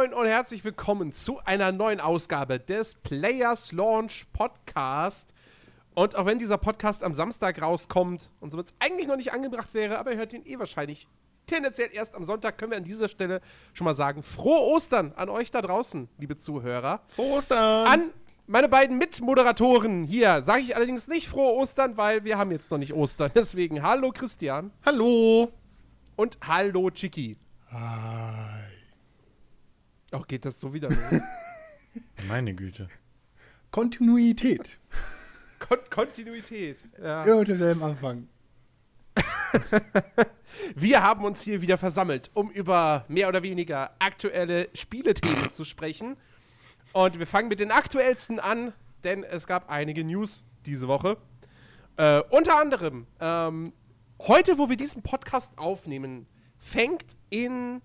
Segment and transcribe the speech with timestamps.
[0.00, 5.34] moin und herzlich willkommen zu einer neuen Ausgabe des Players Launch Podcast.
[5.94, 9.98] Und auch wenn dieser Podcast am Samstag rauskommt und somit eigentlich noch nicht angebracht wäre,
[9.98, 11.06] aber ihr hört ihn eh wahrscheinlich
[11.44, 13.42] tendenziell erst am Sonntag, können wir an dieser Stelle
[13.74, 17.02] schon mal sagen, frohe Ostern an euch da draußen, liebe Zuhörer.
[17.08, 17.86] Frohe Ostern!
[17.86, 18.10] An
[18.46, 22.78] meine beiden Mitmoderatoren hier sage ich allerdings nicht frohe Ostern, weil wir haben jetzt noch
[22.78, 23.32] nicht Ostern.
[23.34, 24.72] Deswegen hallo Christian.
[24.86, 25.52] Hallo!
[26.16, 27.36] Und hallo Chiki.
[27.70, 28.69] Hi.
[30.12, 30.88] Oh, geht das so wieder?
[32.28, 32.88] Meine Güte.
[33.70, 34.78] Kontinuität.
[35.60, 36.78] Kon Kontinuität.
[37.00, 37.22] Ja.
[37.22, 38.28] Immer demselben Anfang.
[40.74, 46.16] Wir haben uns hier wieder versammelt, um über mehr oder weniger aktuelle Spielethemen zu sprechen.
[46.92, 48.72] Und wir fangen mit den aktuellsten an,
[49.04, 51.16] denn es gab einige News diese Woche.
[51.96, 53.72] Äh, unter anderem, ähm,
[54.20, 56.26] heute, wo wir diesen Podcast aufnehmen,
[56.58, 57.80] fängt in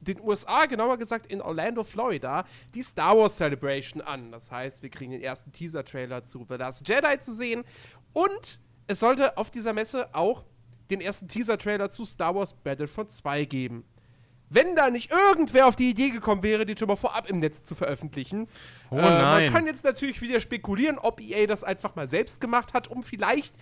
[0.00, 4.30] den USA, genauer gesagt in Orlando, Florida, die Star Wars Celebration an.
[4.30, 7.64] Das heißt, wir kriegen den ersten Teaser-Trailer zu The Last Jedi zu sehen.
[8.12, 10.44] Und es sollte auf dieser Messe auch
[10.90, 13.84] den ersten Teaser-Trailer zu Star Wars Battlefront 2 geben.
[14.50, 17.62] Wenn da nicht irgendwer auf die Idee gekommen wäre, die schon mal vorab im Netz
[17.64, 18.48] zu veröffentlichen.
[18.90, 19.44] Oh äh, nein.
[19.44, 23.02] Man kann jetzt natürlich wieder spekulieren, ob EA das einfach mal selbst gemacht hat, um
[23.02, 23.54] vielleicht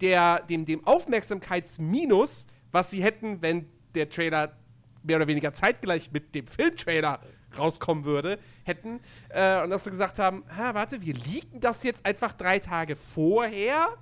[0.00, 4.56] der, dem, dem Aufmerksamkeitsminus, was sie hätten, wenn der Trailer
[5.04, 7.20] mehr oder weniger zeitgleich mit dem Filmtrailer
[7.58, 9.00] rauskommen würde, hätten.
[9.28, 12.96] Äh, und dass sie gesagt haben, ha, warte, wir leaken das jetzt einfach drei Tage
[12.96, 13.96] vorher.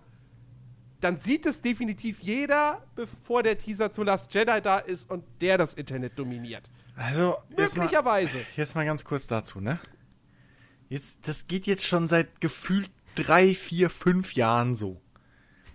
[1.00, 5.58] Dann sieht es definitiv jeder, bevor der Teaser zu Last Jedi da ist und der
[5.58, 6.70] das Internet dominiert.
[6.94, 8.38] Also, jetzt mal, Möglicherweise.
[8.56, 9.80] jetzt mal ganz kurz dazu, ne?
[10.88, 15.00] Jetzt, das geht jetzt schon seit gefühlt drei, vier, fünf Jahren so.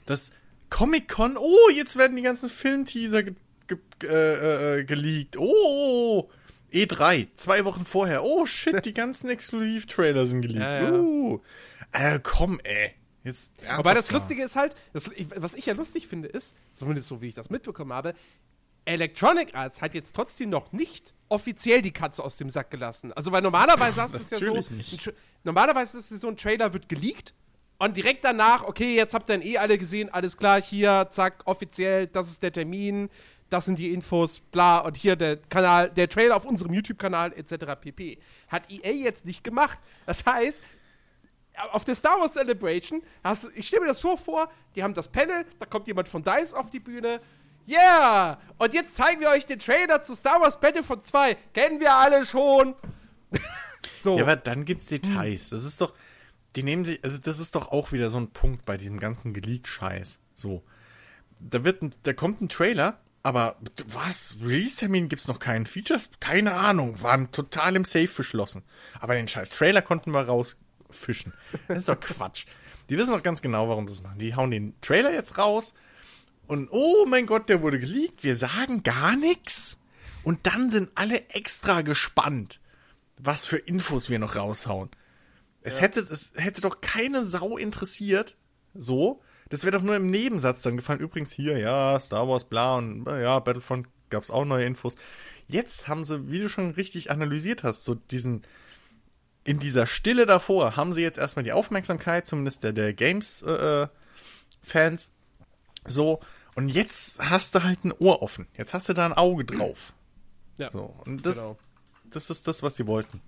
[0.06, 0.32] Das
[0.70, 3.24] Comic-Con, oh, jetzt werden die ganzen Filmteaser
[3.68, 5.38] ge ge äh, äh, geleakt.
[5.38, 6.30] Oh,
[6.72, 8.24] E3, zwei Wochen vorher.
[8.24, 10.84] Oh, shit, die ganzen Exklusiv-Trailer sind geleakt.
[10.84, 11.00] Ja, ja.
[11.00, 11.42] Uh.
[11.92, 12.94] Äh, komm, ey.
[13.24, 14.12] Jetzt Aber das.
[14.12, 17.50] Lustige ist halt, das, was ich ja lustig finde, ist, zumindest so wie ich das
[17.50, 18.14] mitbekommen habe,
[18.86, 23.12] Electronic Arts hat jetzt trotzdem noch nicht offiziell die Katze aus dem Sack gelassen.
[23.14, 24.74] Also, weil normalerweise hast du es ja so.
[24.74, 25.14] Nicht.
[25.44, 27.34] Normalerweise ist es so ein Trailer wird geleakt
[27.80, 31.42] und direkt danach, okay, jetzt habt ihr ihn eh alle gesehen, alles klar, hier, zack,
[31.46, 33.10] offiziell, das ist der Termin,
[33.50, 37.80] das sind die Infos, bla, und hier der Kanal, der Trailer auf unserem YouTube-Kanal, etc.
[37.80, 38.20] pp.
[38.50, 39.80] Hat EA jetzt nicht gemacht.
[40.06, 40.62] Das heißt,
[41.72, 45.08] auf der Star Wars Celebration, hast ich stelle mir das so vor, die haben das
[45.08, 47.20] Panel, da kommt jemand von DICE auf die Bühne.
[47.68, 48.40] Yeah!
[48.58, 51.36] Und jetzt zeigen wir euch den Trailer zu Star Wars Battlefront 2.
[51.54, 52.76] Kennen wir alle schon.
[54.00, 54.18] so.
[54.18, 55.50] Ja, aber dann gibt's Details.
[55.50, 55.94] Das ist doch,
[56.56, 59.34] die nehmen sich, also das ist doch auch wieder so ein Punkt bei diesem ganzen
[59.34, 60.20] Geleak-Scheiß.
[60.34, 60.64] So.
[61.40, 63.58] Da wird ein, da kommt ein Trailer, aber
[63.88, 64.38] was?
[64.42, 65.66] Release-Termin gibt's noch keinen.
[65.66, 66.10] Features?
[66.20, 67.02] Keine Ahnung.
[67.02, 68.64] Waren total im Safe verschlossen.
[69.00, 71.34] Aber den scheiß Trailer konnten wir rausfischen.
[71.68, 72.46] Das ist doch Quatsch.
[72.90, 74.20] Die wissen doch ganz genau, warum das machen.
[74.20, 75.74] Die hauen den Trailer jetzt raus
[76.48, 78.24] und oh mein Gott, der wurde geleakt.
[78.24, 79.78] Wir sagen gar nichts.
[80.24, 82.60] Und dann sind alle extra gespannt,
[83.18, 84.90] was für Infos wir noch raushauen.
[85.62, 88.38] Es, hätte, es hätte doch keine Sau interessiert,
[88.74, 89.22] so.
[89.50, 91.00] Das wäre doch nur im Nebensatz dann gefallen.
[91.00, 94.96] Übrigens hier, ja, Star Wars, bla und äh, ja, Battlefront gab's auch neue Infos.
[95.48, 98.44] Jetzt haben sie, wie du schon richtig analysiert hast, so diesen,
[99.44, 103.92] in dieser Stille davor, haben sie jetzt erstmal die Aufmerksamkeit, zumindest der, der Games-Fans,
[105.86, 106.20] so.
[106.56, 108.48] Und jetzt hast du halt ein Ohr offen.
[108.58, 109.94] Jetzt hast du da ein Auge drauf.
[110.58, 110.96] Ja, So.
[111.06, 111.58] Und das, genau.
[112.06, 113.22] das ist das, was sie wollten.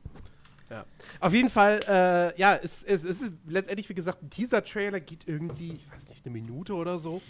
[0.69, 0.85] Ja.
[1.19, 5.28] Auf jeden Fall, äh, ja, es, es, es ist letztendlich, wie gesagt, ein Teaser-Trailer, geht
[5.28, 7.22] irgendwie, ich weiß nicht, eine Minute oder so.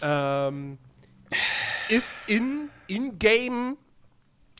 [0.00, 0.78] Ähm,
[1.88, 3.76] ist in in-game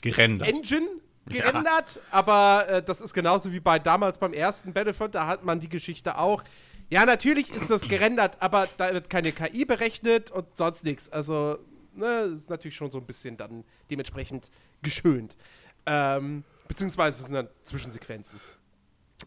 [0.02, 0.48] Gerendert.
[0.48, 0.86] Engine
[1.30, 1.40] Ja.
[1.50, 5.60] gerendert, aber äh, das ist genauso wie bei damals beim ersten Battlefront, da hat man
[5.60, 6.44] die Geschichte auch.
[6.90, 11.08] Ja, natürlich ist das gerendert, aber da wird keine KI berechnet und sonst nichts.
[11.10, 11.58] Also,
[11.94, 14.50] ne, ist natürlich schon so ein bisschen dann dementsprechend
[14.82, 15.36] geschönt.
[15.86, 18.38] Ähm, beziehungsweise es sind dann Zwischensequenzen.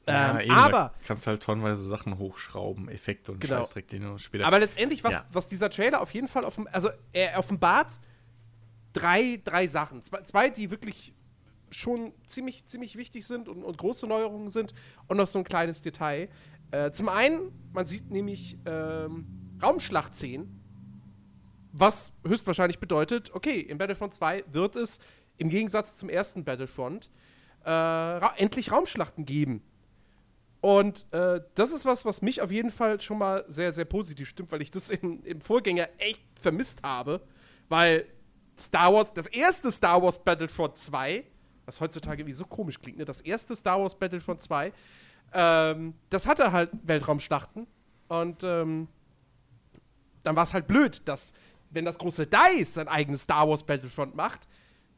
[0.06, 3.57] Ähm, eben, aber, kannst halt tonnenweise Sachen hochschrauben, Effekte und Genau.
[3.57, 4.45] Scheißdreck, den du später.
[4.45, 5.25] aber letztendlich, was, Ja.
[5.34, 8.00] was dieser Trailer auf jeden Fall offen, also er offenbart
[8.94, 10.01] drei, drei Sachen.
[10.01, 11.13] Zwei, zwei, die wirklich
[11.72, 14.74] schon ziemlich, ziemlich wichtig sind und, und große Neuerungen sind
[15.07, 16.30] und noch so ein kleines Detail.
[16.72, 19.25] Äh, zum einen, man sieht nämlich ähm,
[19.62, 20.62] Raumschlachtszenen,
[21.72, 25.00] was höchstwahrscheinlich bedeutet, okay, in Battlefront 2 wird es
[25.38, 27.10] im Gegensatz zum ersten Battlefront
[27.67, 29.61] äh, ra endlich Raumschlachten geben.
[30.61, 34.27] Und äh, das ist was, was mich auf jeden Fall schon mal sehr, sehr positiv
[34.27, 37.21] stimmt, weil ich das in, im Vorgänger echt vermisst habe.
[37.69, 38.05] Weil
[38.57, 41.23] Star Wars, das erste Star Wars Battlefront 2
[41.67, 43.05] was heutzutage irgendwie so komisch klingt, ne?
[43.05, 44.71] Das erste Star Wars Battlefront 2,
[45.33, 47.67] ähm, das hatte halt Weltraumschlachten
[48.07, 48.87] und ähm,
[50.23, 51.33] dann war es halt blöd, dass,
[51.69, 54.47] wenn das große DICE sein eigenes Star Wars Battlefront macht,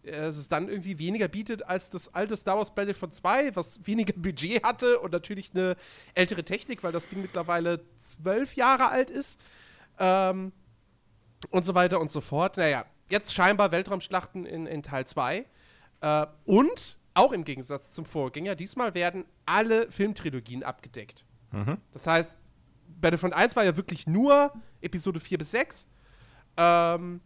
[0.04, 4.14] dass es dann irgendwie weniger bietet als das alte Star Wars Battlefront 2, was weniger
[4.14, 5.76] Budget hatte und natürlich eine
[6.14, 9.40] ältere Technik, weil das Ding mittlerweile zwölf Jahre alt ist.
[9.98, 10.52] Ähm,
[11.52, 12.58] und so weiter und so fort.
[12.58, 15.46] Naja, jetzt scheinbar Weltraumschlachten in, in Teil 2.
[16.02, 21.26] Äh, und auch im Gegensatz zum Vorgänger, diesmal werden alle Filmtrilogien abgedeckt.
[21.92, 22.38] Das heißt,
[23.02, 25.88] Battlefront 1 war ja wirklich nur Episode 4 bis 6.
[26.58, 27.22] Ähm,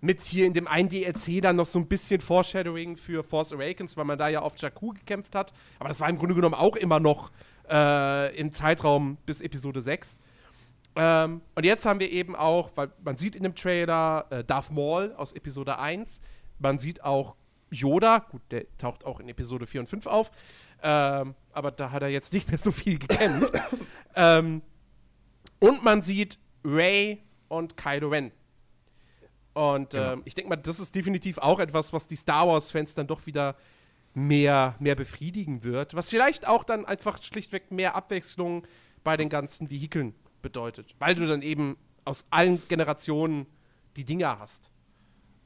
[0.00, 3.96] mit hier in dem einen DLC dann noch so ein bisschen Foreshadowing für Force Awakens,
[3.96, 5.52] weil man da ja auf Jakku gekämpft hat.
[5.78, 7.30] Aber das war im Grunde genommen auch immer noch
[7.68, 10.18] äh, im Zeitraum bis Episode 6.
[10.96, 14.72] Ähm, und jetzt haben wir eben auch, weil man sieht in dem Trailer äh, Darth
[14.72, 16.20] Maul aus Episode 1,
[16.58, 17.36] man sieht auch
[17.70, 20.32] Yoda, gut, der taucht auch in Episode 4 und 5 auf,
[20.82, 23.52] ähm, aber da hat er jetzt nicht mehr so viel gekämpft.
[24.16, 24.62] ähm,
[25.60, 28.32] und man sieht Ray und Kylo Ren.
[29.60, 30.14] Und Genau.
[30.14, 33.26] ähm, ich denke mal, das ist definitiv auch etwas, was die Star Wars-Fans dann doch
[33.26, 33.56] wieder
[34.14, 35.92] mehr, mehr befriedigen wird.
[35.94, 38.66] Was vielleicht auch dann einfach schlichtweg mehr Abwechslung
[39.04, 40.94] bei den ganzen Vehikeln bedeutet.
[40.98, 41.76] Weil du dann eben
[42.06, 43.44] aus allen Generationen
[43.96, 44.70] die Dinger hast.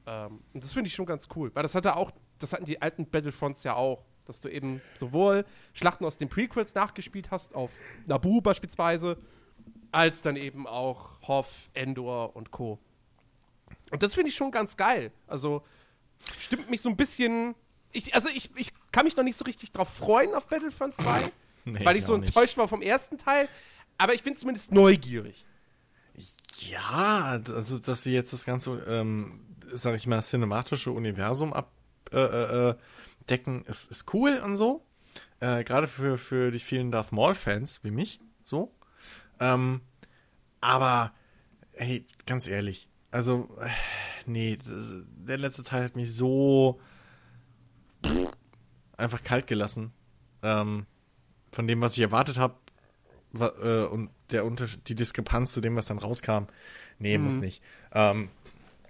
[0.07, 1.51] Ähm, und das finde ich schon ganz cool.
[1.53, 4.05] Weil das hatte auch, das hatten die alten Battlefronts ja auch.
[4.27, 7.73] Dass du eben sowohl Schlachten aus den Prequels nachgespielt hast, auf
[8.07, 9.19] Naboo beispielsweise,
[9.91, 12.79] als dann eben auch Hoth, Endor und Co.
[13.91, 15.13] Und das finde ich schon ganz geil.
[15.27, 15.63] Also
[16.39, 17.55] stimmt mich so ein bisschen.
[17.93, 21.31] Ich, also ich, ich kann mich noch nicht so richtig drauf freuen auf Battlefront 2,
[21.67, 22.29] Nee, weil ich so auch nicht.
[22.29, 23.49] enttäuscht war vom ersten Teil.
[23.97, 25.45] Aber ich bin zumindest neugierig.
[26.59, 31.75] Ja, also dass sie jetzt das ganze, ähm, sag ich mal, cinematische Universum abdecken,
[32.13, 32.75] äh, äh,
[33.29, 34.85] decken, ist, ist cool und so.
[35.41, 38.73] Äh, Gerade für, für die vielen Darth Maul-Fans wie mich, so.
[39.41, 39.81] Ähm,
[40.61, 41.13] aber,
[41.73, 43.69] hey, ganz ehrlich, also, äh,
[44.27, 46.81] nee, das, der letzte Teil hat mich so
[48.97, 49.93] einfach kalt gelassen.
[50.43, 50.87] Ähm,
[51.53, 52.57] von dem, was ich erwartet habe,
[53.39, 56.47] äh, und der Unterschied, die Diskrepanz zu dem, was dann rauskam,
[56.99, 57.63] nee, muss nicht.
[57.93, 58.31] Ähm,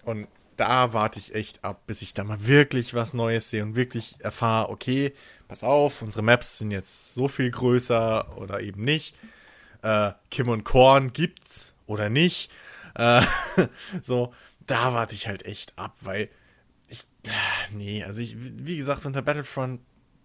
[0.05, 0.27] und
[0.57, 4.17] da warte ich echt ab, bis ich da mal wirklich was Neues sehe und wirklich
[4.21, 5.13] erfahre, okay,
[5.49, 9.15] pass auf, unsere Maps sind jetzt so viel größer oder eben nicht.
[9.83, 12.51] Äh, Kim und Korn gibt's oder nicht.
[12.95, 13.23] Äh,
[14.03, 14.33] so,
[14.67, 16.31] da warte ich halt echt ab, weil
[16.89, 17.07] ich,
[17.73, 19.81] nee, also ich, wie gesagt, unter Battlefront,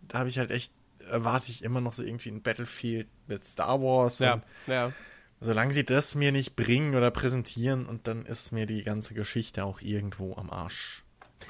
[0.08, 0.74] da habe ich halt echt,
[1.10, 4.22] erwarte ich immer noch so irgendwie ein Battlefield mit Star Wars.
[4.22, 4.92] Und ja.
[5.40, 9.64] solange sie das mir nicht bringen oder präsentieren, und dann ist mir die ganze Geschichte
[9.64, 11.04] auch irgendwo am Arsch.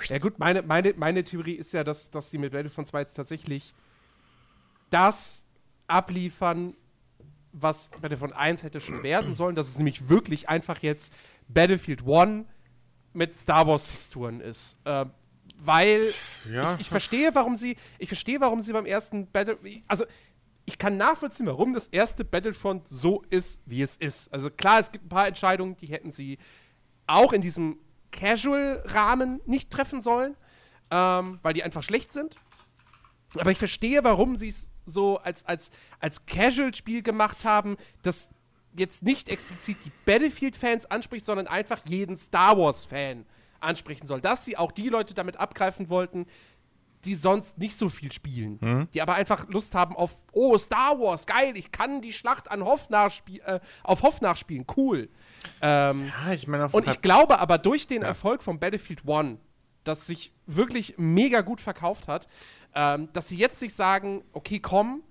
[0.08, 3.16] Ja gut, meine, meine, meine Theorie ist ja, dass, dass sie mit Battlefront 2 jetzt
[3.16, 3.74] tatsächlich
[4.90, 5.46] das
[5.88, 6.76] abliefern,
[7.52, 11.12] was Battlefront 1 hätte schon werden sollen, dass es nämlich wirklich einfach jetzt
[11.48, 12.46] Battlefield 1
[13.14, 14.78] mit Star Wars Texturen ist.
[14.86, 15.06] Äh,
[15.62, 16.06] weil
[16.50, 16.76] Ja.
[16.76, 20.06] ich, ich verstehe, warum sie, ich verstehe, warum sie beim ersten Battle, also
[20.66, 24.32] ich kann nachvollziehen, warum das erste Battlefront so ist, wie es ist.
[24.32, 26.38] Also klar, es gibt ein paar Entscheidungen, die hätten sie
[27.08, 27.80] auch in diesem
[28.12, 30.36] Casual-Rahmen nicht treffen sollen,
[30.92, 32.36] ähm, weil die einfach schlecht sind.
[33.38, 38.30] Aber ich verstehe, warum sie es so als, als, als Casual-Spiel gemacht haben, das
[38.76, 43.26] jetzt nicht explizit die Battlefield-Fans anspricht, sondern einfach jeden Star Wars-Fan
[43.60, 44.22] ansprechen soll.
[44.22, 46.26] Dass sie auch die Leute damit abgreifen wollten,
[47.06, 48.90] die sonst nicht so viel spielen.
[48.94, 52.64] Die aber einfach Lust haben auf, oh, Star Wars, geil, ich kann die Schlacht an
[52.64, 55.10] Hoff nachspie äh, auf Hoff nachspielen, cool.
[55.62, 59.38] Ähm, Ja, ich meine, und ich glaube aber durch den Erfolg von Battlefield One,
[59.86, 62.28] das sich wirklich mega gut verkauft hat,
[62.76, 65.04] ähm, dass sie jetzt sich sagen, okay, komm,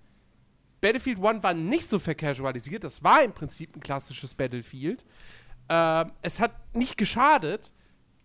[0.80, 5.04] Battlefield One war nicht so vercasualisiert, das war im Prinzip ein klassisches Battlefield.
[5.68, 7.72] Ähm, es hat nicht geschadet,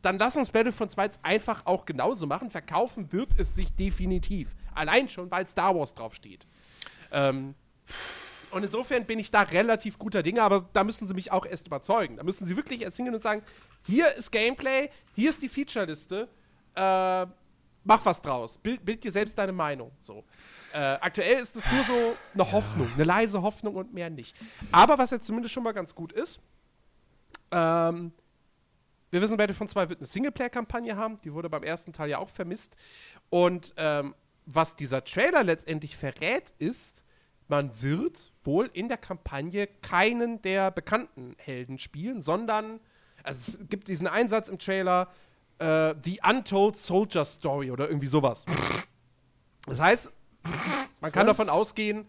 [0.04, 2.50] dann lass uns Battlefront 2 jetzt einfach auch genauso machen.
[2.50, 4.54] Verkaufen wird es sich definitiv.
[4.76, 6.46] Allein schon, weil Star Wars draufsteht.
[7.12, 7.56] Ähm,
[8.52, 11.68] und insofern bin ich da relativ guter Dinge, aber da müssen sie mich auch erst
[11.68, 12.18] überzeugen.
[12.18, 13.42] Da müssen sie wirklich erst hingehen und sagen:
[13.88, 16.28] Hier ist Gameplay, hier ist die Feature-Liste,
[16.76, 17.26] äh,
[17.84, 19.92] mach was draus, bild, bild dir selbst deine Meinung.
[20.00, 20.24] So.
[20.74, 24.36] Äh, aktuell ist es nur so eine Hoffnung, eine leise Hoffnung und mehr nicht.
[24.72, 26.40] Aber was jetzt zumindest schon mal ganz gut ist,
[27.52, 28.12] ähm,
[29.12, 31.22] wir wissen, Battlefront 2 wird eine Singleplayer-Kampagne haben.
[31.22, 32.76] Die wurde beim ersten Teil ja auch vermisst.
[33.30, 37.06] Und ähm, was dieser Trailer letztendlich verrät, ist,
[37.48, 42.80] man wird wohl in der Kampagne keinen der bekannten Helden spielen, sondern
[43.24, 45.10] also es gibt diesen Einsatz im Trailer,
[45.64, 48.46] äh, The Untold Soldier Story oder irgendwie sowas.
[49.66, 50.12] Das heißt,
[51.00, 52.06] man kann davon ausgehen,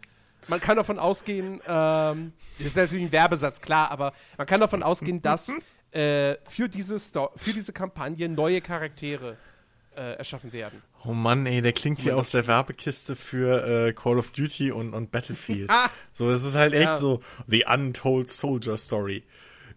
[0.49, 4.83] man kann davon ausgehen, ähm, das ist natürlich ein Werbesatz, klar, aber man kann davon
[4.83, 5.49] ausgehen, dass
[5.93, 9.37] äh, für, diese Sto für diese Kampagne neue Charaktere
[9.97, 10.83] äh, erschaffen werden.
[11.05, 14.93] Oh Mann, ey, der klingt wie aus der Werbekiste für äh, Call of Duty und,
[14.95, 15.71] und Battlefield.
[15.73, 15.89] Ah!
[16.11, 16.99] So, es ist halt echt Ja.
[16.99, 19.23] so The Untold Soldier Story.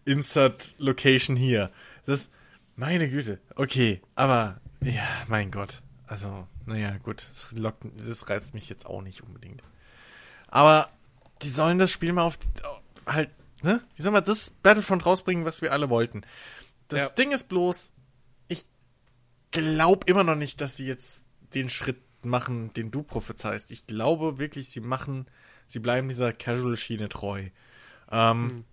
[0.05, 1.69] Insert Location hier.
[2.05, 2.31] Das,
[2.77, 3.41] meine Güte.
[3.55, 5.81] Okay, aber, ja, mein Gott.
[6.05, 7.25] Also, naja, gut.
[7.27, 9.61] Das, lockt, das reizt mich jetzt auch nicht unbedingt.
[10.47, 10.89] Aber
[11.41, 13.29] die sollen das Spiel mal auf, auf halt,
[13.61, 13.81] ne?
[13.97, 16.21] Die sollen mal das Battlefront rausbringen, was wir alle wollten.
[16.87, 17.13] Das Ja.
[17.15, 17.91] Ding ist bloß,
[18.47, 18.65] ich
[19.51, 23.71] glaube immer noch nicht, dass sie jetzt den Schritt machen, den du prophezeist.
[23.71, 25.27] Ich glaube wirklich, sie machen,
[25.67, 27.49] sie bleiben dieser Casual-Schiene treu.
[28.09, 28.63] Ähm,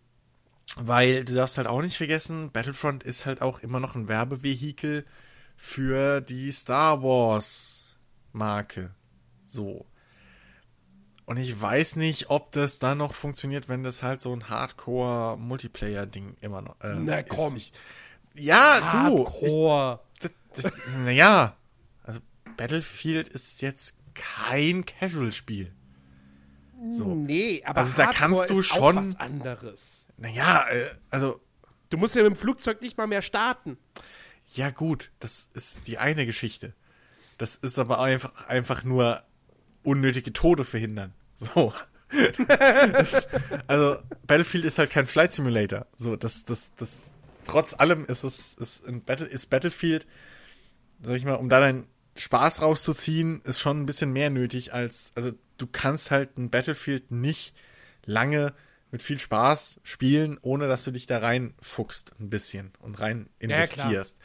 [0.76, 5.04] Weil du darfst halt auch nicht vergessen, Battlefront ist halt auch immer noch ein Werbevehikel
[5.56, 7.96] für die Star Wars
[8.32, 8.92] Marke.
[9.46, 9.86] So.
[11.26, 16.36] Und ich weiß nicht, ob das dann noch funktioniert, wenn das halt so ein Hardcore-Multiplayer-Ding
[16.40, 17.28] immer noch äh, Na, ist.
[17.28, 17.56] komm.
[17.56, 17.72] Ich,
[18.34, 19.22] ja, du.
[19.22, 20.00] Ich, Hardcore.
[20.20, 20.72] das, das,
[21.04, 21.56] naja,
[22.02, 22.20] also
[22.56, 25.72] Battlefield ist jetzt kein Casual-Spiel.
[26.90, 27.14] So.
[27.14, 30.03] Nee, aber Also da Hardcore kannst du ist schon- auch was anderes.
[30.16, 31.40] Naja, äh, also,
[31.94, 33.78] Du musst ja mit dem Flugzeug nicht mal mehr starten.
[34.54, 36.74] ja gut, das ist die eine Geschichte.
[37.38, 39.22] Das ist aber einfach, einfach nur
[39.84, 41.14] unnötige Tode verhindern.
[41.36, 41.72] So.
[42.92, 43.28] das,
[43.68, 45.86] also, Battlefield ist halt kein Flight Simulator.
[45.96, 47.10] So, das, das, das,
[47.44, 50.08] trotz allem ist es, ist, ein Battle, ist Battlefield,
[51.00, 55.12] sag ich mal, um da deinen Spaß rauszuziehen, ist schon ein bisschen mehr nötig als,
[55.14, 57.54] also, du kannst halt ein Battlefield nicht
[58.04, 58.52] lange
[58.94, 63.48] mit viel Spaß spielen, ohne dass du dich da reinfuchst ein bisschen und rein Ja,
[63.48, 64.18] investierst.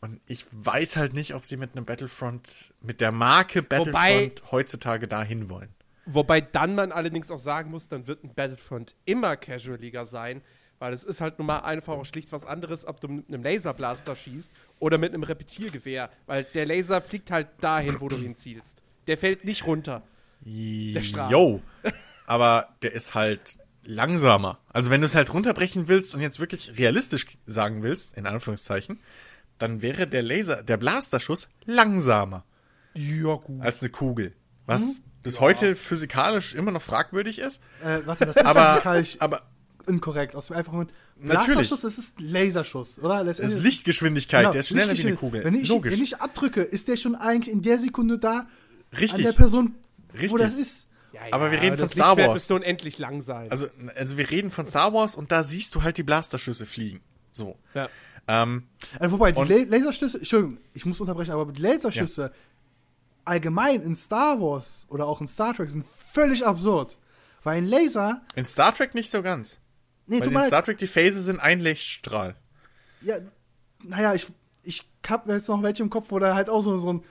[0.00, 4.50] und ich weiß halt nicht, ob sie mit einem Battlefront, mit der Marke Battlefront Wobei-
[4.50, 5.72] heutzutage dahin wollen.
[6.04, 10.42] Wobei dann man allerdings auch sagen muss, dann wird ein Battlefront immer Casual-Liga sein,
[10.80, 13.44] weil es ist halt nun mal einfach auch schlicht was anderes, ob du mit einem
[13.44, 18.82] Laserblaster schießt oder mit einem Repetiergewehr, weil der Laser fliegt halt dahin, wo du hinzielst.
[19.06, 20.02] Der fällt nicht runter.
[21.02, 21.30] Strahl.
[21.30, 21.62] Yo.
[22.26, 24.58] Aber der ist halt langsamer.
[24.72, 29.00] Also wenn du es halt runterbrechen willst und jetzt wirklich realistisch sagen willst, in Anführungszeichen,
[29.58, 32.44] dann wäre der Laser, der Blasterschuss langsamer
[32.94, 33.60] Ja, gut.
[33.62, 34.34] als eine Kugel.
[34.66, 34.98] Was Mhm.
[35.22, 37.62] bis heute physikalisch immer noch fragwürdig ist.
[37.84, 39.42] Äh, warte, das ist Aber, physikalisch aber
[39.86, 40.34] inkorrekt.
[40.34, 40.92] Aus dem einfachen Grund.
[41.18, 41.46] Natürlich.
[41.68, 43.20] Blasterschuss, das ist Laserschuss, oder?
[43.20, 45.14] es Letztendlich ist Lichtgeschwindigkeit, Genau, der ist schneller wie eine.
[45.16, 45.44] Kugel.
[45.44, 45.94] Wenn ich, Logisch.
[45.94, 48.46] wenn ich abdrücke, ist der schon eigentlich in der Sekunde da an
[48.98, 49.22] Richtig.
[49.24, 49.74] der Person,
[50.12, 50.38] wo Richtig.
[50.40, 50.86] das ist.
[51.16, 52.34] Ja, aber wir reden das von Star Lichtschwert Wars.
[52.36, 53.50] müsste unendlich lang sein.
[53.50, 57.00] also, also wir reden von Star Wars und da siehst du halt die Blasterschüsse fliegen.
[57.32, 57.56] So.
[57.74, 57.88] ja.
[58.28, 58.64] Ähm,
[58.98, 62.32] Also, wobei, die La Laserschüsse, Entschuldigung, ich muss unterbrechen, aber die Laserschüsse
[63.24, 66.98] allgemein in Star Wars oder auch in Star Trek sind völlig absurd.
[67.44, 69.60] Weil ein Laser, in Star Trek nicht so ganz.
[70.06, 72.34] nee, Weil in Star Trek die Phase sind ein Lichtstrahl.
[73.02, 73.16] ja,
[73.84, 74.26] naja, ich,
[74.64, 77.04] ich hab jetzt noch welche im Kopf, wo da halt auch so, so ein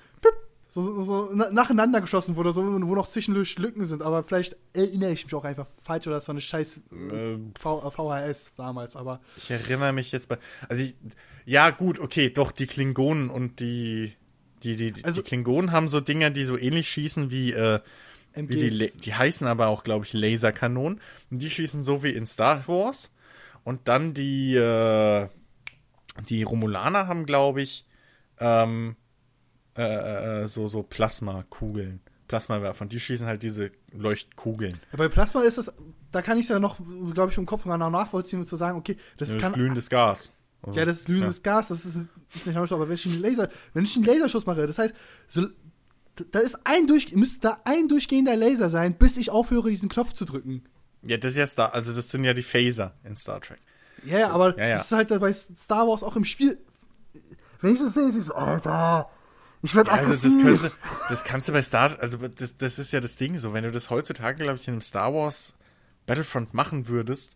[0.84, 5.12] so, so na- nacheinander geschossen wurde, so, wo noch zwischendurch Lücken sind, aber vielleicht erinnere
[5.13, 6.77] ich mich auch einfach falsch oder das war eine scheiß
[7.12, 10.38] Äh, v VHS damals, aber Ich erinnere mich jetzt bei.
[10.70, 10.96] Also, ich,
[11.46, 14.13] ja, gut, okay, doch, die Klingonen und die.
[14.63, 17.53] Die, die, die, Also- die Klingonen haben so Dinger, die so ähnlich schießen wie.
[17.53, 17.79] Äh,
[18.38, 21.00] wie die, die heißen aber auch, glaube ich, Laserkanonen.
[21.32, 23.12] Und die schießen so wie in Star Wars.
[23.63, 24.55] Und dann die.
[24.55, 25.29] Äh,
[26.29, 27.86] die Romulaner haben, glaube ich.
[28.39, 28.96] Ähm,
[29.77, 32.01] äh, äh, so, so Plasmakugeln.
[32.27, 32.84] Plasmawerfer.
[32.84, 34.79] Und die schießen halt diese Leuchtkugeln.
[34.91, 35.72] Ja, bei Plasma ist das,
[36.12, 36.79] da kann ich es ja noch,
[37.13, 39.53] glaube ich, im Kopf genau nachvollziehen und zu sagen, okay, das Das kann.
[39.53, 40.32] glühendes Gas.
[40.63, 43.50] Also, Ja, das ist glühendes Gas, das ist, ist nicht aber wenn ich einen Laser,
[43.74, 44.96] wenn ich einen Laserschuss mache, das heißt,
[45.27, 45.48] so,
[46.32, 50.13] da ist ein durch, müsste da ein durchgehender Laser sein, bis ich aufhöre, diesen Knopf
[50.13, 50.63] zu drücken.
[51.03, 53.60] Ja, das ist ja Star, also das sind ja die Phaser in Star Trek.
[54.05, 54.77] Ja, ja, aber ja, ja.
[54.77, 56.58] das ist halt bei Star Wars auch im Spiel.
[57.62, 59.10] Wenn ich das sehe, ist es so, Alter,
[59.65, 60.43] ich werde Also das, aggressiv.
[60.43, 60.69] können sie,
[61.10, 63.72] das kannst du bei Star, also das, das ist ja das Ding so, wenn du
[63.72, 65.55] das heutzutage, glaube ich, in einem Star Wars
[66.05, 67.36] Battlefront machen würdest,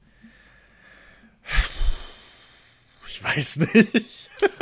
[3.08, 4.06] ich weiß nicht,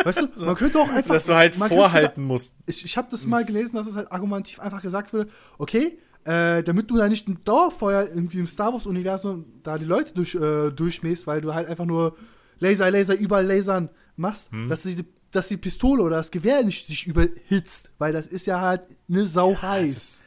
[0.03, 1.13] weißt du, man könnte auch einfach.
[1.13, 2.55] dass du halt vorhalten musst.
[2.65, 6.63] ich, ich habe das mal gelesen, dass es halt argumentativ einfach gesagt wurde, okay, äh,
[6.63, 10.71] damit du da nicht ein Dauerfeuer irgendwie im Star Wars-Universum da die Leute durch, äh,
[10.71, 12.17] durchmähst, weil du halt einfach nur
[12.59, 14.67] Laser, Laser, überall Lasern machst, Hm.
[14.69, 18.62] dass, die, dass die Pistole oder das Gewehr nicht sich überhitzt, weil das ist ja
[18.62, 20.24] halt eine Sau heiß.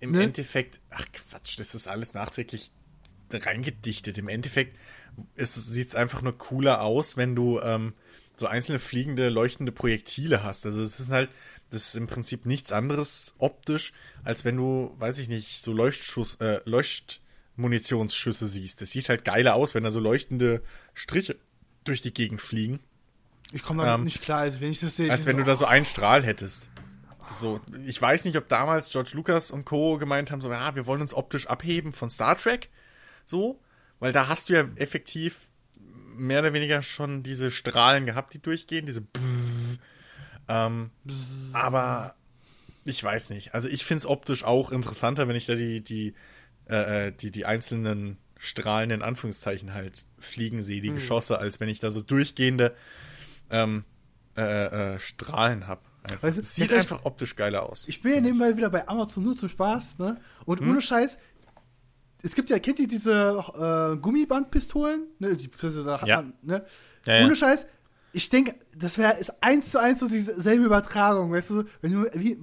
[0.00, 0.22] Im Ne?
[0.24, 2.70] Endeffekt, ach Quatsch, das ist alles nachträglich
[3.32, 4.16] reingedichtet.
[4.18, 4.76] Im Endeffekt
[5.36, 7.94] sieht es einfach nur cooler aus, wenn du ähm,
[8.36, 10.64] so einzelne fliegende, leuchtende Projektile hast.
[10.64, 11.28] Also es ist halt,
[11.70, 16.36] das ist im Prinzip nichts anderes optisch, als wenn du, weiß ich nicht, so Leuchtschuss,
[16.36, 18.80] äh, Leuchtmunitionsschüsse siehst.
[18.80, 20.62] Das sieht halt geiler aus, wenn da so leuchtende
[20.94, 21.36] Striche
[21.84, 22.80] durch die Gegend fliegen,
[23.52, 25.10] Ich komme damit Ähm, nicht klar, also wenn ich das sehe.
[25.10, 26.68] als wenn so, du da so einen Strahl hättest.
[27.30, 29.98] So, ich weiß nicht, ob damals George Lucas und Co.
[29.98, 32.70] gemeint haben, so, ja, wir wollen uns optisch abheben von Star Trek.
[33.24, 33.60] So,
[34.00, 35.50] weil da hast du ja effektiv
[36.16, 39.78] mehr oder weniger schon diese Strahlen gehabt, die durchgehen, diese Bzzz.
[40.48, 40.90] ähm,
[41.52, 42.14] aber
[42.84, 43.54] ich weiß nicht.
[43.54, 46.14] Also ich finde es optisch auch interessanter, wenn ich da die, die,
[46.68, 51.68] äh, äh, die, die einzelnen Strahlen in Anführungszeichen halt fliegen sehe, die Geschosse, als wenn
[51.68, 52.74] ich da so durchgehende
[53.50, 53.84] ähm,
[54.36, 55.82] äh, äh, Strahlen habe.
[56.20, 57.86] Weißt du, sieht einfach optisch geiler aus.
[57.88, 60.16] Ich bin ja nebenbei wieder bei Amazon nur zum Spaß, ne?
[60.46, 60.70] Und Hm?
[60.70, 61.18] ohne Scheiß,
[62.22, 65.06] es gibt ja, kennt ihr diese äh, Gummibandpistolen?
[65.18, 65.36] Ne?
[65.36, 66.24] Die Pistole, da hat Ja.
[66.42, 66.64] ne?
[67.04, 67.24] Ja, ja.
[67.26, 67.66] Ohne Scheiß,
[68.12, 71.64] ich denke, das wäre ist eins zu eins so dieselbe Übertragung, weißt du?
[71.82, 72.38] Wenn du wie,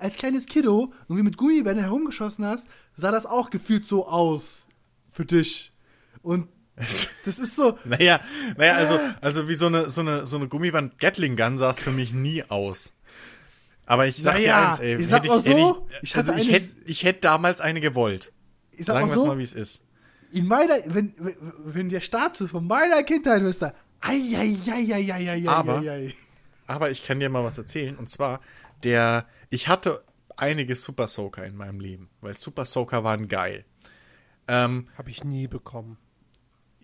[0.00, 4.66] als kleines Kiddo irgendwie mit Gummibändern herumgeschossen hast, sah das auch gefühlt so aus
[5.08, 5.72] für dich.
[6.22, 8.20] Und das ist so, Naja,
[8.56, 11.80] naja, also, also wie so eine, so eine, so eine Gummiband Gatling Gun sah es
[11.80, 12.92] für mich nie aus.
[13.86, 16.02] Aber ich sag dir Naja, eins, ey, ich sag hätte mal ich, hätte so, ich,
[16.02, 18.32] ich also ich hätte, ich hätte damals eine gewollt.
[18.72, 19.82] ich sag Sagen mal wir es so, mal, wie es ist.
[20.32, 21.14] in meiner, wenn,
[21.64, 23.42] wenn, der Status von meiner Kindheit
[24.00, 25.48] Eieieiei.
[25.48, 25.82] Aber-
[26.66, 27.96] Aber ich kann dir mal was erzählen.
[27.96, 28.40] Und zwar,
[28.82, 30.02] der, ich hatte
[30.36, 33.64] einige Super Soaker in meinem Leben, weil Super Soaker waren geil.
[34.48, 35.98] Ähm, Habe ich nie bekommen.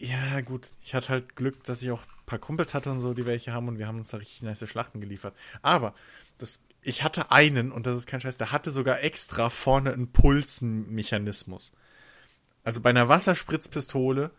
[0.01, 3.13] Ja, gut, ich hatte halt Glück, dass ich auch ein paar Kumpels hatte und so,
[3.13, 5.37] die welche haben und wir haben uns da richtig nice Schlachten geliefert.
[5.61, 5.95] Aber
[6.39, 10.11] das, ich hatte einen, und das ist kein Scheiß, der hatte sogar extra vorne einen
[10.11, 11.73] Pulsmechanismus.
[12.65, 14.31] Also bei einer Wasserspritzpistole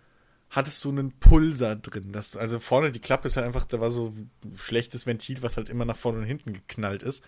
[0.52, 2.12] hattest du einen Pulser drin.
[2.12, 5.42] Dass du, also vorne die Klappe ist halt einfach, da war so ein schlechtes Ventil,
[5.42, 7.24] was halt immer nach vorne und hinten geknallt ist.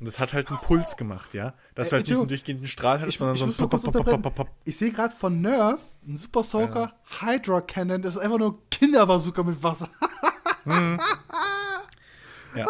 [0.00, 1.54] Und das hat halt einen Puls gemacht, ja.
[1.76, 3.70] Dass Äh, du halt nicht einen durchgehenden Strahl hattest, Ich, sondern ich so ein Pop,
[3.70, 4.34] Pop, Pop, Pop.
[4.34, 4.48] Pop.
[4.64, 8.02] Ich sehe gerade von Nerf ein Super Soaker Hydra Cannon.
[8.02, 9.88] Das ist einfach nur Kinderbazooka mit Wasser.
[12.56, 12.66] Ja.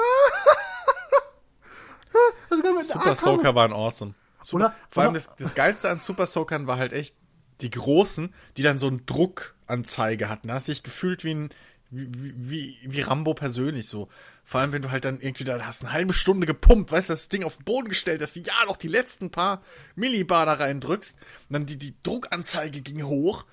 [2.48, 4.14] Kann mit Super AK Soaker waren awesome.
[4.40, 4.57] Super.
[4.66, 7.14] Oder- Vor allem oder- das, das Geilste an Super Soakern war halt echt
[7.60, 10.48] die großen, die dann so einen Druckanzeige hatten.
[10.48, 11.50] Da hast du dich gefühlt wie ein
[11.94, 14.08] wie, wie, wie Rambo persönlich so.
[14.42, 17.12] Vor allem, wenn du halt dann irgendwie da hast eine halbe Stunde gepumpt, weißt du,
[17.12, 19.62] das Ding auf den Boden gestellt, dass du ja noch die letzten paar
[19.94, 21.16] Millibar da reindrückst.
[21.48, 23.46] Und dann die, die Druckanzeige ging hoch.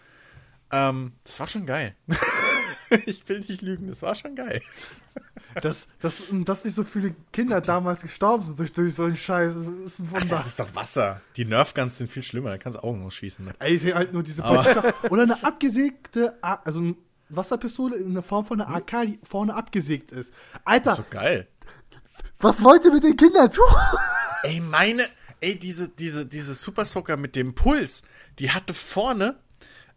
[0.71, 1.95] Ähm, das war schon geil.
[3.05, 4.61] ich will nicht lügen, das war schon geil.
[5.61, 9.53] Dass, dass, dass nicht so viele Kinder damals gestorben sind durch, durch so einen Scheiß,
[9.53, 10.25] das ist ein Ach, Wunder.
[10.35, 11.21] das ist doch Wasser.
[11.35, 13.55] Die Nerfguns sind viel schlimmer, da kannst du Augen ausschießen mit.
[13.59, 14.43] Ey, ich sehe halt nur diese.
[14.43, 16.95] Oder eine abgesägte, also eine
[17.29, 20.33] Wasserpistole in der Form von einer AK, die vorne abgesägt ist.
[20.65, 21.47] Alter, So geil.
[22.39, 23.65] was wollt ihr mit den Kindern tun?
[24.43, 25.05] Ey, meine,
[25.39, 28.03] ey, diese, diese, diese Super Soaker mit dem Puls,
[28.39, 29.37] die hatte vorne,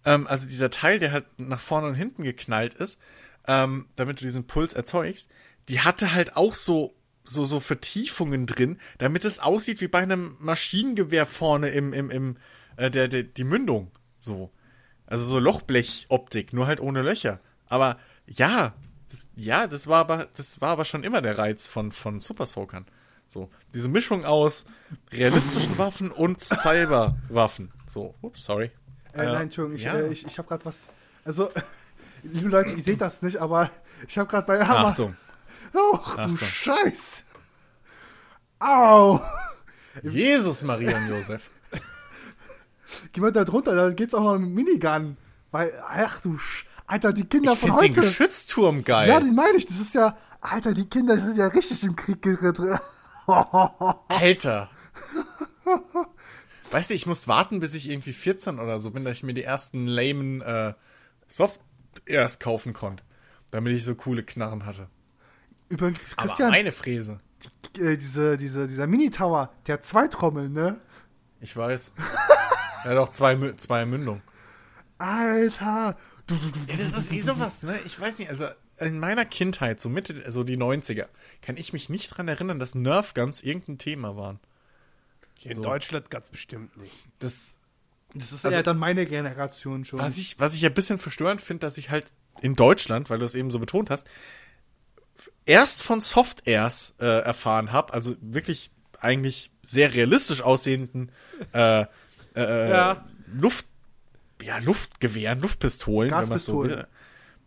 [0.05, 2.99] ähm, also dieser Teil, der halt nach vorne und hinten geknallt ist,
[3.47, 5.31] ähm, damit du diesen Puls erzeugst,
[5.69, 10.37] die hatte halt auch so, so, so Vertiefungen drin, damit es aussieht wie bei einem
[10.41, 12.37] Maschinengewehr vorne im, im, im,
[12.77, 13.91] äh, der, der, die Mündung.
[14.19, 14.51] So.
[15.07, 17.41] Also so Lochblech-Optik, nur halt ohne Löcher.
[17.67, 18.75] Aber ja,
[19.09, 22.47] das, ja, das war aber, das war aber schon immer der Reiz von, von Super
[22.47, 22.87] Soakern.
[23.27, 24.67] So, diese Mischung aus
[25.13, 27.73] realistischen Waffen und Cyberwaffen.
[27.87, 28.71] So, ups, sorry.
[29.13, 29.95] Äh, nein, Entschuldigung, ich, ja.
[29.95, 30.91] äh, ich, ich habe gerade was.
[31.25, 31.51] Also,
[32.23, 33.71] liebe Leute, ihr seht das nicht, aber
[34.07, 34.89] ich habe gerade bei Hammer.
[34.89, 35.17] Achtung.
[35.75, 36.37] Ach, du.
[36.37, 37.25] Scheiß.
[38.61, 39.21] Au.
[40.03, 41.51] Jesus, Maria und Josef.
[43.13, 45.17] Geh mal da drunter, da geht's auch noch mit Minigun.
[45.51, 48.01] Weil, ach du Sch Alter, die Kinder Ich von finde den heute.
[48.03, 49.09] Geschützturm geil.
[49.09, 49.67] Ja, den meine ich.
[49.67, 50.17] Das ist ja.
[50.41, 52.79] Alter, die Kinder sind ja richtig im Krieg geritten.
[54.09, 54.71] Alter.
[56.71, 59.33] Weißt du, ich muss warten, bis ich irgendwie 14 oder so bin, dass ich mir
[59.33, 60.75] die ersten lamen äh,
[61.27, 63.03] Softwares kaufen konnte.
[63.51, 64.89] Damit ich so coole Knarren hatte.
[65.75, 67.19] Übrigens, Aber Christian, meine Fräse.
[67.79, 70.81] äh, diese, diese, dieser Mini-Tower, der hat zwei Trommeln, ne?
[71.41, 71.93] Ich weiß.
[72.85, 74.23] er hat auch zwei, zwei Mündungen.
[74.99, 75.97] Alter.
[76.27, 77.79] Du, du, du, Ja, das ist eh sowas, ne?
[77.85, 78.47] Ich weiß nicht, also
[78.79, 81.07] in meiner Kindheit, so Mitte, also die 90er,
[81.43, 84.41] kann ich mich nicht dran erinnern, dass Nerfguns irgendein Thema waren.
[85.43, 85.63] In So.
[85.63, 87.05] Deutschland ganz bestimmt nicht.
[87.19, 87.59] Das,
[88.15, 89.99] Das ist Also- ja dann meine Generation schon.
[89.99, 93.19] was ich, was ich ja ein bisschen verstörend finde, dass ich halt in Deutschland, weil
[93.19, 94.09] du es eben so betont hast,
[95.47, 101.11] erst von Soft-Airs äh, erfahren habe, also wirklich eigentlich sehr realistisch aussehenden
[101.53, 101.83] äh,
[102.35, 103.05] äh, Ja.
[103.33, 103.67] Luft,
[104.43, 106.71] ja, Luftgewehren, Luftpistolen, wenn man so Gaspistolen.
[106.71, 106.87] will.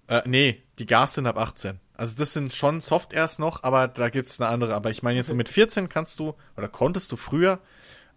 [0.08, 1.80] Äh, nee, die Gas sind ab 18.
[1.94, 4.76] Also das sind schon Soft-Airs noch, aber da gibt's eine andere.
[4.76, 7.60] Aber ich meine jetzt mit 14 kannst du, oder konntest du früher,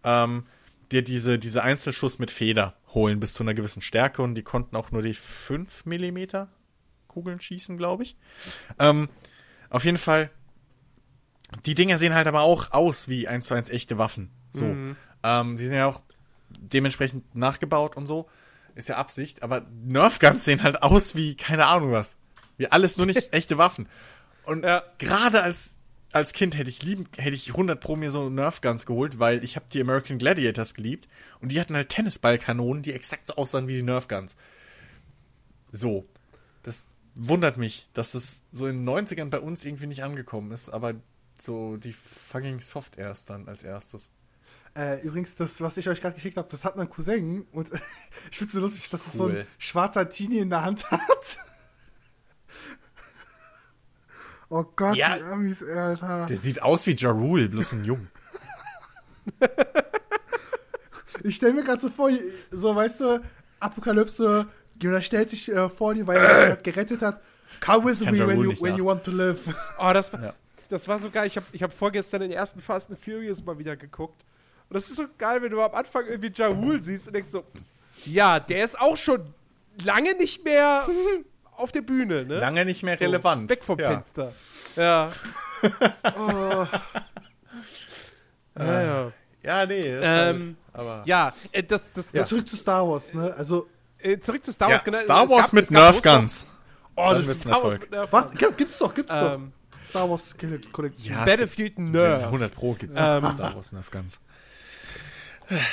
[0.05, 0.47] ähm,
[0.93, 4.77] dir diese, diese Einzelschuss mit Feder holen bis zu einer gewissen Stärke und die konnten
[4.77, 6.49] auch nur die 5 Millimeter
[7.09, 8.17] Kugeln schießen, glaube ich.
[8.79, 9.09] Ähm,
[9.71, 10.31] auf jeden Fall,
[11.67, 14.31] die Dinger sehen halt aber auch aus wie 1 zu 1 echte Waffen.
[14.53, 14.77] So.
[15.23, 16.01] Ähm, die sind ja auch
[16.49, 18.29] dementsprechend nachgebaut und so.
[18.75, 22.17] Ist ja Absicht, aber Nerf-Guns sehen halt aus wie, keine Ahnung was.
[22.57, 23.89] Wie alles nur nicht echte Waffen.
[24.45, 24.83] Und Ja.
[24.99, 25.77] gerade als,
[26.13, 29.57] als Kind hätte ich lieben, hätte ich 100 pro mir so Nerf-Guns geholt, weil ich
[29.57, 31.09] habe die American Gladiators geliebt
[31.41, 34.37] und die hatten halt Tennisballkanonen, die exakt so aussahen wie die Nerf-Guns.
[35.73, 36.07] So.
[36.63, 40.69] Das wundert mich, dass es so in den 90ern bei uns irgendwie nicht angekommen ist,
[40.71, 40.95] aber
[41.39, 44.11] so die fucking Soft-Airs dann als erstes.
[44.77, 47.71] Äh, übrigens, das, was ich euch gerade geschickt habe, das hat mein Cousin und
[48.31, 51.39] ich finde es so lustig, dass es so ein schwarzer Teenie in der Hand hat.
[54.53, 55.17] Oh Gott, Ja.
[55.17, 56.27] die Amis, Alter.
[56.27, 58.09] Der sieht aus wie Ja Rule, bloß ein Jung.
[61.23, 62.11] Ich stelle mir gerade so vor,
[62.51, 63.23] so weißt du,
[63.61, 64.47] Apokalypse,
[64.81, 67.21] Jonas stellt sich äh, vor dir, weil er gerade gerettet hat.
[67.61, 69.41] Come with me Ja when you, when you want to live.
[69.79, 70.35] Oh, das war, Ja.
[70.69, 71.27] das war so geil.
[71.27, 74.25] Ich habe ich hab vorgestern den ersten Fast and Furious mal wieder geguckt.
[74.69, 77.31] Und das ist so geil, wenn du am Anfang irgendwie Ja Rule siehst und denkst
[77.31, 77.45] so,
[78.07, 79.35] ja, der ist auch schon
[79.85, 80.87] lange nicht mehr
[81.57, 82.39] auf der Bühne, ne?
[82.39, 83.51] Lange nicht mehr So, relevant.
[83.51, 83.91] Weg vom ja.
[83.91, 84.33] Fenster.
[84.77, 85.11] Ja.
[86.19, 86.67] oh.
[88.59, 89.13] ja, ja.
[89.43, 89.79] Ja, nee.
[89.81, 93.35] Ist Ähm, halt, aber Ja, äh, das, das, Ja, das, zurück zu Star Wars, ne?
[93.37, 93.69] Also,
[94.21, 94.85] zurück zu Star ja, Wars.
[94.85, 96.47] genau, Star Wars gab- mit Nerf Guns.
[96.97, 97.81] Oh, Dann das ist Star Wars Erfolg.
[97.83, 98.25] mit Nerf was?
[98.31, 98.39] Guns.
[98.39, 99.35] Gibt, gibt's doch, gibt's doch.
[99.35, 99.53] Ähm,
[99.85, 100.37] Star Wars
[100.73, 101.15] Kollektion.
[101.17, 102.25] Ja, Battlefield Nerf.
[102.25, 103.25] 100 Pro gibt's Ähm.
[103.33, 104.21] Star Wars Nerf Guns.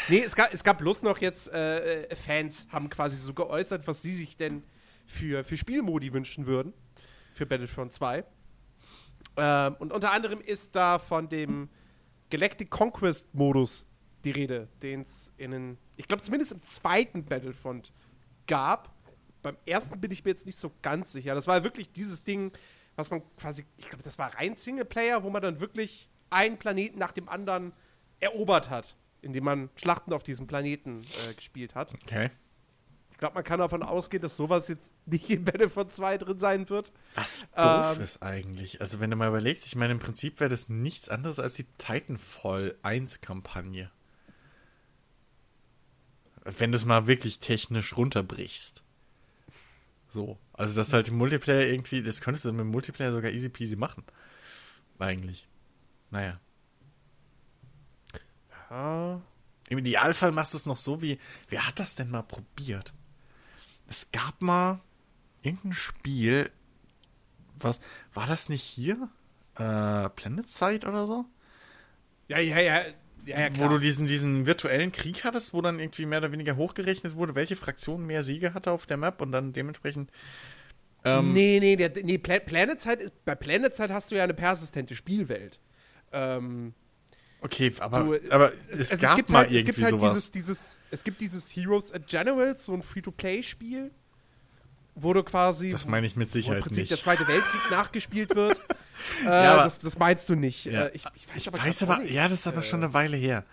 [0.09, 3.87] Nee, es gab, es gab bloß noch jetzt, äh, äh, Fans haben quasi so geäußert,
[3.87, 4.63] was sie sich denn
[5.05, 6.73] für, für Spielmodi wünschen würden.
[7.35, 8.23] Für Battlefront 2.
[9.37, 11.69] Ähm, und unter anderem ist da von dem
[12.31, 13.85] Galactic Conquest Modus
[14.23, 17.93] die Rede, den es in den, ich glaube zumindest im zweiten Battlefront
[18.47, 18.93] gab.
[19.43, 21.35] Beim ersten bin ich mir jetzt nicht so ganz sicher.
[21.35, 22.51] Das war wirklich dieses Ding,
[22.95, 26.97] was man quasi, ich glaube, das war rein Singleplayer, wo man dann wirklich einen Planeten
[26.99, 27.71] nach dem anderen
[28.19, 31.93] erobert hat, indem man Schlachten auf diesem Planeten äh, gespielt hat.
[32.03, 32.31] Okay.
[33.11, 36.69] Ich glaube, man kann davon ausgehen, dass sowas jetzt nicht in Battlefront 2 drin sein
[36.69, 36.93] wird.
[37.15, 38.03] Was doof Ähm.
[38.03, 38.79] ist eigentlich.
[38.79, 41.63] Also, wenn du mal überlegst, ich meine, im Prinzip wäre das nichts anderes als die
[41.79, 43.89] Titanfall 1 Kampagne.
[46.47, 48.81] Wenn du es mal wirklich technisch runterbrichst.
[50.07, 50.37] So.
[50.53, 53.75] Also, das halt im Multiplayer irgendwie, das könntest du mit dem Multiplayer sogar easy peasy
[53.75, 54.03] machen.
[54.97, 55.47] Eigentlich.
[56.09, 56.39] Naja.
[58.69, 59.21] Ja.
[59.69, 62.93] Im Idealfall machst du es noch so wie, wer hat das denn mal probiert?
[63.87, 64.81] Es gab mal
[65.41, 66.49] irgendein Spiel,
[67.55, 67.81] was,
[68.13, 69.09] war das nicht hier?
[69.55, 71.25] Äh, Planet Side oder so?
[72.29, 72.81] Ja, ja, ja.
[73.27, 76.55] Ja, ja, Wo du diesen, diesen virtuellen Krieg hattest, wo dann irgendwie mehr oder weniger
[76.55, 80.09] hochgerechnet wurde, welche Fraktion mehr Siege hatte auf der Map und dann dementsprechend.
[81.03, 84.23] Ähm, nee, nee, der, nee Pla Planet Side ist, bei Planet Side hast du ja
[84.23, 85.59] eine persistente Spielwelt.
[86.11, 86.73] Ähm,
[87.39, 90.13] Okay, aber, Du, aber es, also gab gibt mal halt, irgendwie es gibt halt sowas.
[90.13, 93.91] dieses, dieses, es gibt dieses Heroes at Generals, so ein Free-to-Play-Spiel,
[94.95, 96.91] wo du quasi, das meine ich mit wo im Sicherheit Prinzip nicht.
[96.91, 98.61] der Zweite Weltkrieg nachgespielt wird.
[99.25, 100.65] Äh, aber- das, das meinst du nicht.
[100.65, 100.85] Ja.
[100.85, 103.17] Äh, ich, ich weiß Ich aber, weiß aber, ja, das ist aber schon eine Weile
[103.17, 103.43] her.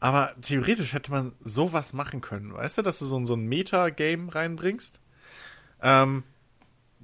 [0.00, 2.52] Aber theoretisch hätte man sowas machen können.
[2.52, 5.00] Weißt du, dass du so, ein- so ein Meta-Game reinbringst?
[5.82, 6.24] Ähm,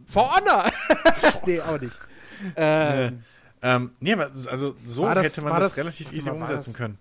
[0.06, 0.70] For Honor!
[1.46, 1.96] nee, auch nicht.
[2.56, 3.22] Ähm,
[3.62, 6.98] ähm, nee, aber also so das- hätte man das, das- relativ easy mal, umsetzen können.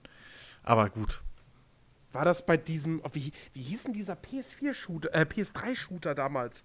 [0.63, 1.21] Aber gut.
[2.12, 6.63] war das bei diesem, wie, wie hieß denn dieser PS4-Shooter, äh, PS3-Shooter damals?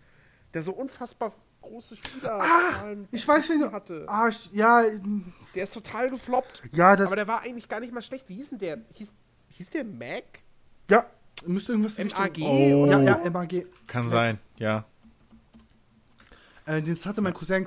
[0.53, 1.33] Der so unfassbar
[1.65, 3.73] große Spieler Ich weiß, wen du.
[3.73, 4.05] hatte.
[4.09, 4.83] Ah, ich, ja,
[5.55, 6.63] Der ist total gefloppt.
[6.73, 7.07] ja, das.
[7.09, 8.29] Aber der war eigentlich gar nicht mal schlecht.
[8.29, 8.79] Wie hieß denn der?
[8.93, 9.13] Hieß,
[9.51, 10.25] hieß der Mac?
[10.91, 11.05] ja,
[11.47, 12.05] müsste irgendwas MAG
[12.37, 12.87] Richtung- Oh.
[12.87, 13.67] Ja, ja, MAG.
[13.87, 14.85] Kann sein, ja.
[16.67, 17.65] Äh, den hatte mein Cousin,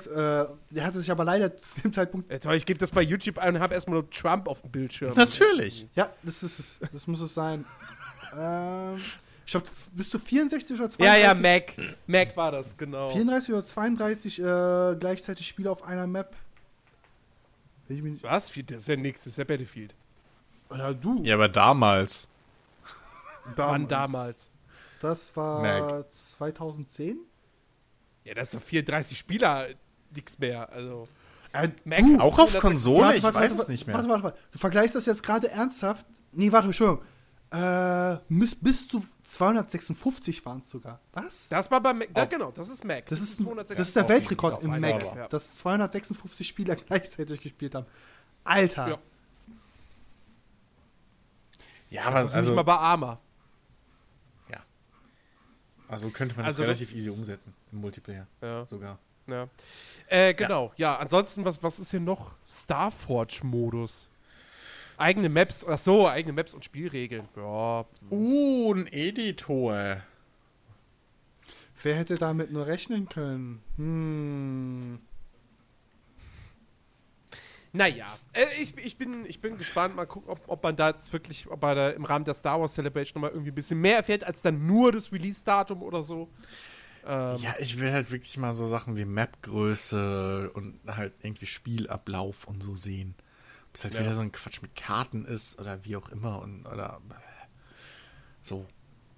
[0.70, 2.30] der hatte sich aber leider zu dem Zeitpunkt.
[2.32, 4.72] Ja, toll, ich gebe das bei YouTube ein und habe erstmal nur Trump auf dem
[4.72, 5.14] Bildschirm.
[5.14, 5.86] Natürlich.
[5.94, 6.80] Ja, das ist es.
[6.92, 7.64] Das muss es sein.
[8.36, 9.00] ähm,
[9.48, 11.22] ich glaube, bis zu 64 oder Ja, 32.
[11.22, 11.96] ja, Mac.
[12.06, 13.08] Mac war das, genau.
[13.08, 14.42] 34 oder 32 äh,
[15.00, 16.36] gleichzeitig Spiele auf einer Map.
[17.88, 18.52] Ich mich Was?
[18.52, 19.94] Das ist ja nix, das ist ja Battlefield.
[20.70, 21.16] ja, du.
[21.22, 22.28] Ja, aber damals.
[23.56, 24.50] Wann damals?
[25.00, 26.04] Das war Mac.
[26.14, 27.16] 2010.
[28.24, 29.68] Ja, das ist doch 34 Spieler,
[30.14, 30.70] nix mehr.
[30.70, 31.08] Also.
[31.54, 33.00] Äh, Mac du, Auch auf 100 Konsole?
[33.06, 33.96] Warte, Ich warte, weiß warte, es nicht mehr.
[33.96, 34.38] Warte, warte, warte.
[34.52, 36.04] Du vergleichst das jetzt gerade ernsthaft.
[36.32, 37.02] Nee, warte, Entschuldigung.
[37.50, 41.00] Äh, bis, bis zu 256 waren es sogar.
[41.12, 41.48] Was?
[41.48, 42.08] Das war bei Mac.
[42.12, 43.06] Da, genau, das ist Mac.
[43.06, 45.02] Das, ist, 256 das ist der Weltrekord im Mac.
[45.16, 45.28] Ja.
[45.28, 47.86] dass 256 Spieler gleichzeitig gespielt haben.
[48.44, 48.88] Alter.
[48.88, 48.98] Ja.
[51.90, 53.18] Ja, aber Das ist nicht mal also, bei Arma.
[54.50, 54.58] ja.
[55.88, 57.54] Also könnte man Also das relativ das- easy umsetzen.
[57.72, 58.66] Im Multiplayer Ja.
[58.66, 58.98] sogar.
[59.26, 59.48] Ja.
[60.06, 60.72] Äh, genau.
[60.76, 62.32] Ja, ansonsten, was, was ist hier noch?
[62.46, 64.08] Starforge-Modus.
[64.98, 67.28] Eigene Maps, ach so, eigene Maps und Spielregeln.
[67.36, 67.86] Ja.
[68.10, 70.02] Uh, ein Editor.
[71.82, 73.62] Wer hätte damit nur rechnen können?
[73.76, 74.98] Hm.
[77.72, 81.12] Naja, äh, ich, ich, bin, ich bin gespannt, mal gucken, ob, ob man da jetzt
[81.12, 83.98] wirklich, ob man da im Rahmen der Star Wars Celebration nochmal irgendwie ein bisschen mehr
[83.98, 86.28] erfährt, als dann nur das Release-Datum oder so.
[87.06, 92.48] Ähm, Ja, ich will halt wirklich mal so Sachen wie Mapgröße und halt irgendwie Spielablauf
[92.48, 93.14] und so sehen.
[93.78, 94.00] Es halt Ja.
[94.00, 97.00] wieder so ein Quatsch mit Karten ist oder wie auch immer und oder
[98.42, 98.66] so.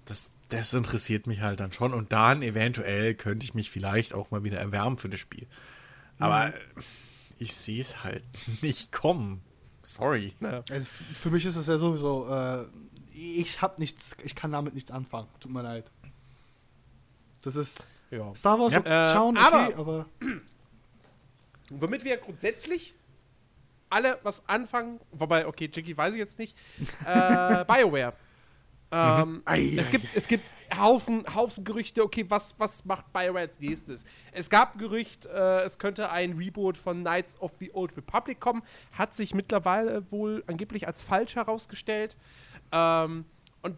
[0.05, 4.31] Das, das interessiert mich halt dann schon und dann eventuell könnte ich mich vielleicht auch
[4.31, 5.47] mal wieder erwärmen für das Spiel.
[6.19, 6.59] Aber äh,
[7.39, 8.23] ich sehe es halt
[8.61, 9.41] nicht kommen.
[9.83, 10.33] Sorry.
[10.39, 10.63] naja.
[10.69, 12.65] Also für mich ist es ja sowieso, äh,
[13.13, 15.27] ich hab nichts, ich kann damit nichts anfangen.
[15.39, 15.89] Tut mir leid.
[17.41, 18.33] Das ist Ja.
[18.35, 19.07] Star Wars, Ja.
[19.07, 20.05] Äh, schauen, aber- okay, aber
[21.69, 22.93] Womit wir grundsätzlich
[23.91, 26.57] alle was anfangen, wobei, okay, Jiggy weiß ich jetzt nicht,
[27.05, 28.13] äh, BioWare.
[28.93, 30.43] Ähm, Ei, es, gibt, es gibt
[30.77, 34.03] Haufen, Haufen Gerüchte, okay, was, was macht BioWare als nächstes?
[34.31, 38.39] Es gab ein Gerücht, äh, es könnte ein Reboot von Knights of the Old Republic
[38.39, 42.17] kommen, hat sich mittlerweile wohl angeblich als falsch herausgestellt.
[42.73, 43.25] Ähm,
[43.61, 43.77] und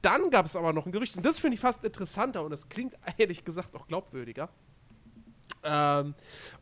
[0.00, 2.68] dann gab es aber noch ein Gerücht, und das finde ich fast interessanter und das
[2.68, 4.48] klingt ehrlich gesagt auch glaubwürdiger.
[5.64, 6.14] Ähm,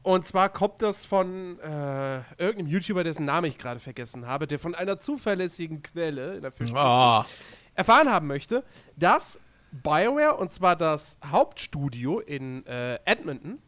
[0.03, 4.59] und zwar kommt das von äh, irgendeinem YouTuber, dessen Namen ich gerade vergessen habe, der
[4.59, 7.27] von einer zuverlässigen Quelle in der Fisch Ah,
[7.75, 8.65] erfahren haben möchte,
[8.97, 9.41] dass
[9.73, 13.59] BioWare, und zwar das Hauptstudio in äh, Edmonton,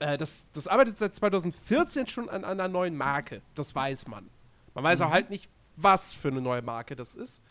[0.00, 3.42] äh, das, das arbeitet seit 2014 schon an einer neuen Marke.
[3.54, 4.28] Das weiß man.
[4.74, 7.42] Man weiß auch halt nicht, was für eine neue Marke das ist.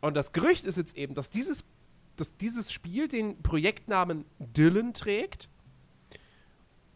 [0.00, 1.64] Und das Gerücht ist jetzt eben, dass dieses,
[2.16, 5.48] dass dieses Spiel den Projektnamen Dylan trägt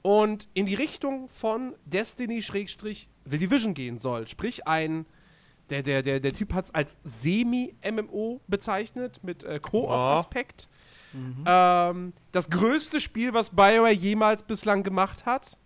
[0.02, 3.06] und in die Richtung von Destiny-The
[3.38, 4.26] Division gehen soll.
[4.26, 5.06] Sprich, ein
[5.70, 10.68] der, der, der, der Typ hat es als Semi-MMO bezeichnet, mit äh, Koop-Aspekt.
[11.46, 15.56] Ähm, das größte Spiel, was BioWare jemals bislang gemacht hat.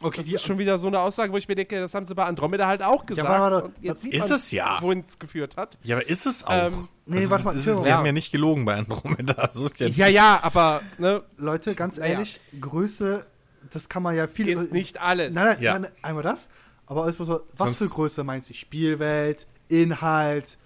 [0.00, 2.06] okay, Das die, ist schon wieder so eine Aussage, wo ich mir denke, das haben
[2.06, 3.28] sie bei Andromeda halt auch gesagt.
[3.28, 3.66] warte, warte.
[3.68, 4.78] Und jetzt sieht Ist man, es ja.
[4.80, 5.78] wohin es geführt hat.
[5.82, 6.66] ja, aber ist es auch?
[6.66, 7.82] Ähm, nee, warte mal, das ist.
[7.84, 8.06] Sie haben Ja.
[8.06, 9.48] ja nicht gelogen bei Andromeda.
[9.52, 13.26] So ist ja, Ja, ja, aber ne, Leute, ganz ehrlich, Größe,
[13.70, 14.48] das kann man ja viel.
[14.48, 15.34] ist nicht alles.
[15.34, 15.78] Nein, nein, Ja.
[15.78, 16.48] nein, einmal das.
[16.86, 17.24] Aber so,
[17.56, 18.54] was Sonst- für Größe meinst du?
[18.54, 20.58] Spielwelt, Inhalt,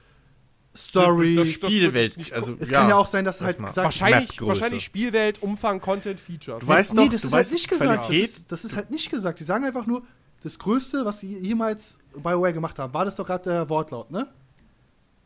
[0.77, 1.37] Story.
[1.37, 2.17] Das- das- Spielwelt.
[2.17, 3.69] nicht also, es kann ja auch sein, dass halt mal.
[3.69, 6.61] gesagt wahrscheinlich, wahrscheinlich Spielwelt, Umfang, Content, Features.
[6.61, 7.91] Du weißt nee, doch, das du ist weißt halt nicht gesagt.
[7.99, 8.25] Das Qualität.
[8.29, 9.41] ist, das ist halt nicht gesagt.
[9.41, 10.03] Die sagen einfach nur,
[10.43, 14.29] das Größte, was die jemals BioWare gemacht haben, war das doch gerade der Wortlaut, ne?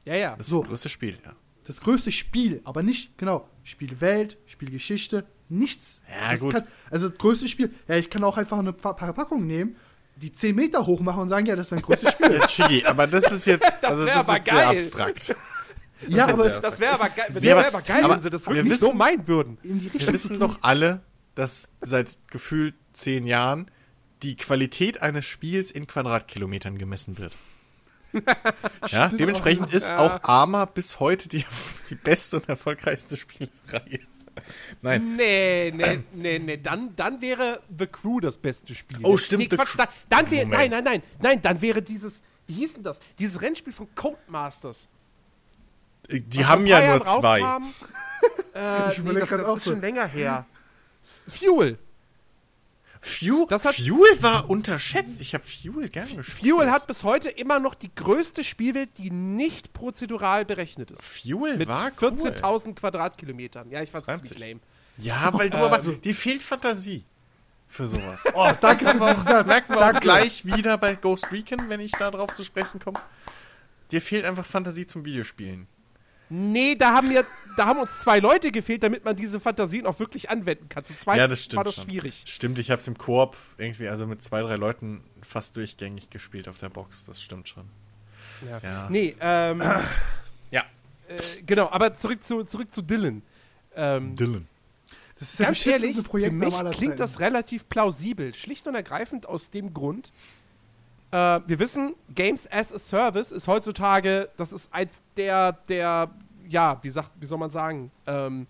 [0.05, 0.37] Ja, ja.
[0.37, 0.61] Das ist So.
[0.61, 1.35] das größte Spiel, ja.
[1.65, 6.03] Das größte Spiel, aber nicht, genau, Spielwelt, Spielgeschichte, nichts.
[6.11, 6.55] Ja, das gut.
[6.55, 9.77] Kann, also das größte Spiel, ja, ich kann auch einfach eine Pa- Verpackung nehmen,
[10.17, 12.33] die 10 Meter hoch machen und sagen, ja, das ist mein größtes Spiel.
[12.35, 14.77] Ja, Chigi, aber das ist jetzt, Das also das aber ist sehr geil.
[14.77, 15.37] abstrakt.
[16.09, 18.15] ja, aber sehr es, Das wäre aber, ist geil, das sehr wär aber geil, aber
[18.15, 19.59] wenn sie das wir wirklich wissen- so meinen würden.
[19.63, 21.03] Wir wissen doch alle,
[21.35, 23.71] dass seit gefühlt zehn Jahren
[24.23, 27.35] die Qualität eines Spiels in Quadratkilometern gemessen wird.
[28.89, 31.45] ja, dementsprechend ist auch Arma bis heute die,
[31.89, 34.01] die beste und erfolgreichste Spielreihe.
[34.83, 36.57] Nein, Nee, nee, nee, nee.
[36.57, 38.99] Dann, dann wäre The Crew das beste Spiel.
[39.03, 42.55] Oh, stimmt, Nee, Quatsch, dann, dann wäre, nein, nein, nein, nein, dann wäre dieses, wie
[42.55, 42.99] hieß denn das?
[43.19, 44.89] Dieses Rennspiel von Codemasters.
[46.11, 47.43] die was haben ja nur zwei.
[47.43, 47.75] rauskam.
[48.55, 49.71] äh, Ich nee, überleg das, das auch ist so.
[49.73, 50.47] schon länger her.
[51.29, 51.79] Fuel.
[53.03, 55.21] Fuel, Das hat- Fuel war unterschätzt.
[55.23, 56.55] Ich habe Fuel gerne gespielt.
[56.55, 61.03] Fuel hat bis heute immer noch die größte Spielwelt, die nicht prozedural berechnet ist.
[61.03, 62.09] Fuel Mit war cool.
[62.11, 63.71] 14.000 Quadratkilometern.
[63.71, 64.29] Ja, ich fand's 20.
[64.37, 64.61] ziemlich lame.
[64.99, 67.05] Ja, weil du aber, dir fehlt Fantasie
[67.69, 68.25] für sowas.
[68.35, 71.81] Oh, danke für Aber diesen das merken wir auch gleich wieder bei Ghost Recon, wenn
[71.81, 73.01] ich da drauf zu sprechen komme.
[73.93, 75.67] Dir fehlt einfach Fantasie zum Videospielen.
[76.33, 79.99] Nee, da haben, mir, da haben uns zwei Leute gefehlt, damit man diese Fantasien auch
[79.99, 80.85] wirklich anwenden kann.
[80.85, 81.85] Zu zweit ja, das stimmt war das schon.
[81.85, 82.23] schwierig.
[82.27, 86.49] Stimmt, ich habe es im Koop irgendwie, also mit zwei, drei Leuten fast durchgängig gespielt
[86.49, 87.05] auf der Box.
[87.05, 87.65] Das stimmt schon.
[88.49, 88.59] Ja.
[88.63, 88.89] Ja.
[88.89, 89.61] Nee, ähm,
[90.53, 90.63] Ja.
[91.09, 93.23] äh, genau, aber zurück zu, zurück zu Dylan.
[93.75, 94.47] Ähm, Dylan.
[95.19, 98.33] Das ist der ganz ehrlich, für Projekt mich klingt das relativ plausibel.
[98.35, 100.13] Schlicht und ergreifend aus dem Grund,
[101.13, 106.11] Äh, wir wissen, Games as a Service ist heutzutage, das ist eins der, der,
[106.49, 108.47] ja, wie, sagt, wie soll man sagen, ähm,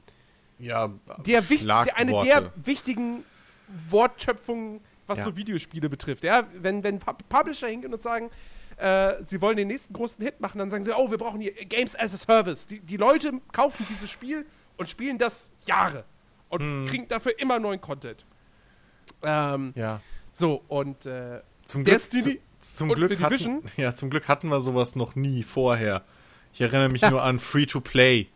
[0.58, 0.90] Ja,
[1.24, 3.24] der, der eine der wichtigen
[3.88, 5.24] Wortschöpfungen, was Ja.
[5.24, 6.22] so Videospiele betrifft.
[6.24, 8.30] Ja, wenn, wenn Pub- Publisher hingehen und sagen,
[8.76, 11.52] äh, sie wollen den nächsten großen Hit machen, dann sagen sie, oh, wir brauchen hier
[11.52, 12.66] Games as a Service.
[12.66, 14.44] Die, die Leute kaufen dieses Spiel
[14.76, 16.04] und spielen das Jahre
[16.50, 16.84] und Hm.
[16.86, 18.24] kriegen dafür immer neuen Content.
[19.22, 20.00] Ähm, Ja.
[20.32, 23.56] so, und äh, Zum Glück, Destiny zu, zum, und Glück Division?
[23.56, 26.04] hatten, ja, zum Glück hatten wir sowas noch nie vorher.
[26.52, 28.28] Ich erinnere mich nur an Free-to-Play.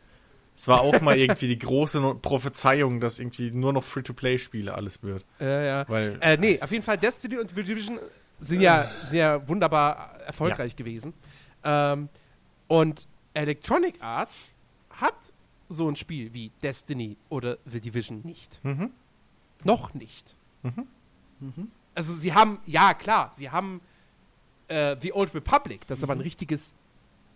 [0.57, 5.25] Es war auch mal irgendwie die große Prophezeiung, dass irgendwie nur noch Free-to-Play-Spiele alles wird.
[5.41, 5.89] äh, ja.
[5.89, 7.99] Weil, Äh, nee, auf jeden Fall Destiny und The Division
[8.39, 11.13] sind ja, sind ja wunderbar erfolgreich gewesen.
[11.65, 12.09] Ähm,
[12.69, 14.53] und Electronic Arts
[14.91, 15.33] hat
[15.69, 18.61] so ein Spiel wie Destiny oder The Division nicht.
[18.63, 18.91] Mhm.
[19.65, 20.37] Noch nicht.
[21.95, 23.81] Also sie haben, ja klar, sie haben
[24.69, 26.75] äh, The Old Republic, das ist aber ein richtiges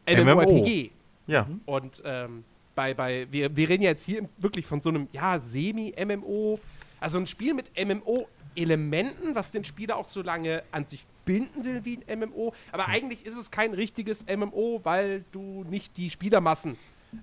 [0.09, 0.35] MMO.
[0.35, 0.91] MMORPG.
[1.27, 1.47] Ja.
[1.67, 6.59] Und ähm, bei, bei, wir, wir reden jetzt hier wirklich von so einem, ja, Semi-MMO,
[7.01, 11.85] also ein Spiel mit MMO-Elementen, was den Spieler auch so lange an sich binden will
[11.85, 12.55] wie ein MMO.
[12.73, 16.77] Aber eigentlich ist es kein richtiges MMO, weil du nicht die Spielermassen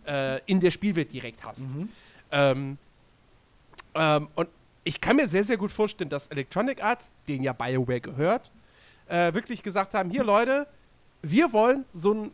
[0.06, 1.70] äh, in der Spielwelt direkt hast.
[2.32, 2.78] Ähm,
[3.96, 4.50] ähm, und
[4.84, 8.52] ich kann mir sehr, sehr gut vorstellen, dass Electronic Arts, denen ja BioWare gehört,
[9.08, 10.68] äh, wirklich gesagt haben: Hier, Leute,
[11.22, 12.32] wir wollen so ein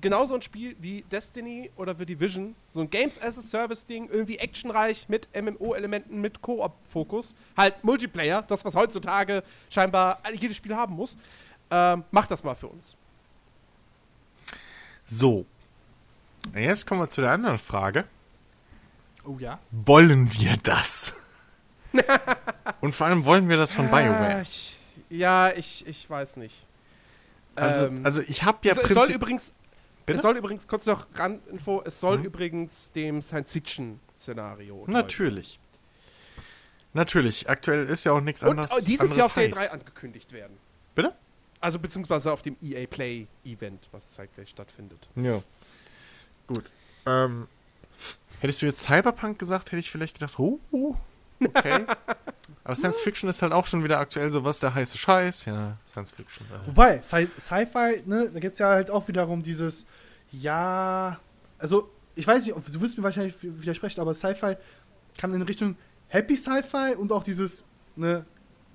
[0.00, 3.84] genau so ein Spiel wie Destiny oder The Division, so ein Games as a Service
[3.84, 10.76] Ding, irgendwie actionreich mit MMO-Elementen, mit Koop-Fokus, halt Multiplayer, das was heutzutage scheinbar jedes Spiel
[10.76, 11.16] haben muss.
[11.70, 12.96] Ähm, macht das mal für uns.
[15.04, 15.44] So.
[16.54, 18.04] Jetzt kommen wir zu der anderen Frage.
[19.24, 19.58] Oh ja.
[19.70, 21.12] Wollen wir das?
[22.80, 24.42] Und vor allem wollen wir das von Ja, BioWare.
[24.42, 26.66] ich, ja, ich, ich weiß nicht.
[27.54, 29.52] Also, Ähm, also ich habe ja es, es soll übrigens,
[30.06, 30.18] Bitte?
[30.18, 32.24] es soll übrigens, kurz noch Randinfo, es soll Mhm.
[32.24, 34.84] übrigens dem Science-Fiction-Szenario.
[34.86, 35.58] Natürlich.
[36.92, 37.48] Natürlich.
[37.48, 38.72] Aktuell ist ja auch nichts Und anderes.
[38.78, 39.72] äh, dieses Jahr auf der anderes E3 heiß.
[39.72, 40.56] angekündigt werden.
[40.94, 41.14] Bitte?
[41.60, 45.08] Also beziehungsweise auf dem EA Play Event, was zeitgleich stattfindet.
[45.14, 45.42] Ja.
[46.46, 46.72] Gut.
[47.06, 47.46] Ähm,
[48.40, 50.58] hättest du jetzt Cyberpunk gesagt, hätte ich vielleicht gedacht, oh,
[51.44, 51.84] okay.
[52.64, 55.44] Aber Science Fiction ist halt auch schon wieder aktuell so was der heiße Scheiß.
[55.46, 56.46] Ja, Science Fiction.
[56.46, 56.66] Äh.
[56.66, 59.86] Wobei, Sci- Sci-Fi, ne, da gibt es ja halt auch wiederum dieses,
[60.32, 61.18] ja,
[61.58, 64.56] also, ich weiß nicht, du wirst mir wahrscheinlich widersprechen, aber Sci-Fi
[65.18, 65.76] kann in Richtung
[66.08, 67.64] Happy Sci-Fi und auch dieses,
[67.96, 68.24] ne,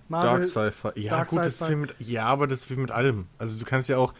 [0.09, 0.43] Dark Marvel.
[0.43, 0.99] Sci-Fi.
[0.99, 1.71] Ja, Dark gut, das ist Sci-Fi.
[1.71, 3.27] wie mit, ja, aber das ist wie mit allem.
[3.37, 4.13] Also du kannst ja auch,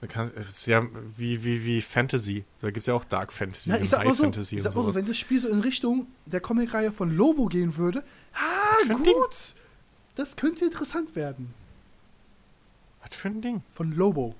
[0.00, 2.44] es ist ja wie, wie, wie Fantasy.
[2.60, 4.56] Da gibt es ja auch Dark Fantasy Na, und ich sag High mal so, Fantasy
[4.56, 7.76] ich sag mal so, wenn das Spiel so in Richtung der Comicreihe von Lobo gehen
[7.76, 8.04] würde,
[8.34, 9.54] ah, gut,
[10.14, 11.54] das könnte interessant werden.
[13.02, 13.62] Was für ein Ding?
[13.72, 14.34] Von Lobo.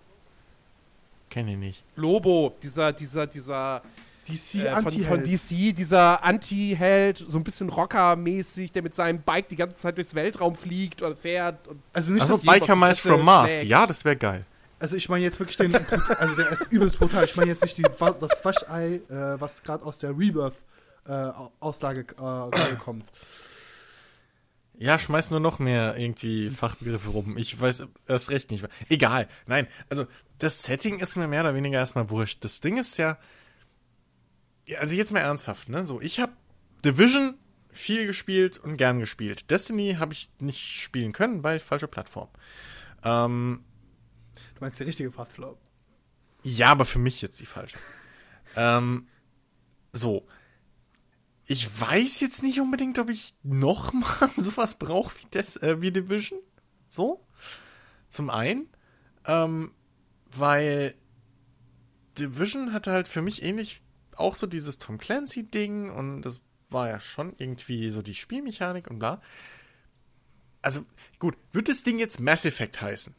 [1.31, 1.85] Kenn ich nicht.
[1.97, 3.83] Lobo, dieser, dieser, dieser
[4.29, 9.49] DC äh, von, von DC, dieser Anti-Held, so ein bisschen Rocker-mäßig, der mit seinem Bike
[9.49, 11.67] die ganze Zeit durchs Weltraum fliegt oder fährt.
[11.69, 13.53] Und Also nicht, Achso, dass, Biker- Mice from Mars.
[13.53, 13.71] schlägt.
[13.71, 14.45] Ja, das wäre geil.
[14.79, 17.25] Also ich meine jetzt wirklich den, also der ist übelst brutal.
[17.25, 23.05] Ich meine jetzt nicht die, das Waschei, äh, was gerade aus der Rebirth-Auslage äh, kommt.
[24.79, 27.39] Ja, schmeiß nur noch mehr irgendwie Fachbegriffe rum.
[27.39, 28.67] Ich weiß erst recht nicht.
[28.91, 29.27] Egal.
[29.47, 30.07] Nein, also
[30.39, 32.45] das Setting ist mir mehr oder weniger erstmal wurscht.
[32.45, 33.19] Das Ding ist ja,
[34.67, 35.83] ja also jetzt mal ernsthaft, ne?
[35.83, 36.33] So, ich habe
[36.85, 37.39] Division
[37.71, 39.51] viel gespielt und gern gespielt.
[39.51, 42.29] Destiny habe ich nicht spielen können, weil falsche Plattform.
[43.03, 43.65] Ähm,
[44.57, 45.57] Du meinst der richtige Pathflow.
[46.43, 47.79] ja, aber für mich jetzt die falsche.
[48.57, 49.07] ähm,
[49.93, 50.27] so.
[51.47, 55.93] Ich weiß jetzt nicht unbedingt, ob ich noch mal sowas brauche wie, Des- äh, wie
[55.93, 56.41] Division.
[56.89, 57.25] So.
[58.09, 58.69] Zum einen.
[59.27, 59.73] Ähm,
[60.33, 60.95] weil
[62.19, 63.83] Division hatte halt für mich ähnlich
[64.17, 68.99] auch so dieses Tom Clancy-Ding und das war ja schon irgendwie so die Spielmechanik und
[68.99, 69.21] bla.
[70.63, 70.85] Also,
[71.19, 73.15] gut, wird das Ding jetzt Mass Effect heißen?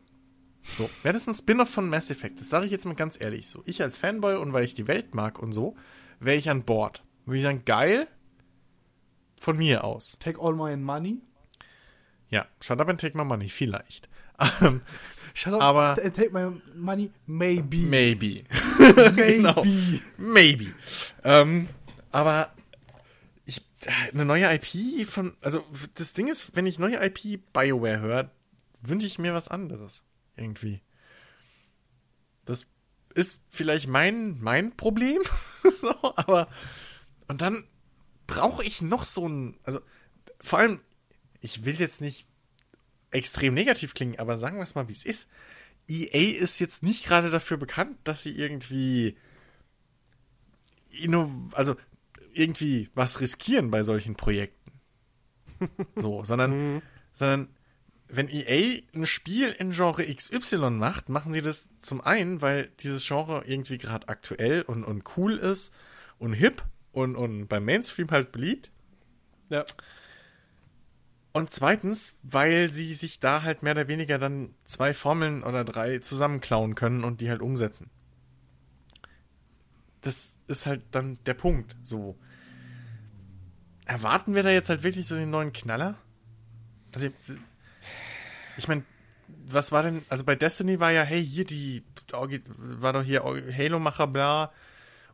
[0.78, 2.40] So, wäre das ein Spin-off von Mass Effect?
[2.40, 3.64] Das sage ich jetzt mal ganz ehrlich so.
[3.66, 5.76] Ich als Fanboy und weil ich die Welt mag und so,
[6.20, 7.04] wäre ich an Bord.
[7.26, 8.08] Würde ich sagen, geil,
[9.40, 10.18] von mir aus.
[10.20, 11.22] Take all my money.
[12.30, 14.10] Ja, shut up and take my money, vielleicht.
[15.34, 17.12] Shut up Aber- and take my money.
[17.26, 17.78] Maybe.
[17.78, 18.44] Maybe.
[18.80, 19.38] Maybe.
[19.38, 19.64] genau.
[20.18, 20.74] Maybe.
[21.24, 21.70] Ähm,
[22.12, 22.54] aber
[23.46, 23.62] ich,
[24.14, 25.64] eine neue IP von, also
[25.96, 28.32] das Ding ist, wenn ich neue IP BioWare höre,
[28.82, 30.04] wünsche ich mir was anderes.
[30.38, 30.82] Irgendwie.
[32.46, 32.66] Das
[33.14, 35.22] ist vielleicht mein, mein Problem.
[35.76, 36.48] so, aber,
[37.28, 37.68] und dann
[38.28, 39.80] brauche ich noch so ein, also
[40.40, 40.80] vor allem,
[41.42, 42.26] ich will jetzt nicht
[43.12, 45.30] extrem negativ klingen, aber sagen wir es mal, wie es ist.
[45.90, 49.18] EA ist jetzt nicht gerade dafür bekannt, dass sie irgendwie
[51.54, 51.76] also
[52.34, 54.72] irgendwie was riskieren bei solchen Projekten.
[55.96, 56.82] So, sondern, mhm.
[57.14, 57.48] sondern
[58.10, 63.06] wenn EA ein Spiel in Genre XY macht, machen sie das zum einen, weil dieses
[63.06, 65.74] Genre irgendwie gerade aktuell und, und cool ist
[66.18, 68.72] und hip und, und beim Mainstream halt beliebt.
[69.50, 69.66] Ja.
[71.34, 76.00] Und zweitens, weil sie sich da halt mehr oder weniger dann zwei Formeln oder drei
[76.00, 77.90] zusammenklauen können und die halt umsetzen.
[80.02, 81.76] Das ist halt dann der Punkt.
[81.84, 82.18] So.
[83.86, 85.96] Erwarten wir da jetzt halt wirklich so den neuen Knaller?
[86.94, 87.10] Also,
[88.58, 88.84] ich meine,
[89.28, 94.08] was war denn, also bei Destiny war ja, hey, hier die, war doch hier Halo-Macher,
[94.08, 94.52] bla,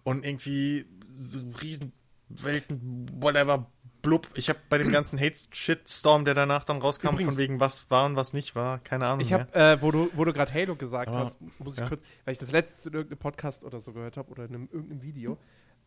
[0.04, 0.86] und irgendwie
[1.16, 3.68] so Riesenwelten, whatever,
[4.02, 4.30] blub.
[4.36, 8.06] Ich habe bei dem ganzen Hate-Shitstorm, der danach dann rauskam, Übrigens, von wegen was war
[8.06, 9.22] und was nicht war, keine Ahnung.
[9.22, 11.88] Ich habe, äh, wo du, wo du gerade Halo gesagt Aber, hast, muss ich ja?
[11.88, 14.70] kurz, weil ich das letzte in irgendeinem Podcast oder so gehört habe oder in einem,
[14.72, 15.38] irgendeinem Video,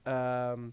[0.05, 0.73] ähm,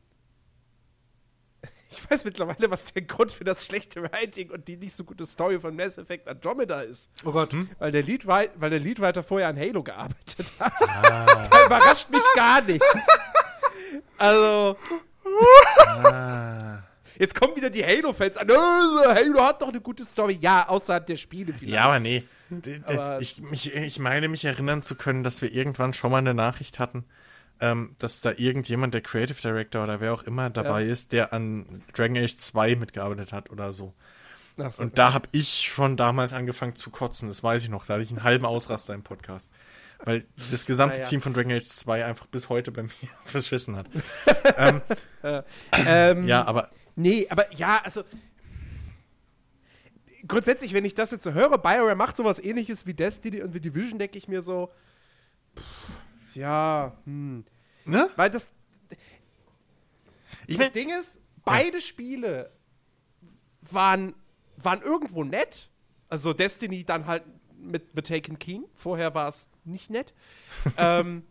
[1.94, 5.26] ich weiß mittlerweile, was der Grund für das schlechte Writing und die nicht so gute
[5.26, 7.10] Story von Mass Effect Andromeda ist.
[7.24, 7.54] Oh Gott.
[7.54, 7.70] Hm?
[7.80, 10.74] Weil, der Lead, weil der Leadwriter vorher an Halo gearbeitet hat.
[10.82, 11.48] Ah.
[11.52, 12.88] da überrascht mich gar nichts.
[14.18, 14.78] also.
[15.88, 16.80] Ah.
[17.18, 18.50] Jetzt kommen wieder die Halo-Fans an.
[18.50, 20.38] Äh, Halo hat doch eine gute Story.
[20.42, 21.76] Ja, außerhalb der Spiele vielleicht.
[21.76, 22.24] Ja, aber nee.
[22.86, 26.34] aber ich, mich, ich meine, mich erinnern zu können, dass wir irgendwann schon mal eine
[26.34, 27.06] Nachricht hatten,
[27.60, 30.92] ähm, dass da irgendjemand, der Creative Director oder wer auch immer dabei ja.
[30.92, 33.94] ist, der an Dragon Age 2 mitgearbeitet hat oder so.
[34.58, 37.86] so und da habe ich schon damals angefangen zu kotzen, das weiß ich noch.
[37.86, 39.52] Da hatte ich einen halben Ausraster im Podcast.
[40.06, 41.06] Weil das gesamte ja.
[41.06, 42.92] Team von Dragon Age 2 einfach bis heute bei mir
[43.26, 43.88] verschissen hat.
[44.58, 44.82] ähm,
[45.72, 46.70] ähm, ja, aber.
[46.96, 48.04] Nee, aber ja, also.
[50.28, 53.60] Grundsätzlich, wenn ich das jetzt so höre, BioWare macht sowas ähnliches wie Destiny und wie
[53.60, 54.70] Division, denke ich mir so.
[56.34, 57.46] Ja, hm.
[57.86, 58.10] Ne?
[58.16, 58.52] Weil das.
[60.48, 61.82] Ich das Ding ist, beide ja.
[61.82, 62.52] Spiele
[63.62, 64.14] waren,
[64.58, 65.70] waren irgendwo nett.
[66.10, 67.24] Also Destiny dann halt
[67.58, 68.66] mit, mit Taken King.
[68.76, 70.14] Vorher war es nicht nett.
[70.78, 71.24] ähm,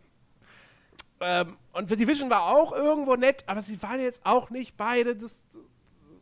[1.20, 5.14] ähm, und The Division war auch irgendwo nett, aber sie waren jetzt auch nicht beide
[5.14, 5.44] das,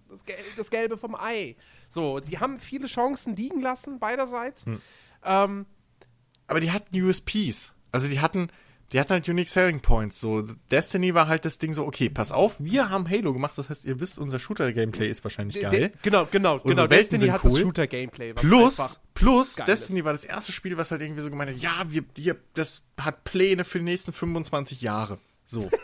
[0.08, 0.24] das,
[0.56, 1.56] das Gelbe vom Ei.
[1.88, 4.66] So, sie haben viele Chancen liegen lassen, beiderseits.
[4.66, 4.80] Hm.
[5.24, 5.66] Ähm,
[6.46, 7.74] aber die hatten USPs.
[7.92, 8.50] Also die hatten,
[8.92, 10.20] die hatten halt Unique Selling Points.
[10.20, 13.68] So, Destiny war halt das Ding so, okay, pass auf, wir haben Halo gemacht, das
[13.68, 15.70] heißt, ihr wisst, unser Shooter-Gameplay ist wahrscheinlich geil.
[15.70, 16.90] De genau, genau, Unsere genau.
[16.90, 17.50] Welten Destiny hat cool.
[17.52, 18.32] das Shooter-Gameplay.
[18.34, 20.04] Plus, plus, Destiny ist.
[20.04, 23.24] war das erste Spiel, was halt irgendwie so gemeint hat, ja, wir, wir, das hat
[23.24, 25.18] Pläne für die nächsten 25 Jahre.
[25.44, 25.70] So.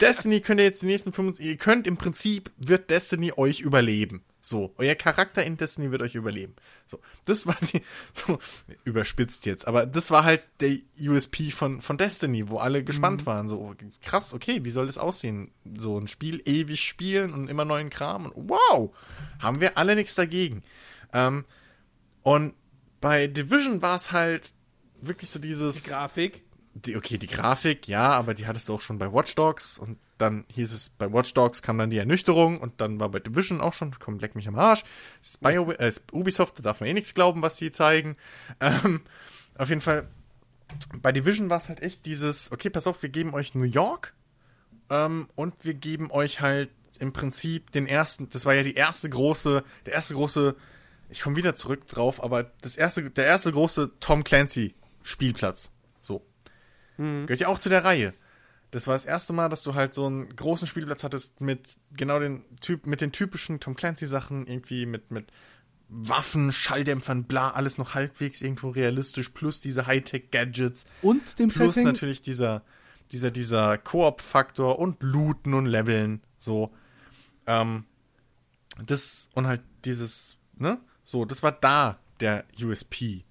[0.00, 4.24] Destiny könnt ihr jetzt die nächsten 25, ihr könnt im Prinzip, wird Destiny euch überleben.
[4.40, 6.54] So, euer Charakter in Destiny wird euch überleben.
[6.86, 7.80] So, das war die,
[8.12, 8.38] so,
[8.84, 13.26] überspitzt jetzt, aber das war halt der USP von, von Destiny, wo alle gespannt mhm.
[13.26, 13.48] waren.
[13.48, 15.50] So, krass, okay, wie soll das aussehen?
[15.78, 18.94] So ein Spiel ewig spielen und immer neuen Kram und wow,
[19.38, 20.62] haben wir alle nichts dagegen.
[21.14, 21.46] Ähm,
[22.22, 22.54] und
[23.00, 24.52] bei Division war es halt
[25.00, 25.84] wirklich so dieses.
[25.84, 26.43] Die Grafik?
[26.76, 29.96] Die, okay, die Grafik, ja, aber die hattest du auch schon bei Watch Dogs und
[30.18, 33.60] dann hieß es, bei Watch Dogs kam dann die Ernüchterung und dann war bei Division
[33.60, 34.82] auch schon, komm, leck mich am Arsch.
[35.40, 38.16] Bio, äh, Ubisoft, da darf man eh nichts glauben, was sie zeigen.
[38.60, 39.02] Ähm,
[39.56, 40.08] auf jeden Fall,
[41.00, 44.12] bei Division war es halt echt dieses, okay, pass auf, wir geben euch New York
[44.90, 49.08] ähm, und wir geben euch halt im Prinzip den ersten, das war ja die erste
[49.08, 50.56] große, der erste große,
[51.08, 55.70] ich komme wieder zurück drauf, aber das erste, der erste große Tom Clancy Spielplatz.
[56.96, 57.26] Mhm.
[57.26, 58.14] Gehört ja auch zu der Reihe.
[58.70, 62.18] Das war das erste Mal, dass du halt so einen großen Spielplatz hattest mit genau
[62.18, 65.26] den Typ, mit den typischen Tom Clancy Sachen, irgendwie mit, mit
[65.88, 70.86] Waffen, Schalldämpfern, bla, alles noch halbwegs irgendwo realistisch, plus diese Hightech-Gadgets.
[71.02, 71.86] Und dem Plus Setting?
[71.86, 72.62] natürlich dieser,
[73.12, 76.74] dieser, dieser Koop-Faktor und Looten und Leveln, so.
[77.46, 77.84] Ähm,
[78.84, 80.80] das, und halt dieses, ne?
[81.04, 83.24] So, das war da der USP.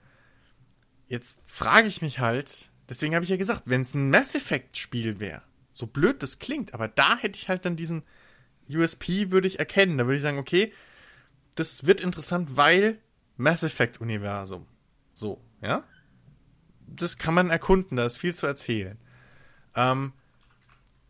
[1.08, 5.20] Jetzt frage ich mich halt, Deswegen habe ich ja gesagt, wenn es ein Mass Effect-Spiel
[5.20, 8.04] wäre, so blöd das klingt, aber da hätte ich halt dann diesen
[8.70, 9.98] USP würde ich erkennen.
[9.98, 10.74] Da würde ich sagen, okay,
[11.56, 13.00] das wird interessant, weil
[13.38, 14.66] Mass Effect-Universum.
[15.14, 15.84] So, ja?
[16.88, 18.98] Das kann man erkunden, da ist viel zu erzählen.
[19.76, 20.14] Ähm,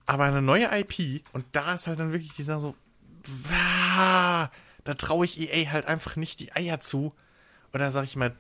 [0.05, 2.75] aber eine neue IP, und da ist halt dann wirklich dieser so,
[3.47, 4.49] da
[4.97, 7.13] traue ich EA halt einfach nicht die Eier zu.
[7.73, 8.35] Oder sag ich mal,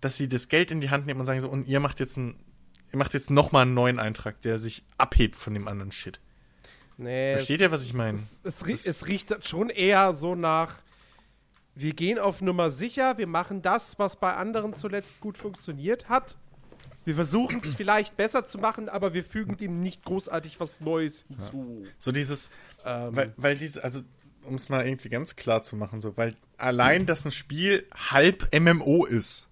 [0.00, 2.16] dass sie das Geld in die Hand nehmen und sagen so, und ihr macht jetzt
[2.16, 2.36] ein
[2.92, 6.20] ihr macht jetzt nochmal einen neuen Eintrag, der sich abhebt von dem anderen Shit.
[6.96, 8.18] Nee, Versteht ihr, was ich meine?
[8.18, 10.82] Es, es, es, es, riecht schon eher so nach
[11.74, 16.36] wir gehen auf Nummer sicher, wir machen das, was bei anderen zuletzt gut funktioniert hat.
[17.04, 21.24] Wir versuchen es vielleicht besser zu machen, aber wir fügen dem nicht großartig was Neues
[21.28, 21.86] hinzu.
[21.98, 22.50] So dieses,
[22.84, 24.00] Ähm, weil, weil diese, also
[24.44, 28.48] um es mal irgendwie ganz klar zu machen, so, weil allein, dass ein Spiel halb
[28.58, 29.48] MMO ist,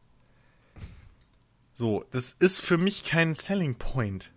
[1.78, 4.32] so, das ist für mich kein Selling Point.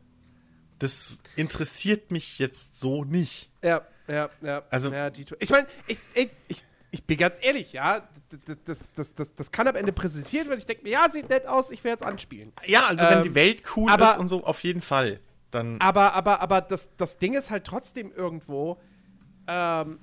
[0.77, 3.49] Das interessiert mich jetzt so nicht.
[3.63, 4.61] Ja, ja, ja.
[4.69, 8.07] Also- ja, die, ich meine, ich, ich, ich, ich bin ganz ehrlich, ja,
[8.65, 10.59] das, das, das, das, kann am Ende präsentiert werden.
[10.59, 12.53] Ich denke mir, ja, sieht nett aus, ich werde jetzt anspielen.
[12.67, 15.19] Ja, also wenn Ähm, die Welt cool aber- ist und so, auf jeden Fall.
[15.49, 18.79] Dann, Aber, aber, aber das, das Ding ist halt trotzdem irgendwo,
[19.47, 19.99] ähm,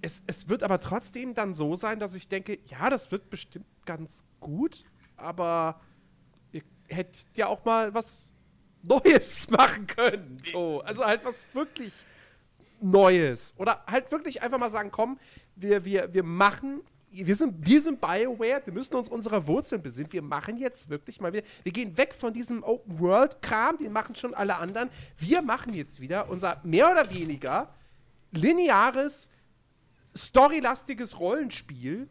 [0.00, 3.66] es, es wird aber trotzdem dann so sein, dass ich denke, ja, das wird bestimmt
[3.84, 4.84] ganz gut,
[5.16, 5.80] aber
[6.94, 8.30] hättet ja auch mal was
[8.82, 10.36] Neues machen können.
[10.44, 10.80] So.
[10.82, 11.92] Also halt was wirklich
[12.80, 13.54] Neues.
[13.58, 15.18] Oder halt wirklich einfach mal sagen, komm,
[15.56, 20.12] wir, wir, wir machen, wir sind, wir sind BioWare, wir müssen uns unserer Wurzeln besinnen.
[20.12, 24.34] Wir machen jetzt wirklich mal wieder, wir gehen weg von diesem Open-World-Kram, den machen schon
[24.34, 24.90] alle anderen.
[25.16, 27.72] Wir machen jetzt wieder unser mehr oder weniger
[28.32, 29.30] lineares,
[30.16, 32.08] storylastiges Rollenspiel,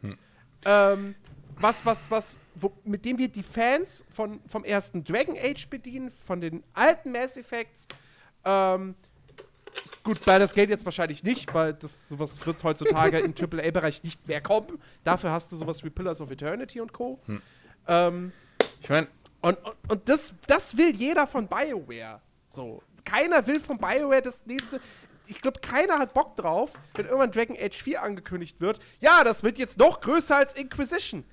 [0.64, 1.14] ähm,
[1.62, 6.10] was, was, was, wo, mit dem wir die Fans von, vom ersten Dragon Age bedienen,
[6.10, 7.86] von den alten Mass Effects.
[8.44, 8.94] Ähm,
[10.02, 14.40] gut, Baldur's Gate jetzt wahrscheinlich nicht, weil das sowas wird heutzutage im AAA-Bereich nicht mehr
[14.40, 14.80] kommen.
[15.04, 17.20] Dafür hast du sowas wie Pillars of Eternity und Co.
[17.86, 18.32] Ähm,
[18.80, 19.06] ich meine,
[19.40, 22.20] und, und, und das, das will jeder von BioWare.
[22.48, 22.82] So.
[23.04, 24.80] Keiner will von BioWare das nächste.
[25.26, 28.80] Ich glaube, keiner hat Bock drauf, wenn irgendwann Dragon Age 4 angekündigt wird.
[29.00, 31.24] Ja, das wird jetzt noch größer als Inquisition.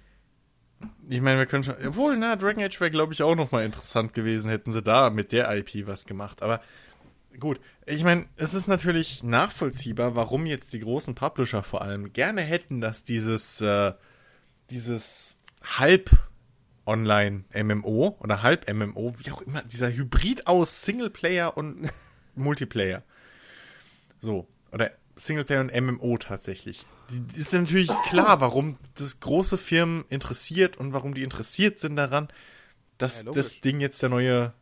[1.09, 3.65] Ich meine, wir können schon, obwohl, na, Dragon Age wäre, glaube ich, auch noch mal
[3.65, 6.41] interessant gewesen, hätten sie da mit der IP was gemacht.
[6.41, 6.61] Aber
[7.39, 12.41] gut, ich meine, es ist natürlich nachvollziehbar, warum jetzt die großen Publisher vor allem gerne
[12.41, 13.93] hätten, dass dieses, äh,
[14.69, 16.11] dieses halb
[16.86, 21.89] Online MMO oder halb MMO, wie auch immer, dieser Hybrid aus Singleplayer und
[22.36, 23.03] Multiplayer.
[24.19, 26.86] So, oder Singleplayer und MMO tatsächlich.
[27.36, 32.30] Ist ja natürlich klar, warum das große Firmen interessiert und warum die interessiert sind daran,
[32.97, 34.53] dass Ja, das Ding jetzt der neue,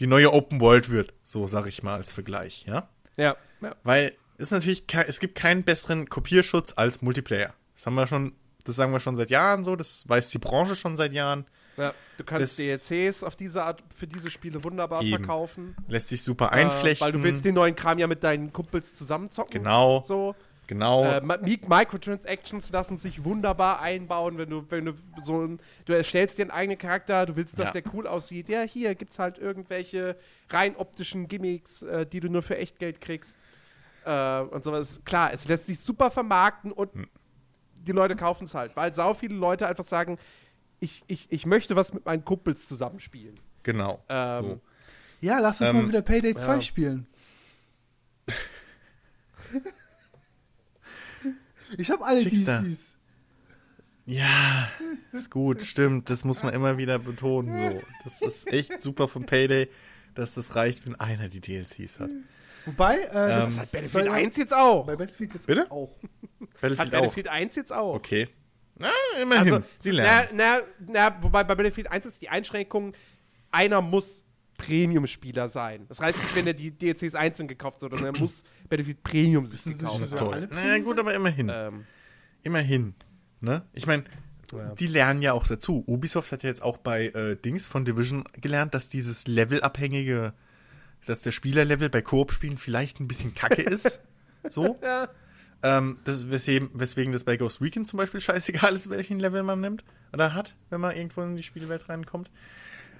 [0.00, 1.12] die neue Open World wird.
[1.24, 2.88] So sag ich mal als Vergleich, ja?
[3.16, 3.36] Ja.
[3.60, 3.76] ja.
[3.84, 7.54] Weil es natürlich, es gibt keinen besseren Kopierschutz als Multiplayer.
[7.74, 8.34] Das haben wir schon,
[8.64, 11.46] das sagen wir schon seit Jahren so, das weiß die Branche schon seit Jahren.
[11.76, 11.92] Ja.
[12.18, 12.56] Du kannst Das-
[12.88, 15.10] DLCs auf diese Art, für diese Spiele wunderbar Eben.
[15.18, 15.74] verkaufen.
[15.88, 17.04] Lässt sich super Äh, einflechten.
[17.04, 19.62] weil du willst den neuen Kram ja mit deinen Kumpels zusammenzocken.
[19.62, 20.02] Genau.
[20.04, 20.34] So.
[20.68, 21.04] Genau.
[21.04, 24.92] Äh, Mi- Microtransactions lassen sich wunderbar einbauen, wenn du, wenn du
[25.22, 27.72] so ein, du erstellst dir einen eigenen Charakter, du willst, dass Ja.
[27.80, 28.48] der cool aussieht.
[28.48, 30.16] Ja, hier gibt's halt irgendwelche
[30.50, 33.36] rein optischen Gimmicks, äh, die du nur für Echtgeld kriegst.
[34.04, 35.00] Äh, und sowas.
[35.04, 37.06] Klar, es lässt sich super vermarkten und Hm.
[37.74, 40.16] die Leute kaufen es halt, weil sau viele Leute einfach sagen,
[40.82, 43.34] ich, ich, ich möchte was mit meinen Kumpels zusammenspielen.
[43.62, 44.04] genau.
[44.08, 44.60] Ähm, so.
[45.20, 46.62] Ja, lass uns Ähm, mal wieder Payday 2 ja.
[46.62, 47.06] spielen.
[51.78, 52.62] ich habe alle Chickster.
[52.62, 52.98] DCs.
[54.04, 54.68] Ja,
[55.12, 56.10] ist gut, stimmt.
[56.10, 57.72] Das muss man immer wieder betonen.
[57.74, 57.82] So.
[58.02, 59.68] Das ist echt super von Payday,
[60.14, 62.10] dass das reicht, wenn einer die DLCs hat.
[62.66, 64.86] Wobei, äh, das Ähm, soll Battlefield ja- 1 jetzt auch.
[64.86, 65.70] Bei Battlefield jetzt Bitte?
[65.70, 65.96] auch.
[66.00, 67.00] Hat Battlefield auch.
[67.00, 67.94] Battlefield 1 jetzt auch.
[67.94, 68.28] Okay.
[68.78, 68.88] Na,
[69.22, 69.52] immerhin.
[69.54, 70.28] Also, Sie na, lernen.
[70.36, 72.94] na, na, wobei bei Battlefield 1 ist die Einschränkung,
[73.50, 74.24] einer muss
[74.58, 75.86] Premium-Spieler sein.
[75.88, 79.46] Das heißt nicht, wenn er die DLCs einzeln gekauft hat, sondern er muss Battlefield Premium
[79.46, 80.16] sich gekauft schon haben.
[80.16, 80.48] Toll.
[80.50, 81.50] Na gut, aber immerhin.
[81.52, 81.84] Ähm,
[82.44, 82.94] Immerhin.
[83.40, 83.64] Ne?
[83.72, 84.04] Ich meine,
[84.52, 84.74] Ja.
[84.74, 85.84] die lernen ja auch dazu.
[85.86, 90.32] Ubisoft hat ja jetzt auch bei äh, Dings von Division gelernt, dass dieses levelabhängige,
[91.06, 94.00] dass der Spielerlevel bei Koop-Spielen vielleicht ein bisschen kacke ist.
[94.48, 94.76] So.
[94.82, 95.08] ja.
[95.62, 99.60] Ähm, das, weswegen, weswegen das bei Ghost Recon zum Beispiel scheißegal ist, welchen Level man
[99.60, 102.30] nimmt oder hat, wenn man irgendwo in die Spielwelt reinkommt.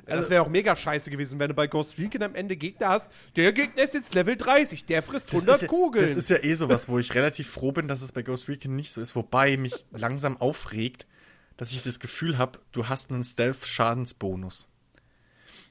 [0.06, 3.10] das wäre auch mega scheiße gewesen, wenn du bei Ghost Recon am Ende Gegner hast.
[3.34, 6.04] Der Gegner ist jetzt Level 30, der frisst 100 ist ja, Kugeln.
[6.04, 8.76] Das ist ja eh sowas, wo ich relativ froh bin, dass es bei Ghost Recon
[8.76, 11.08] nicht so ist, wobei mich langsam aufregt,
[11.56, 14.68] dass ich das Gefühl habe, du hast einen Stealth-Schadensbonus.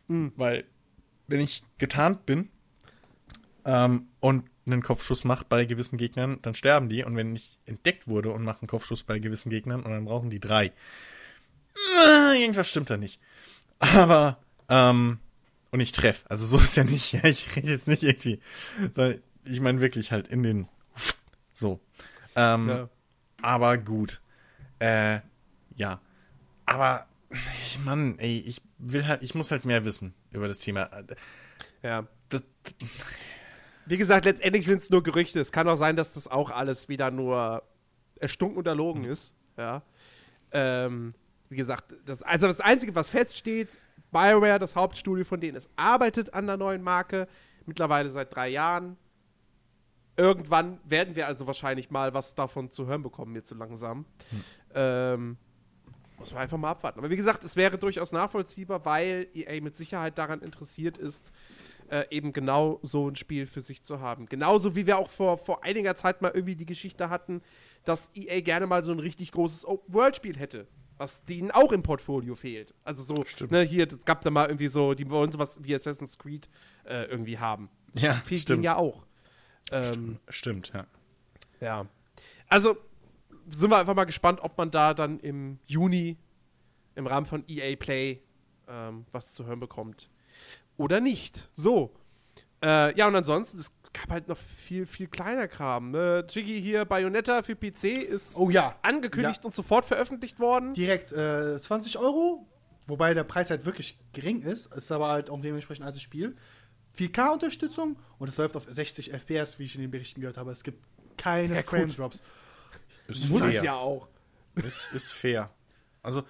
[0.08, 0.66] Weil,
[1.28, 2.50] wenn ich getarnt bin
[3.64, 7.04] ähm, und einen Kopfschuss mache bei gewissen Gegnern, dann sterben die.
[7.04, 10.30] Und wenn ich entdeckt wurde und mache einen Kopfschuss bei gewissen Gegnern, und dann brauchen
[10.30, 10.72] die drei.
[11.76, 13.20] Äh, Irgendwas stimmt da nicht.
[13.80, 14.38] Aber,
[14.70, 15.20] ähm,
[15.72, 16.30] und ich treffe.
[16.30, 17.14] Also so ist ja nicht.
[17.14, 18.40] Ja, ich rede jetzt nicht irgendwie.
[18.92, 20.68] Sondern ich meine wirklich halt in den.
[21.54, 21.80] So.
[22.36, 22.90] Ähm, Ja.
[23.42, 24.22] Aber gut.
[24.80, 25.22] Äh,
[25.76, 26.00] ja.
[26.66, 27.08] Aber,
[27.66, 30.90] ich, Mann, ey, ich will halt, ich muss halt mehr wissen über das Thema.
[31.82, 32.06] ja.
[32.30, 32.44] Das,
[33.92, 35.42] Wie gesagt, letztendlich sind es nur Gerüchte.
[35.42, 37.62] Es kann auch sein, dass das auch alles wieder nur
[38.16, 39.36] erstunken und erlogen ist.
[39.58, 39.84] Ja.
[40.54, 41.14] Ähm,
[41.50, 43.80] wie gesagt, das, also das Einzige, was feststeht,
[44.12, 47.28] BioWare, das Hauptstudio von denen, es arbeitet an der neuen Marke,
[47.66, 48.96] mittlerweile seit drei Jahren.
[50.16, 54.06] Irgendwann werden wir also wahrscheinlich mal was davon zu hören bekommen, jetzt so langsam.
[54.74, 55.36] Ähm,
[56.18, 57.00] muss man einfach mal abwarten.
[57.00, 61.34] Aber wie gesagt, es wäre durchaus nachvollziehbar, weil EA mit Sicherheit daran interessiert ist,
[61.92, 64.26] äh, eben genau so ein Spiel für sich zu haben.
[64.26, 67.42] Genauso wie wir auch vor, vor einiger Zeit mal irgendwie die Geschichte hatten,
[67.84, 70.68] dass EA gerne mal so ein richtig großes Open-World-Spiel hätte.
[70.98, 72.74] Was denen auch im Portfolio fehlt.
[72.84, 76.18] Also so, ne, hier, es gab da mal irgendwie so, die wollen sowas wie Assassin's
[76.18, 76.48] Creed
[76.86, 77.70] äh, irgendwie haben.
[77.94, 78.58] Ja, Fehlt stimmt.
[78.58, 79.06] denen ja auch.
[79.72, 80.86] Ähm, Stimmt, ja.
[81.60, 81.86] ja.
[82.48, 82.78] Also
[83.50, 86.18] sind wir einfach mal gespannt, ob man da dann im Juni
[86.96, 88.22] im Rahmen von EA Play
[88.68, 90.10] ähm, was zu hören bekommt.
[90.82, 91.50] Oder nicht.
[91.54, 91.94] So.
[92.64, 95.92] Äh, ja, und ansonsten, es gab halt noch viel, viel kleiner Kram.
[95.92, 96.26] Ne?
[96.30, 98.78] Jiggy hier, Bayonetta für PC ist Oh ja.
[98.82, 100.74] angekündigt und sofort veröffentlicht worden.
[100.74, 102.48] Direkt äh, 20 Euro,
[102.88, 106.36] wobei der Preis halt wirklich gering ist, ist aber halt auch dementsprechend als Spiel.
[106.98, 110.52] 4K-Unterstützung und es läuft auf 60 FPS, wie ich in den Berichten gehört habe.
[110.52, 110.84] Es gibt
[111.18, 111.70] keine Ja, gut.
[111.70, 112.22] Frame-Drops.
[113.08, 113.64] Ist Muss es fair.
[113.64, 114.08] ja auch.
[114.56, 115.52] Ist, ist fair.
[116.04, 116.24] Also,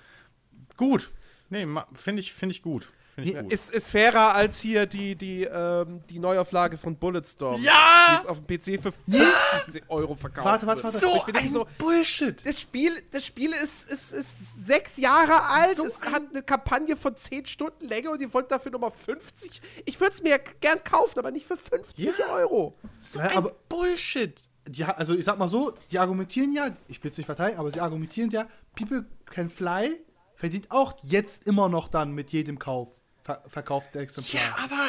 [0.78, 1.10] gut.
[1.50, 2.90] Nee, finde ich, find ich gut.
[3.22, 3.54] Finde ich Ja, gut.
[3.54, 7.62] Ist, ist fairer als hier die, die, ähm, die Neuauflage von Bulletstorm.
[7.62, 7.74] Ja!
[8.10, 11.08] Die jetzt auf dem PC für 50 Euro verkauft Warte, warte, warte.
[11.08, 12.46] Und ich bin irgendwie so, Bullshit.
[12.46, 15.76] das Spiel, das Spiel ist, ist, ist sechs Jahre alt.
[15.78, 18.92] So es ein- hat eine Kampagne von 10 Stunden Länge und ihr wollt dafür nochmal
[18.92, 19.62] 50.
[19.86, 22.26] Ich würde es mir gern kaufen, aber nicht für 50 Ja.
[22.34, 22.78] Euro.
[23.00, 24.42] So Ja, ein aber- Bullshit.
[24.82, 27.72] Ha- also ich sag mal so, die argumentieren ja, ich will es nicht verteidigen, aber
[27.72, 30.00] sie argumentieren ja, People Can Fly
[30.36, 32.90] verdient auch jetzt immer noch dann mit jedem Kauf,
[33.24, 34.42] ver verkauften Exemplar.
[34.44, 34.88] Ja, aber,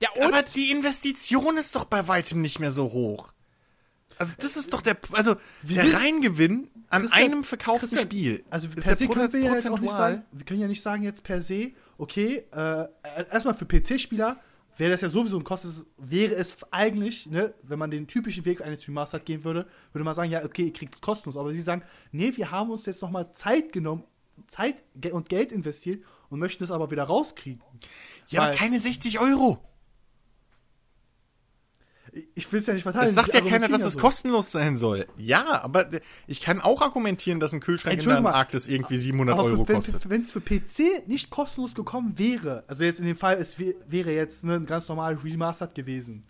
[0.00, 0.22] Ja, und?
[0.34, 3.32] aber die Investition ist doch bei weitem nicht mehr so hoch.
[4.16, 8.44] Also das ist doch der, also der will- Reingewinn an Christian, einem verkauften Christian, Spiel.
[8.48, 10.82] Also per ja se können wir ja jetzt auch nicht sagen, wir können ja nicht
[10.82, 12.86] sagen jetzt per se, okay, äh,
[13.32, 14.38] erstmal für PC-Spieler
[14.76, 18.60] wäre das ja sowieso ein Kosten, wäre es eigentlich, ne, wenn man den typischen Weg
[18.60, 21.60] eines Remastered gehen würde, würde man sagen, ja, okay, ihr kriegt es kostenlos, aber sie
[21.60, 21.82] sagen,
[22.12, 24.04] nee, wir haben uns jetzt nochmal Zeit genommen,
[24.46, 24.82] Zeit
[25.12, 27.62] und Geld investiert und möchten das aber wieder rauskriegen.
[28.28, 29.58] Ja, aber keine 60 Euro.
[32.34, 33.08] Ich will es ja nicht verteidigen.
[33.10, 33.98] Es sagt ja keiner, dass es ja so.
[33.98, 35.06] kostenlos sein soll.
[35.16, 35.88] Ja, aber
[36.28, 39.68] ich kann auch argumentieren, dass ein Kühlschrank in der Antarktis irgendwie 700 Aber Euro für,
[39.68, 40.04] wenn kostet.
[40.06, 44.12] es für PC nicht kostenlos gekommen wäre, also jetzt in dem Fall, es wär- wäre
[44.12, 46.24] jetzt ne, ein ganz normal Remastered gewesen,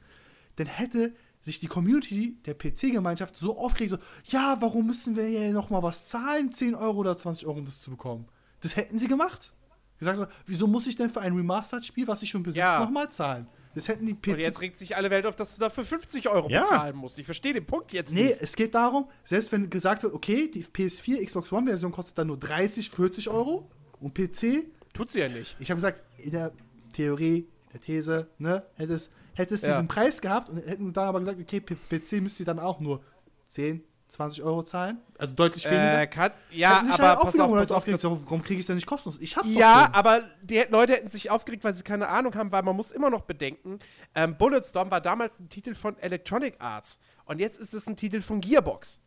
[0.57, 5.53] dann hätte sich die Community der PC-Gemeinschaft so aufgeregt, so, ja, warum müssen wir hier
[5.53, 8.27] nochmal was zahlen, 10 Euro oder 20 Euro, um das zu bekommen?
[8.63, 9.53] Das hätten sie gemacht.
[9.99, 12.81] Gesagt so, wieso muss ich denn für ein Remastered-Spiel, was ich schon besitze, Ja.
[12.81, 13.47] nochmal zahlen?
[13.75, 14.29] Das hätten die PC...
[14.35, 16.61] Und jetzt regt sich alle Welt auf, dass du dafür 50 Euro Ja.
[16.63, 17.19] bezahlen musst.
[17.19, 18.43] Ich verstehe den Punkt jetzt Nee, nicht.
[18.43, 22.39] es geht darum, selbst wenn gesagt wird, okay, die PS4, Xbox One-Version kostet dann nur
[22.39, 23.69] 30, 40 Euro
[24.01, 25.57] und PC Tut sie ja nicht.
[25.59, 26.53] ich habe gesagt, in der
[26.93, 29.71] Theorie, in der These, ne, hätte es, hätte es Ja.
[29.71, 33.03] diesen Preis gehabt und hätten dann aber gesagt, okay, PC müsst ihr dann auch nur
[33.49, 33.83] 10,
[34.15, 34.99] 20 Euro zahlen.
[35.19, 36.03] Also deutlich weniger.
[36.03, 38.77] Äh, kann, ja, aber halt pass auf, pass auf, das, warum kriege ich es denn
[38.77, 39.21] nicht kostenlos?
[39.21, 42.63] Ich hab's Ja, aber die Leute hätten sich aufgeregt, weil sie keine Ahnung haben, weil
[42.63, 43.79] man muss immer noch bedenken,
[44.15, 48.21] ähm, Bulletstorm war damals ein Titel von Electronic Arts und jetzt ist es ein Titel
[48.21, 49.01] von Gearbox.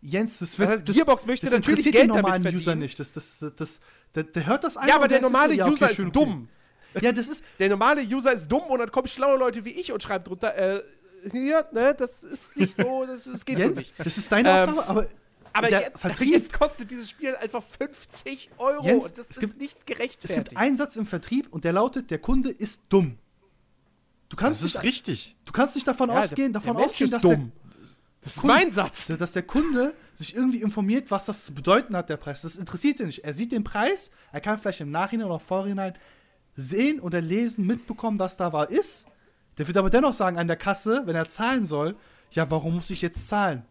[0.00, 0.68] Jens, das Das wird.
[0.70, 2.60] heißt, Gearbox möchte das natürlich Geld den damit normalen verdienen.
[2.60, 2.98] User nicht.
[3.00, 3.80] Das, das, das, das,
[4.14, 6.12] der, der hört das Ja, aber der sich normale so, ja, User okay, ist schön,
[6.12, 6.48] dumm.
[7.00, 7.44] Ja, das ist.
[7.58, 10.54] Der normale User ist dumm und dann kommen schlaue Leute wie ich und schreiben drunter,
[10.56, 10.82] äh,
[11.30, 13.94] hier, ne, das ist nicht so, das, das geht so Jens, nicht.
[13.98, 15.06] das ist deine Ähm, Aufgabe, aber.
[15.52, 16.30] Aber der jetzt, Vertrieb.
[16.32, 19.86] jetzt kostet dieses Spiel einfach 50 Euro Jens, und das es ist gibt- nicht Es
[19.86, 20.48] gerechtfertigt.
[20.50, 23.16] gibt einen Satz im Vertrieb und der lautet: Der Kunde ist dumm.
[24.28, 25.36] Du kannst, Das ist nicht, richtig.
[25.46, 27.52] du kannst nicht davon Ja, ausgehen, der, davon der ausgehen, ist dass dumm.
[28.22, 29.06] Das ist Kunde- mein Satz.
[29.06, 32.42] der, dass der Kunde sich irgendwie informiert, was das zu bedeuten hat, der Preis.
[32.42, 33.24] Das interessiert ihn nicht.
[33.24, 35.94] Er sieht den Preis, er kann vielleicht im Nachhinein oder Vorhinein
[36.54, 39.06] sehen oder lesen, mitbekommen, dass da war ist.
[39.58, 41.96] Der wird aber dennoch sagen an der Kasse, wenn er zahlen soll,
[42.30, 43.64] ja, warum muss ich jetzt zahlen?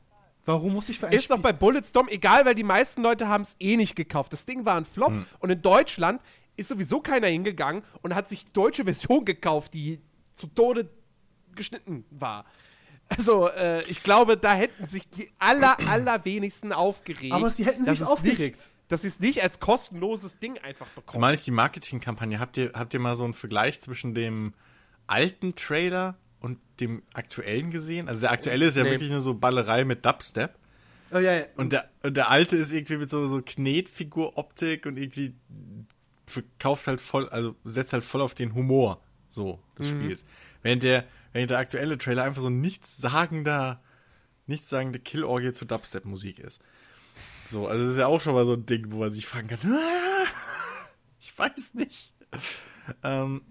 [0.46, 3.42] Warum muss ich für ein Ist doch bei Bulletstorm egal, weil die meisten Leute haben
[3.42, 4.32] es eh nicht gekauft.
[4.32, 6.22] Das Ding war ein Flop und in Deutschland
[6.56, 10.00] ist sowieso keiner hingegangen und hat sich die deutsche Version gekauft, die
[10.34, 10.90] zu Tode
[11.56, 12.46] geschnitten war.
[13.10, 17.34] Also, äh, ich glaube, da hätten sich die aller, allerwenigsten aufgeregt.
[17.34, 18.58] Aber sie hätten sich aufgeregt.
[18.58, 21.14] Nicht, dass sie es nicht als kostenloses Ding einfach bekommen.
[21.14, 24.54] Zumal ich die Marketingkampagne, habt ihr, habt ihr mal so einen Vergleich zwischen dem
[25.08, 28.08] alten Trailer und dem aktuellen gesehen?
[28.08, 28.92] Also der aktuelle ist ja Nee.
[28.92, 30.56] wirklich nur so Ballerei mit Dubstep.
[31.12, 31.46] Oh, ja, ja.
[31.56, 35.34] Und der, und der alte ist irgendwie mit so, so Knetfigur-Optik und irgendwie
[36.26, 40.26] verkauft halt voll, also setzt halt voll auf den Humor so des Spiels.
[40.64, 43.82] Während der, während der aktuelle Trailer einfach so nichtssagender,
[44.48, 46.62] nichtssagende Killorgie zu Dubstep-Musik ist.
[47.48, 49.48] So, also das ist ja auch schon mal so ein Ding, wo man sich fragen
[49.48, 50.26] kann, "Ah,
[51.20, 52.14] ich weiß nicht.
[53.04, 53.42] Ähm,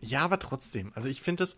[0.00, 1.56] ja, aber trotzdem, also ich finde das,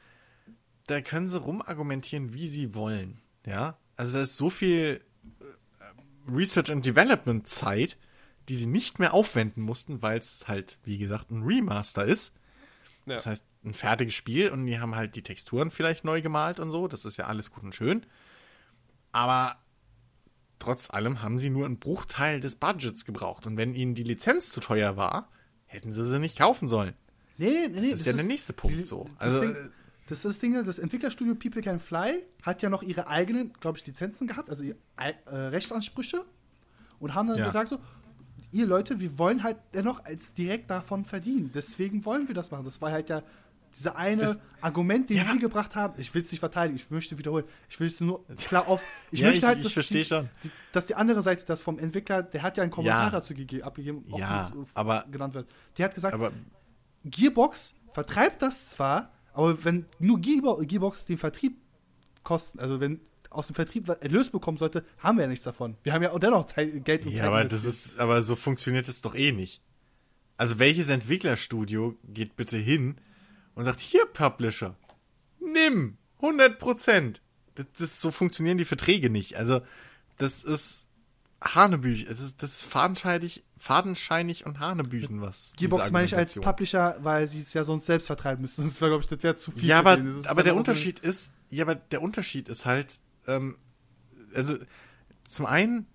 [0.87, 3.21] da können sie rumargumentieren, wie sie wollen.
[3.47, 5.01] Ja, also da ist so viel
[5.41, 7.99] äh, Research and Development Zeit,
[8.49, 12.35] die sie nicht mehr aufwenden mussten, weil es halt, wie gesagt, ein Remaster ist.
[13.07, 13.15] Ja.
[13.15, 16.71] Das heißt, ein fertiges Spiel und die haben halt die Texturen vielleicht neu gemalt und
[16.71, 16.89] so.
[16.89, 18.07] Das ist ja alles gut und schön.
[19.13, 19.57] Aber
[20.59, 23.47] trotz allem haben sie nur einen Bruchteil des Budgets gebraucht.
[23.47, 25.31] Und wenn ihnen die Lizenz zu teuer war,
[25.67, 26.95] hätten sie sie nicht kaufen sollen.
[27.39, 27.91] Nee, nee, nee.
[27.91, 29.09] Das ist ja der nächste Punkt so.
[29.19, 29.57] Das, Also, Ding,
[30.09, 33.79] das ist das Ding, das Entwicklerstudio People Can Fly hat ja noch ihre eigenen, glaube
[33.79, 34.77] ich, Lizenzen gehabt, also ihre,
[35.27, 36.25] äh, Rechtsansprüche
[37.01, 37.47] und haben dann Ja.
[37.47, 37.79] gesagt so,
[38.51, 41.51] ihr Leute, wir wollen halt dennoch als direkt davon verdienen.
[41.55, 42.65] Deswegen wollen wir das machen.
[42.65, 43.23] Das war halt ja
[43.75, 45.33] dieser eine Das- Argument, den Ja.
[45.33, 45.95] sie gebracht haben.
[45.99, 47.47] Ich will es nicht verteidigen, ich möchte wiederholen.
[47.71, 48.83] Ich will es nur klar auf.
[49.11, 50.29] Ich Ja, möchte ich- halt, dass die, schon.
[50.45, 53.11] Die, dass die andere Seite, das vom Entwickler, der hat ja einen Kommentar Ja.
[53.11, 55.49] dazu gegeben, abgegeben, auch Ja, mit, äh, aber- genannt wird.
[55.79, 56.33] Der hat gesagt, aber
[57.05, 61.57] Gearbox vertreibt das zwar, aber wenn nur Gearbo Gearbox den Vertrieb
[62.23, 63.01] kosten, also wenn
[63.31, 65.77] aus dem Vertrieb Erlös bekommen sollte, haben wir ja nichts davon.
[65.83, 67.27] Wir haben ja auch dennoch Zeit, Geld und Ja, Zeit.
[67.27, 69.63] aber das ist, aber so funktioniert es doch eh nicht.
[70.37, 72.97] Also welches Entwicklerstudio geht bitte hin
[73.55, 74.77] und sagt, hier Publisher,
[75.41, 77.23] nimm 100 Prozent.
[77.55, 79.37] Das, das, so funktionieren die Verträge nicht.
[79.37, 79.61] Also
[80.19, 80.89] das ist
[81.45, 85.55] Hanebüchen, das ist, das ist fadenscheinig, fadenscheinig und Hanebüchen, was.
[85.57, 88.63] Gearbox meine ich als Publisher, weil sie es ja sonst selbst vertreiben müssten.
[88.73, 89.69] Das wäre, glaube ich, das wäre zu viel.
[89.69, 93.59] Ja, aber, aber der Unterschied ist, ja, aber der Unterschied ist halt, ähm,
[94.35, 94.57] also
[95.25, 95.87] zum einen,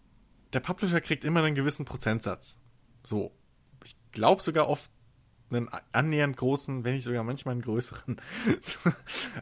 [0.54, 2.60] der Publisher kriegt immer einen gewissen Prozentsatz.
[3.04, 3.32] So.
[3.84, 4.92] Ich glaube sogar oft
[5.50, 8.18] einen annähernd großen, wenn nicht sogar manchmal einen größeren.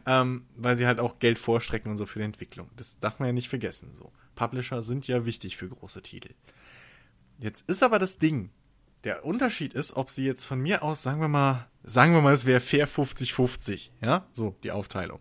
[0.08, 2.70] Ähm, weil sie halt auch Geld vorstrecken und so für die Entwicklung.
[2.76, 3.92] Das darf man ja nicht vergessen.
[3.92, 4.12] So.
[4.36, 6.34] Publisher sind ja wichtig für große Titel.
[7.38, 8.50] Jetzt ist aber das Ding.
[9.02, 12.32] Der Unterschied ist, ob sie jetzt von mir aus, sagen wir mal, sagen wir mal,
[12.32, 15.20] es wäre fair 50-50, ja, so die Aufteilung.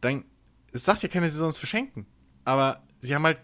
[0.00, 0.24] Dann,
[0.72, 2.06] es sagt ja keiner, sie sollen es verschenken.
[2.44, 3.40] Aber sie haben halt,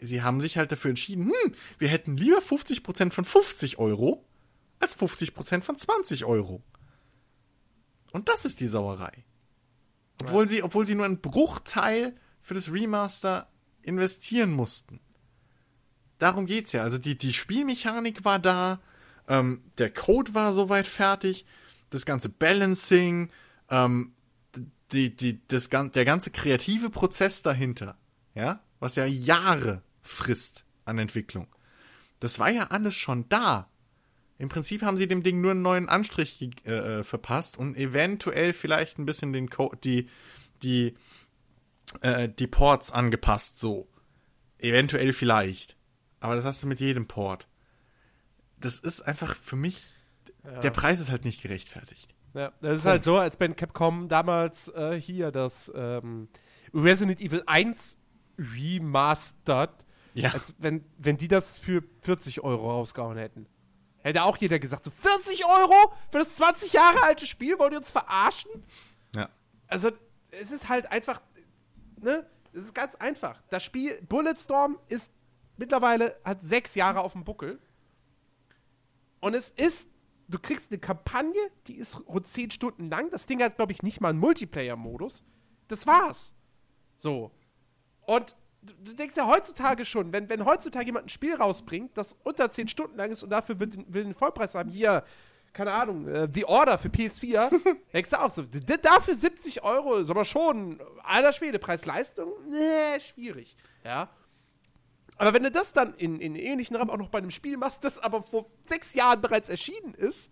[0.00, 4.24] sie haben sich halt dafür entschieden, hm, wir hätten lieber 50% von 50 Euro
[4.78, 6.62] als 50% von 20 Euro.
[8.12, 9.24] Und das ist die Sauerei.
[10.22, 12.14] Obwohl sie, obwohl sie nur einen Bruchteil
[12.46, 13.48] für das Remaster
[13.82, 15.00] investieren mussten.
[16.18, 16.84] Darum geht's ja.
[16.84, 18.80] Also die, die Spielmechanik war da,
[19.26, 21.44] ähm, der Code war soweit fertig,
[21.90, 23.30] das ganze Balancing,
[23.68, 24.12] ähm,
[24.92, 27.98] die, die, das, der ganze kreative Prozess dahinter,
[28.36, 31.48] ja, was ja Jahre frisst an Entwicklung.
[32.20, 33.68] Das war ja alles schon da.
[34.38, 38.52] Im Prinzip haben sie dem Ding nur einen neuen Anstrich äh, äh, verpasst und eventuell
[38.52, 40.08] vielleicht ein bisschen den Code, die,
[40.62, 40.94] die,
[42.00, 43.88] äh, die Ports angepasst, so.
[44.58, 45.76] Eventuell vielleicht.
[46.20, 47.46] Aber das hast du mit jedem Port.
[48.58, 49.92] Das ist einfach für mich,
[50.62, 52.14] der Preis ist halt nicht gerechtfertigt.
[52.34, 56.28] Ja, das ist halt so, als wenn Capcom damals äh, hier das ähm,
[56.74, 57.98] Resident Evil 1
[58.38, 59.70] remastered,
[60.14, 60.30] Ja.
[60.32, 63.46] als wenn, wenn die das für 40 Euro rausgehauen hätten.
[63.98, 67.78] Hätte auch jeder gesagt, so 40 Euro für das 20 Jahre alte Spiel, wollt ihr
[67.78, 68.50] uns verarschen?
[69.14, 69.28] Ja.
[69.66, 69.90] Also,
[70.30, 71.20] es ist halt einfach,
[72.06, 72.26] ne?
[72.52, 73.42] Es ist ganz einfach.
[73.50, 75.10] Das Spiel Bulletstorm ist
[75.58, 77.60] mittlerweile, hat sechs Jahre auf dem Buckel.
[79.20, 79.86] Und es ist,
[80.28, 83.10] du kriegst eine Kampagne, die ist rund zehn Stunden lang.
[83.10, 85.24] Das Ding hat, glaube ich, nicht mal einen Multiplayer-Modus.
[85.68, 86.32] Das war's.
[86.96, 87.32] So.
[88.06, 92.16] Und du, du denkst ja heutzutage schon, wenn, wenn heutzutage jemand ein Spiel rausbringt, das
[92.24, 95.04] unter zehn Stunden lang ist und dafür will, will den Vollpreis haben, hier,
[95.56, 97.50] keine Ahnung, äh, The Order für PS4,
[97.94, 103.56] denkst du auch so, dafür 70 Euro ist aber schon, alter Schwede, Preis-Leistung, nee, schwierig,
[103.82, 104.10] ja.
[105.16, 107.82] Aber wenn du das dann in, in ähnlichen Rahmen auch noch bei einem Spiel machst,
[107.84, 110.30] das aber vor sechs Jahren bereits erschienen ist,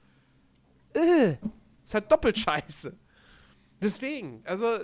[0.94, 1.36] äh,
[1.82, 2.94] ist halt doppelt scheiße.
[3.80, 4.80] Deswegen, also,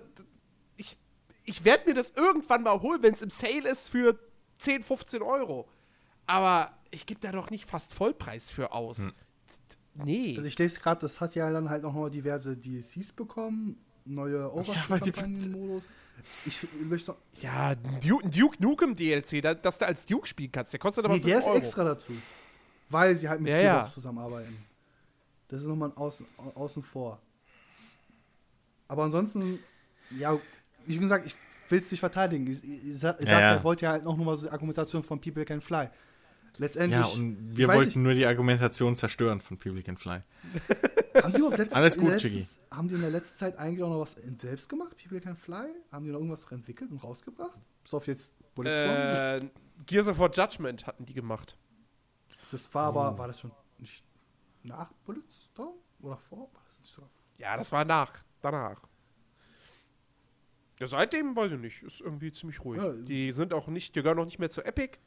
[0.78, 0.96] ich,
[1.44, 4.18] ich werde mir das irgendwann mal holen, wenn es im Sale ist für
[4.58, 5.68] 10, 15 Euro.
[6.26, 8.96] Aber ich gebe da doch nicht fast Vollpreis für aus.
[8.96, 9.12] D-
[9.94, 10.34] Nee.
[10.36, 14.38] Also ich lese gerade, das hat ja dann halt noch mal diverse DLCs bekommen, neue
[14.38, 15.84] die- Overkill-Kampagnen-Modus.
[16.44, 20.72] Ich möchte noch, ja, Duke, Duke Nukem DLC, da, dass du als Duke spielen kannst,
[20.72, 21.56] der kostet aber nee, der 5 ist Euro.
[21.58, 22.12] extra dazu,
[22.90, 23.94] weil sie halt mit Ja, Gearbox ja.
[23.94, 24.56] zusammenarbeiten.
[25.48, 27.20] Das ist nochmal ein außen, au- außen vor.
[28.88, 29.58] Aber ansonsten,
[30.18, 30.38] ja,
[30.86, 31.34] wie schon gesagt, ich
[31.68, 32.46] will es nicht verteidigen.
[32.48, 33.64] Ich, ich, ich sag, ich Ja, sag, ja.
[33.64, 35.88] wollte ja halt noch mal so die Argumentation von People Can Fly.
[36.60, 37.00] Letztendlich.
[37.00, 40.20] Ja, und wir ich wollten nur die Argumentation zerstören von People Can Fly.
[41.22, 42.40] haben die überhaupt letzt- Alles gut, der Chiggy.
[42.40, 44.94] letzten- Haben die in der letzten Zeit eigentlich auch noch was selbst gemacht?
[45.02, 45.68] People Can Fly?
[45.90, 47.58] Haben die noch irgendwas entwickelt und rausgebracht?
[47.82, 49.46] Bis auf jetzt Bulletstorm?
[49.46, 49.50] Äh,
[49.86, 51.56] Gears of War Judgment hatten die gemacht.
[52.50, 54.04] Das war aber, war das schon nicht
[54.62, 56.50] nach Bulletstorm oder vor?
[56.52, 57.08] War das nicht so?
[57.38, 58.82] Ja, das war nach, danach.
[60.78, 62.82] Ja, seitdem weiß ich nicht, ist irgendwie ziemlich ruhig.
[62.82, 62.92] Ja.
[62.92, 64.98] die sind auch nicht, die gehören auch nicht mehr zu Epic.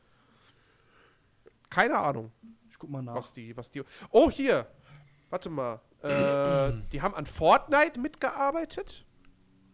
[1.74, 2.32] Keine Ahnung,
[2.70, 3.16] Ich guck mal nach.
[3.16, 3.82] was die, was die.
[4.12, 4.68] Oh, hier!
[5.32, 5.82] Warte mal.
[6.04, 9.04] Äh, die haben an Fortnite mitgearbeitet.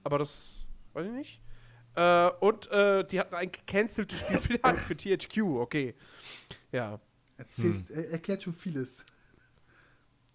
[0.05, 1.41] Aber das weiß ich nicht.
[1.95, 5.95] Äh, und äh, die hatten ein gecanceltes Spiel für, für THQ, okay.
[6.71, 6.99] Ja.
[7.35, 9.03] Erzählt, er, erklärt schon vieles.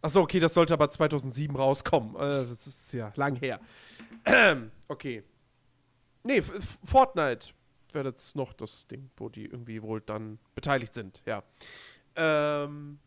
[0.03, 2.15] Achso, okay, das sollte aber 2007 rauskommen.
[2.17, 3.59] Äh, das ist ja lang her.
[4.89, 5.23] okay.
[6.25, 7.55] Nee, Fortnite
[7.95, 11.43] wäre jetzt noch das Ding, wo die irgendwie wohl dann beteiligt sind, ja.
[12.17, 12.99] Ähm,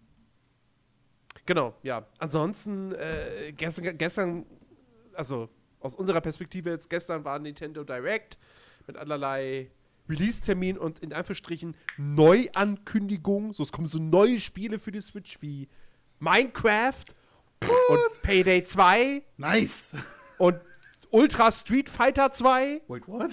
[1.45, 2.05] genau, ja.
[2.17, 4.45] Ansonsten, äh, gestern, gestern,
[5.13, 8.37] also aus unserer Perspektive jetzt, gestern war Nintendo Direct
[8.87, 9.69] mit allerlei
[10.09, 13.53] Release-Termin und in Anführungsstrichen Neuankündigungen.
[13.53, 15.67] So, es kommen so neue Spiele für die Switch wie
[16.19, 17.05] Minecraft
[17.89, 19.95] und Payday 2 Nice!
[20.37, 20.59] und
[21.09, 23.31] Ultra Street Fighter 2 Wait, what?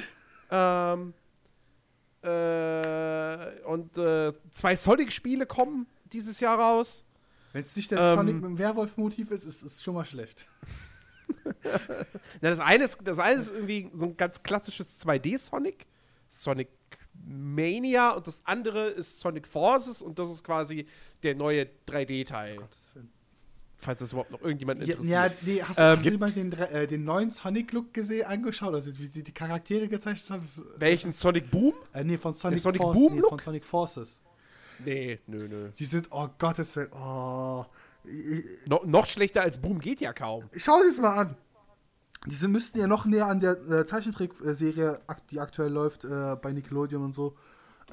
[0.51, 1.15] ähm,
[2.25, 7.05] äh, und äh, zwei Sonic-Spiele kommen dieses Jahr raus.
[7.53, 10.47] Wenn es nicht der Ähm, Sonic mit dem Werwolf-Motiv ist, ist es schon mal schlecht.
[12.41, 15.87] Na, das, eine ist, das eine ist irgendwie so ein ganz klassisches 2D-Sonic.
[16.29, 16.69] Sonic
[17.27, 20.87] Mania und das andere ist Sonic Forces und das ist quasi
[21.23, 22.57] der neue 3D-Teil.
[22.57, 22.84] Gottes Willen.
[23.85, 25.05] Falls das überhaupt noch irgendjemand interessiert.
[25.07, 28.73] ja, nee, hast, Ähm, hast du dir mal den, äh, den neuen Sonic-Look gesehen, angeschaut?
[28.73, 30.41] Also wie die, die Charaktere gezeichnet haben?
[30.43, 31.75] Das, Welchen Sonic Boom?
[31.93, 33.29] Äh, nee, von Sonic, Sonic Force- Boom nee, Look?
[33.29, 34.23] von Sonic Forces.
[34.85, 35.71] Nee, nö, nö.
[35.79, 37.67] Die sind, oh Gottes Willen, oh.
[38.67, 40.45] No, noch schlechter als Boom geht ja kaum.
[40.57, 41.37] Schau dir das mal an.
[42.27, 44.99] Diese müssten ja noch näher an der äh, Zeichentrickserie,
[45.31, 47.37] die aktuell läuft äh, bei Nickelodeon und so.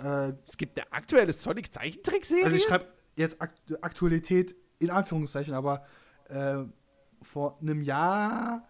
[0.01, 2.45] Äh, Es gibt eine aktuelle Sonic-Zeichentrickserie?
[2.45, 2.85] also ich schreibe
[3.17, 5.85] jetzt Akt Aktualität in Anführungszeichen, aber
[6.29, 6.57] äh,
[7.21, 8.67] vor einem Jahr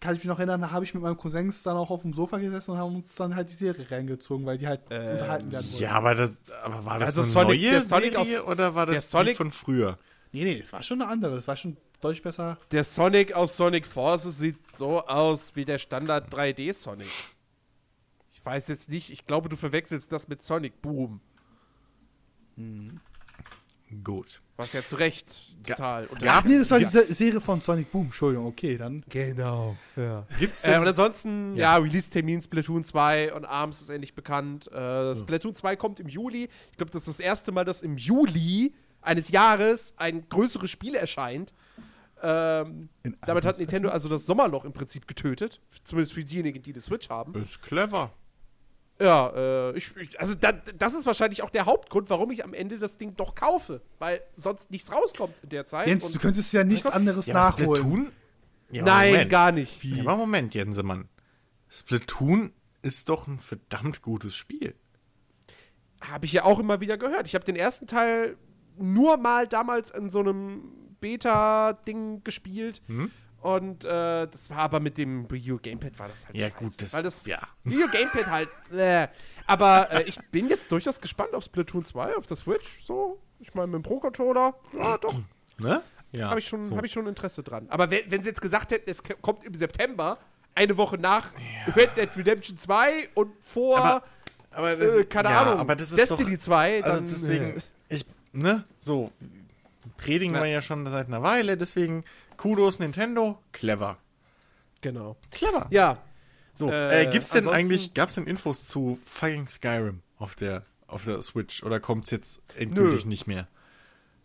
[0.00, 2.12] kann ich mich noch erinnern, da habe ich mit meinem Cousins dann auch auf dem
[2.12, 5.70] Sofa gesessen und haben uns dann halt die Serie reingezogen, weil die halt unterhalten werden
[5.70, 5.82] wollte.
[5.84, 6.34] Ja, aber das,
[6.64, 9.36] aber war das Also eine Sonic- neue Sonic Serie aus- oder war der das Sonic-
[9.36, 9.98] von früher?
[10.32, 12.58] Nee, nee, das war schon eine andere, das war schon deutlich besser.
[12.72, 17.06] Der Sonic aus Sonic Forces sieht so aus wie der Standard 3D-Sonic.
[18.32, 21.20] Ich weiß jetzt nicht, ich glaube, du verwechselst das mit Sonic Boom.
[24.04, 24.40] Gut.
[24.56, 26.88] Was ja zu Recht Ga- total gab- Nee, das war Ja.
[26.88, 29.02] die Serie von Sonic Boom, Entschuldigung, okay, dann.
[29.08, 30.26] Genau, ja.
[30.38, 31.82] Gibt's Äh, und ansonsten, ja, Ja.
[31.82, 34.70] Release-Termin Splatoon 2 und ARMS ist endlich bekannt.
[34.72, 36.48] Äh, Splatoon 2 kommt im Juli.
[36.70, 40.94] Ich glaube, das ist das erste Mal, dass im Juli eines Jahres ein größeres Spiel
[40.94, 41.52] erscheint.
[42.24, 42.88] Ähm,
[43.26, 43.58] damit hat.
[43.58, 45.60] Nintendo also das Sommerloch im Prinzip getötet.
[45.82, 47.34] Zumindest für diejenigen, die die Switch haben.
[47.42, 48.12] ist clever.
[49.00, 49.30] Ja,
[49.70, 52.78] äh, ich, ich, also da, das ist wahrscheinlich auch der Hauptgrund, warum ich am Ende
[52.78, 53.82] das Ding doch kaufe.
[53.98, 55.88] Weil sonst nichts rauskommt in der Zeit.
[55.88, 57.76] Jens, Und- du könntest ja nichts anderes Ja, nachholen.
[57.76, 58.12] Splatoon?
[58.70, 59.30] Ja, Nein, Moment.
[59.30, 59.82] gar nicht.
[59.84, 61.08] Ja, aber Moment, Jensemann.
[61.68, 64.74] Splatoon ist doch ein verdammt gutes Spiel.
[66.00, 67.26] Habe ich ja auch immer wieder gehört.
[67.28, 68.36] Ich habe den ersten Teil
[68.78, 70.62] nur mal damals in so einem
[71.00, 72.82] Beta-Ding gespielt.
[72.86, 73.10] Hm?
[73.42, 76.58] Und äh, das war aber mit dem Wii U Gamepad war das halt Ja, scheiße,
[76.58, 77.40] gut, das- weil das ja.
[77.64, 79.08] Wii U Gamepad halt äh.
[79.46, 83.52] aber äh, ich bin jetzt durchaus gespannt auf Splatoon 2 auf der Switch so ich
[83.54, 85.14] meine mit dem Pro Controller ja doch
[85.58, 85.82] Ne?
[86.12, 86.28] Ja.
[86.30, 86.76] habe ich schon so.
[86.76, 89.54] habe ich schon Interesse dran aber wenn, wenn sie jetzt gesagt hätten es kommt im
[89.54, 90.18] September
[90.54, 91.28] eine Woche nach
[91.74, 94.02] Red Dead Redemption 2 und vor Aber,
[94.52, 97.60] aber äh, keine ja, Ahnung aber das ist Destiny doch, 2 Also dann, deswegen, äh,
[97.88, 99.10] ich, ne, so,
[99.96, 100.42] predigen Ja.
[100.42, 102.04] wir ja schon seit einer Weile, deswegen
[102.42, 103.98] Kudos Nintendo, clever.
[104.80, 105.68] genau Clever.
[105.70, 106.02] ja
[106.54, 111.04] So, Äh, äh, gibt's denn eigentlich, gab's denn Infos zu fucking Skyrim auf der, auf
[111.04, 113.10] der Switch oder kommt's jetzt endgültig Nö.
[113.10, 113.46] nicht mehr?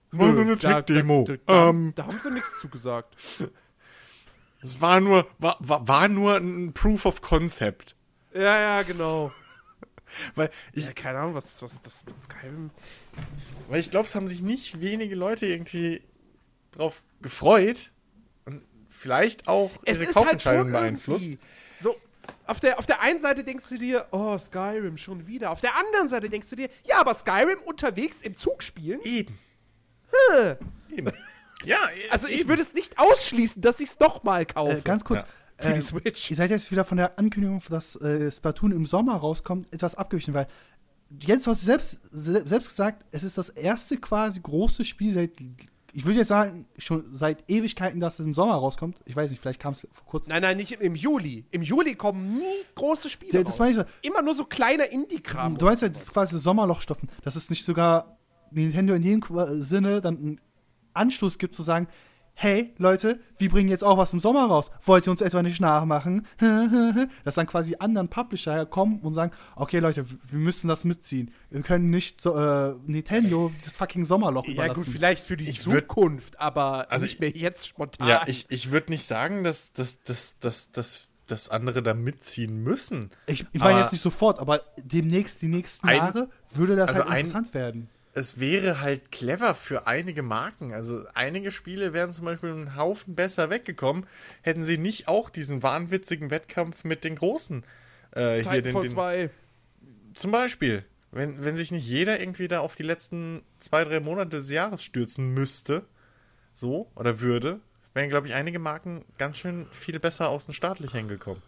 [0.10, 1.26] War nur eine da, Tech-Demo.
[1.28, 3.16] Da, da, Ähm, da haben sie nichts zugesagt.
[4.62, 7.96] es war nur, war, war, war nur ein Proof of Concept.
[8.34, 9.32] Ja, ja, genau.
[10.36, 12.72] Weil ich, Ja, keine Ahnung, was, was ist das mit Skyrim?
[13.70, 16.02] weil ich glaube, es haben sich nicht wenige Leute irgendwie
[16.72, 17.92] drauf gefreut
[18.98, 21.26] vielleicht auch ihre Kaufentscheidung beeinflusst.
[21.26, 21.96] halt irgendwie So,
[22.46, 25.52] auf der, auf der einen Seite denkst du dir, oh, Skyrim schon wieder.
[25.52, 29.00] Auf der anderen Seite denkst du dir, ja, aber Skyrim unterwegs im Zug spielen?
[29.04, 29.38] Eben.
[30.34, 30.56] Äh.
[30.96, 31.12] Eben.
[31.64, 31.80] Ja,
[32.12, 34.78] Also ich würde es nicht ausschließen, dass ich es nochmal kaufe.
[34.78, 35.22] Äh, ganz kurz.
[35.22, 35.28] Ja.
[35.60, 36.30] Für die äh, Switch.
[36.30, 40.34] Ihr seid jetzt wieder von der Ankündigung, dass äh, Splatoon im Sommer rauskommt, etwas abgewichen,
[40.34, 40.48] weil
[41.22, 45.32] Jens, du hast selbst, se- selbst gesagt, es ist das erste quasi große Spiel seit
[45.94, 49.00] ich würde jetzt sagen, schon seit Ewigkeiten, dass es im Sommer rauskommt.
[49.06, 50.34] Ich weiß nicht, vielleicht kam es vor kurzem.
[50.34, 51.46] Nein, nein, nicht im, Juli.
[51.52, 52.44] Im Juli kommen nie
[52.76, 53.60] große Spiele Ja, das raus.
[53.60, 54.08] meine ich.
[54.10, 55.58] Immer nur so kleiner Indie-Kram.
[55.58, 58.18] Du meinst ja, das ist quasi Sommerlochstoffen, dass es nicht sogar
[58.52, 60.42] Nintendo in jedem Qua- Sinne dann einen
[60.94, 61.88] Anstoß gibt zu sagen,
[62.40, 64.70] hey Leute, wir bringen jetzt auch was im Sommer raus.
[64.84, 66.28] Wollt ihr uns etwa nicht nachmachen?
[67.26, 71.32] Dass dann quasi anderen Publisher kommen und sagen, okay Leute, wir müssen das mitziehen.
[71.50, 74.84] Wir können nicht so, äh, Nintendo das fucking Sommerloch Ja, überlassen.
[74.84, 78.08] gut, vielleicht für die Ich würd- Zukunft, aber Also nicht mehr jetzt spontan.
[78.08, 82.62] Ja, ich, ich würde nicht sagen, dass, dass, dass, dass, dass, dass andere da mitziehen
[82.64, 83.10] müssen.
[83.26, 87.02] Ich, ich meine jetzt nicht sofort, aber demnächst, die nächsten Ein- Jahre, würde das also
[87.02, 87.90] halt ein- interessant werden.
[88.18, 90.74] Es wäre halt clever für einige Marken.
[90.74, 94.08] Also einige Spiele wären zum Beispiel einen Haufen besser weggekommen,
[94.42, 97.64] hätten sie nicht auch diesen wahnwitzigen Wettkampf mit den Großen.
[98.12, 99.30] Äh, hier den, den, 2.
[100.16, 104.38] zum Beispiel, wenn, wenn sich nicht jeder irgendwie da auf die letzten zwei, drei Monate
[104.38, 105.86] des Jahres stürzen müsste,
[106.54, 107.60] so oder würde,
[107.94, 111.44] wären, glaube ich, einige Marken ganz schön viel besser aus dem Startlöchern gekommen.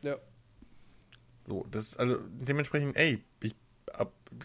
[0.00, 0.16] Ja.
[1.46, 3.54] So, das ist also dementsprechend, ey, ich,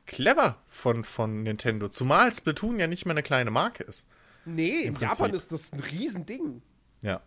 [0.05, 1.89] clever von, von Nintendo.
[1.89, 4.07] Zumal Splatoon ja nicht mehr eine kleine Marke ist.
[4.45, 5.17] Nee, in Prinzip.
[5.19, 6.61] Japan ist das ein Riesending.
[7.01, 7.21] Ja.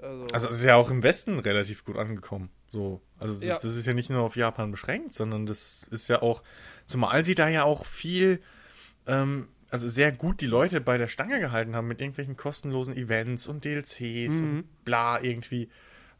[0.00, 2.50] Also, Also es ist ja auch im Westen relativ gut angekommen.
[2.68, 3.54] So, also das, Ja.
[3.54, 6.42] das ist ja nicht nur auf Japan beschränkt, sondern das ist ja auch,
[6.86, 8.42] zumal sie da ja auch viel,
[9.06, 13.46] ähm, also sehr gut die Leute bei der Stange gehalten haben mit irgendwelchen kostenlosen Events
[13.46, 15.68] und DLCs und bla irgendwie.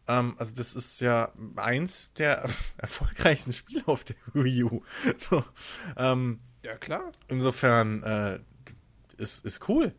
[0.07, 4.83] Ähm, also das ist ja eins der erfolgreichsten Spiele auf der Wii U.
[5.17, 5.45] So,
[5.97, 7.13] ähm, ja, klar.
[7.29, 8.41] insofern äh,
[9.17, 9.95] ist, ist cool.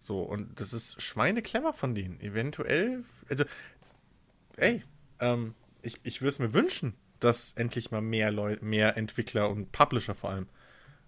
[0.00, 2.20] So, und das ist schweineclever von denen.
[2.20, 3.44] Eventuell, also,
[4.56, 4.82] ey,
[5.20, 9.70] ähm, ich, ich würde es mir wünschen, dass endlich mal mehr Leute, mehr Entwickler und
[9.70, 10.48] Publisher vor allem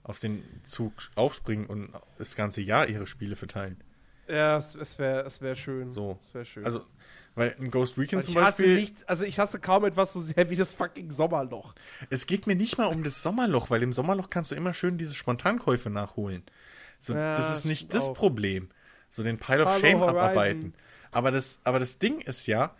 [0.04, 3.82] auf den Zug aufspringen und das ganze Jahr ihre Spiele verteilen.
[4.28, 5.92] Ja, es, es wäre es wär schön.
[5.92, 6.18] So.
[6.20, 6.64] Es wäre schön.
[6.64, 6.84] Also,
[7.34, 8.74] weil ein Ghost Recon zum ich hasse Beispiel.
[8.74, 11.74] nichts, also ich hasse kaum etwas so sehr wie das fucking Sommerloch.
[12.10, 14.98] Es geht mir nicht mal um das Sommerloch, weil im Sommerloch kannst du immer schön
[14.98, 16.42] diese Spontankäufe nachholen.
[17.00, 18.14] So, Ja, das ist nicht das auch.
[18.14, 18.68] Problem.
[19.10, 20.16] So den Pile of Hallo, Shame Horizon.
[20.18, 20.74] abarbeiten.
[21.12, 22.74] Aber das, aber das Ding ist ja,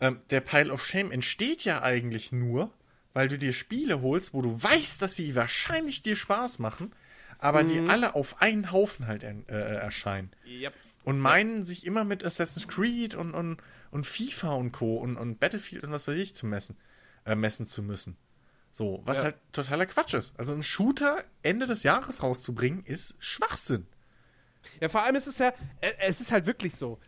[0.00, 2.70] ähm, der Pile of Shame entsteht ja eigentlich nur,
[3.14, 6.92] weil du dir Spiele holst, wo du weißt, dass sie wahrscheinlich dir Spaß machen,
[7.38, 7.90] aber die Mhm.
[7.90, 10.30] alle auf einen Haufen halt äh, erscheinen.
[10.46, 10.72] Yep.
[11.04, 13.58] Und meinen, sich immer mit Assassin's Creed und, und,
[13.90, 14.96] und FIFA und Co.
[14.98, 16.76] Und, und Battlefield und was weiß ich zu messen,
[17.24, 18.16] äh, messen zu müssen.
[18.72, 19.24] So, was Ja.
[19.24, 20.38] halt totaler Quatsch ist.
[20.38, 23.86] Also ein Shooter Ende des Jahres rauszubringen, ist Schwachsinn.
[24.80, 25.48] Ja, vor allem ist es ja,
[25.80, 26.98] äh, es ist halt wirklich so.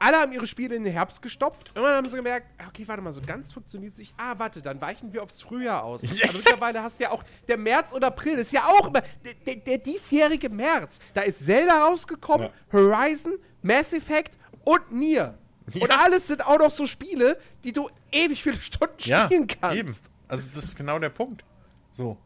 [0.00, 1.72] Alle haben ihre Spiele in den Herbst gestopft.
[1.74, 4.14] Irgendwann haben sie gemerkt, ah, okay, warte mal, so ganz funktioniert es nicht.
[4.16, 6.02] Ah, warte, dann weichen wir aufs Frühjahr aus.
[6.04, 6.34] Ja, exakt.
[6.34, 9.56] mittlerweile hast du ja auch, der März oder April ist ja auch immer, der, der,
[9.56, 11.00] der diesjährige März.
[11.14, 12.52] Da ist Zelda rausgekommen, Ja.
[12.72, 13.32] Horizon,
[13.62, 15.36] Mass Effect und Nier.
[15.74, 15.82] Ja.
[15.82, 19.76] Und alles sind auch noch so Spiele, die du ewig viele Stunden spielen kannst.
[19.76, 19.96] eben.
[20.28, 21.44] Also das ist genau der Punkt.
[21.90, 22.16] So.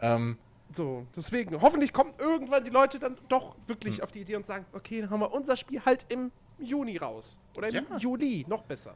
[0.00, 0.36] Ähm,
[0.74, 3.60] So, deswegen, hoffentlich kommen irgendwann die Leute dann doch Hm.
[3.68, 6.98] wirklich auf die Idee und sagen, okay, dann haben wir unser Spiel halt im Juni
[6.98, 7.38] raus.
[7.56, 7.96] Oder im Ja.
[7.96, 8.94] Juli, noch besser.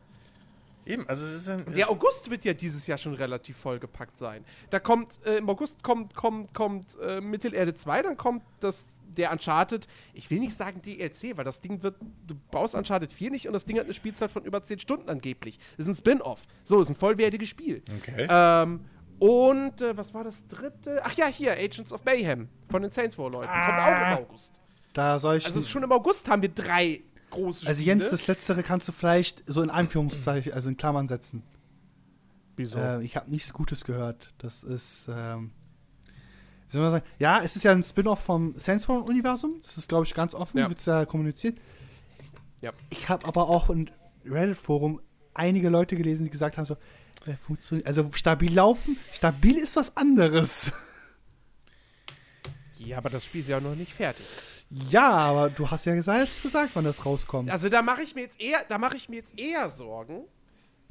[0.86, 1.64] Eben, also es ist ein.
[1.74, 4.44] Der August wird ja dieses Jahr schon relativ vollgepackt sein.
[4.70, 9.32] Da kommt, äh, im August kommt, kommt, kommt äh, Mittelerde 2, dann kommt das, der
[9.32, 13.46] Uncharted, ich will nicht sagen DLC, weil das Ding wird, du baust Uncharted 4 nicht
[13.46, 15.58] und das Ding hat eine Spielzeit von über 10 Stunden angeblich.
[15.76, 16.40] Das ist ein Spin-off.
[16.64, 17.82] So, ist ein vollwertiges Spiel.
[17.98, 18.26] Okay.
[18.28, 18.80] Ähm,
[19.18, 21.00] und äh, was war das dritte?
[21.04, 23.52] Ach ja, hier, Agents of Mayhem von den Saints Row-Leuten.
[23.52, 24.60] Kommt auch im August.
[24.92, 25.46] Da soll ich.
[25.46, 27.02] Also schon im August haben wir drei
[27.32, 27.98] große also Spiele.
[27.98, 31.42] Jens, das Letztere kannst du vielleicht so in Anführungszeichen, also in Klammern setzen.
[32.56, 32.78] Wieso?
[32.78, 34.32] Äh, ich habe nichts Gutes gehört.
[34.38, 35.50] Das ist, ähm,
[36.68, 37.06] wie soll man sagen?
[37.18, 39.56] Ja, es ist ja ein Spin-off vom Sandstorm-Universum.
[39.62, 40.68] Das ist, glaube ich, ganz offen, Ja.
[40.68, 41.58] wird es ja kommuniziert.
[42.60, 42.72] Ja.
[42.90, 43.90] Ich habe aber auch in
[44.24, 45.00] Reddit-Forum
[45.34, 46.76] einige Leute gelesen, die gesagt haben so,
[47.26, 50.72] äh, funktioniert, also stabil laufen, stabil ist was anderes.
[52.78, 54.26] ja, aber das Spiel ist ja noch nicht fertig.
[54.90, 57.50] Ja, aber du hast ja selbst gesagt, wann das rauskommt.
[57.50, 60.24] Also da mache ich mir jetzt eher, da mache ich mir jetzt eher Sorgen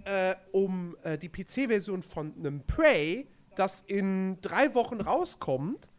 [0.06, 5.90] äh, um äh, die PC-Version von einem Prey, das in drei Wochen rauskommt,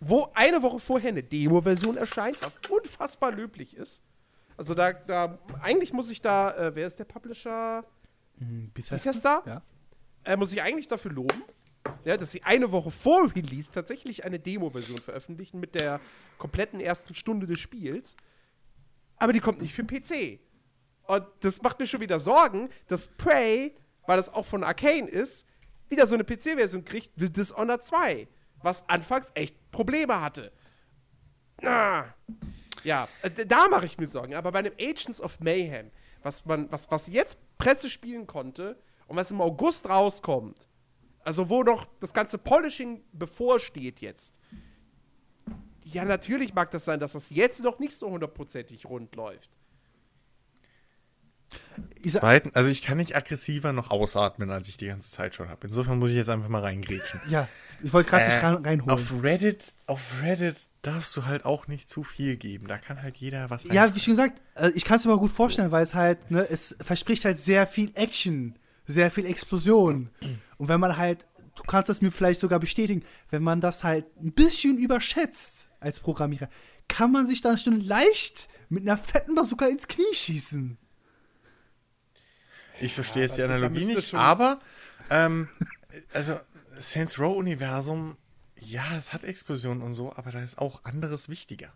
[0.00, 4.02] wo eine Woche vorher eine Demo-Version erscheint, was unfassbar löblich ist.
[4.56, 7.84] Also da, da, eigentlich muss ich da, äh, wer ist der Publisher?
[8.38, 9.42] Hm, Bethesda?
[9.46, 9.62] Ja.
[10.24, 11.42] äh, muss ich eigentlich dafür loben,
[12.04, 16.00] ja, dass sie eine Woche vor Release tatsächlich eine Demo-Version veröffentlichen mit der
[16.38, 18.16] kompletten ersten Stunde des Spiels.
[19.16, 20.40] Aber die kommt nicht für den PC.
[21.06, 23.74] Und das macht mir schon wieder Sorgen, dass Prey,
[24.06, 25.46] weil das auch von Arcane ist,
[25.88, 28.26] wieder so eine PC-Version kriegt wie Dishonored 2,
[28.62, 30.52] was anfangs echt Probleme hatte.
[31.62, 32.06] Ah.
[32.82, 34.34] Ja, äh, da mache ich mir Sorgen.
[34.34, 35.90] Aber bei einem Agents of Mayhem,
[36.22, 40.68] was man, was, was jetzt Presse spielen konnte und was im August rauskommt,
[41.24, 44.40] also wo noch das ganze Polishing bevorsteht jetzt.
[45.84, 49.50] Ja, natürlich mag das sein, dass das jetzt noch nicht so hundertprozentig rund läuft.
[52.06, 55.66] Zweitens, also ich kann nicht aggressiver noch ausatmen, als ich die ganze Zeit schon habe.
[55.66, 57.20] Insofern muss ich jetzt einfach mal reingrätschen.
[57.28, 57.48] ja,
[57.82, 58.90] ich wollte gerade dich Äh, rein, reinholen.
[58.90, 62.66] Auf Reddit, auf Reddit darfst du halt auch nicht zu viel geben.
[62.66, 65.18] Da kann halt jeder was Ja, wie schon gesagt, äh, ich kann es mir mal
[65.18, 70.10] gut vorstellen, weil es halt, ne, es verspricht halt sehr viel Action, sehr viel Explosion.
[70.64, 74.06] Und wenn man halt, du kannst das mir vielleicht sogar bestätigen, wenn man das halt
[74.16, 76.48] ein bisschen überschätzt als Programmierer,
[76.88, 80.78] kann man sich dann schon leicht mit einer fetten Bazooka ins Knie schießen.
[82.80, 84.58] Ich verstehe jetzt die Analogie nicht, schon- aber
[85.10, 85.48] ähm,
[86.14, 86.40] also
[86.78, 88.16] Saints Row Universum,
[88.58, 91.74] ja, es hat Explosionen und so, aber da ist auch anderes wichtiger.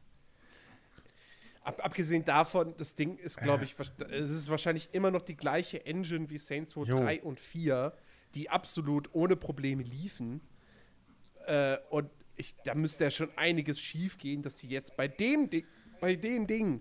[1.62, 5.36] Ab, abgesehen davon, das Ding ist, glaube ich, wahrsch- es ist wahrscheinlich immer noch die
[5.36, 7.01] gleiche Engine wie Saints Row Jo.
[7.01, 7.93] 3 und 4,
[8.35, 10.41] die absolut ohne Probleme liefen.
[11.47, 15.51] Äh, und ich, da müsste ja schon einiges schief gehen, dass die jetzt bei dem
[15.51, 15.66] Ding,
[16.01, 16.81] bei dem Ding,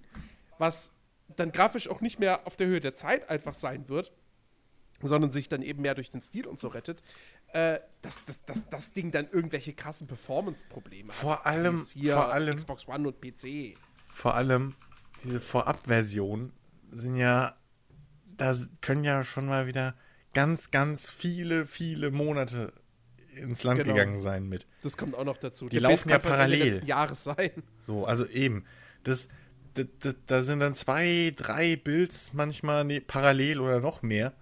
[0.57, 0.91] was
[1.35, 4.11] dann grafisch auch nicht mehr auf der Höhe der Zeit einfach sein wird,
[5.01, 7.01] sondern sich dann eben mehr durch den Stil und so rettet,
[7.53, 11.45] äh, dass, dass, dass das Ding dann irgendwelche krassen Performance-Probleme Vor hat.
[11.45, 13.77] allem- PS4, vor allem- Xbox One und PC.
[14.11, 14.75] Vor allem
[15.23, 16.51] diese Vorabversionen
[16.89, 17.55] sind ja,
[18.37, 19.95] da können ja schon mal wieder
[20.37, 22.71] ganz, ganz viele, viele Monate
[23.33, 23.95] ins Land Genau.
[23.95, 24.67] gegangen sein mit.
[24.83, 25.67] Das kommt auch noch dazu.
[25.67, 26.83] Die laufen ja parallel.
[26.85, 27.63] Jahres sein.
[27.81, 28.63] So, also eben.
[29.03, 29.29] Das,
[29.73, 34.33] da, da, da sind dann zwei, drei Builds manchmal ne, parallel oder noch mehr.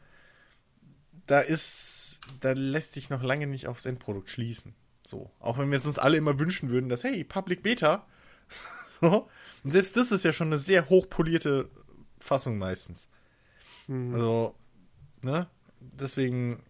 [1.27, 4.75] Da ist, da lässt sich noch lange nicht aufs Endprodukt schließen.
[5.07, 5.31] So.
[5.39, 8.05] Auch wenn wir es uns alle immer wünschen würden, dass, hey, Public Beta.
[8.99, 9.29] so.
[9.63, 11.69] Und selbst das ist ja schon eine sehr hochpolierte
[12.19, 13.09] Fassung meistens.
[13.87, 14.55] Also,
[15.21, 15.47] ne?
[15.93, 16.61] Deswegen,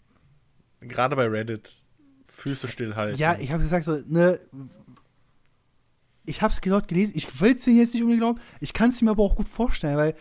[0.81, 1.73] gerade bei Reddit,
[2.27, 3.17] Füße stillhalten.
[3.17, 4.39] Ja, ich habe gesagt, so, ne,
[6.25, 8.89] ich habe es dort gelesen, ich will es denen jetzt nicht unbedingt glauben, ich kann
[8.89, 10.15] es mir aber auch gut vorstellen, weil,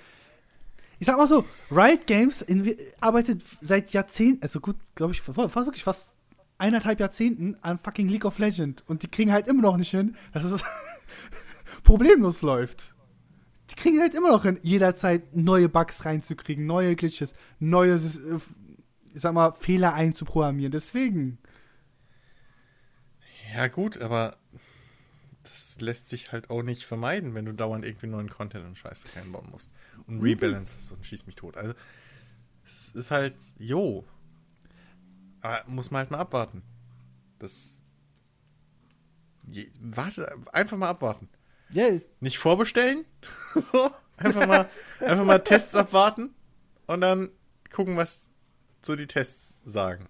[0.99, 5.55] ich sag mal so, Riot Games in, arbeitet seit Jahrzehnten, also gut, glaube ich, fast
[5.55, 6.13] wirklich fast
[6.59, 10.17] eineinhalb Jahrzehnten an fucking League of Legends und die kriegen halt immer noch nicht hin,
[10.33, 10.63] dass es
[11.85, 12.95] problemlos läuft.
[13.71, 18.39] Die kriegen halt immer noch hin, jederzeit neue Bugs reinzukriegen, neue Glitches, neue, äh,
[19.15, 20.73] ich sag mal, Fehler einzuprogrammieren.
[20.73, 21.39] Deswegen.
[23.55, 24.37] Ja, gut, aber
[25.45, 29.07] das lässt sich halt auch nicht vermeiden, wenn du dauernd irgendwie neuen Content und Scheiße
[29.17, 29.71] reinbauen musst.
[30.07, 31.57] Und rebalances und schieß mich tot.
[31.57, 31.75] Also,
[32.67, 34.05] es ist halt, jo.
[35.41, 36.63] Aber muss man halt mal abwarten.
[37.39, 37.81] Das.
[39.47, 41.29] Je, warte, einfach mal abwarten.
[41.71, 41.89] Ja,
[42.21, 43.05] Nicht vorbestellen.
[43.55, 43.91] so.
[44.17, 46.35] Einfach mal, einfach mal Tests abwarten
[46.87, 47.31] und dann
[47.73, 48.31] gucken, was
[48.85, 50.09] so die Tests sagen.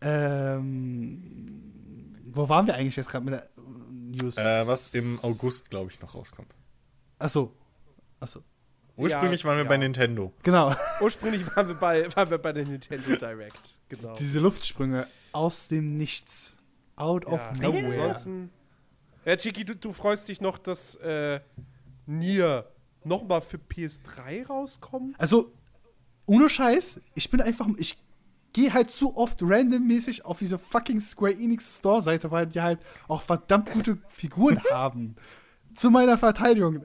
[0.00, 3.48] Ähm, wo waren wir eigentlich jetzt gerade mit der
[3.90, 4.36] News?
[4.36, 6.54] Äh, was im August, glaube ich, noch rauskommt.
[7.18, 7.54] Achso.
[8.20, 8.42] Achso.
[8.96, 9.68] Ursprünglich Ja, waren wir ja.
[9.68, 10.32] bei Nintendo.
[10.42, 10.74] Genau.
[11.00, 13.74] Ursprünglich waren wir bei, waren wir bei der Nintendo Direct.
[13.88, 14.14] Genau.
[14.16, 16.56] Diese Luftsprünge aus dem Nichts.
[16.96, 18.02] Out of ja, nowhere.
[18.02, 18.50] Ansonsten.
[19.24, 21.40] Ja, Chiki, du, du freust dich noch, dass äh,
[22.06, 22.68] Nier
[23.04, 25.18] nochmal für PS3 rauskommt?
[25.18, 25.52] Also,
[26.32, 27.98] ohne Scheiß, ich bin einfach, ich
[28.52, 33.22] gehe halt zu oft randommäßig auf diese fucking Square Enix Store-Seite, weil die halt auch
[33.22, 35.16] verdammt gute Figuren haben.
[35.74, 36.84] Zu meiner Verteidigung.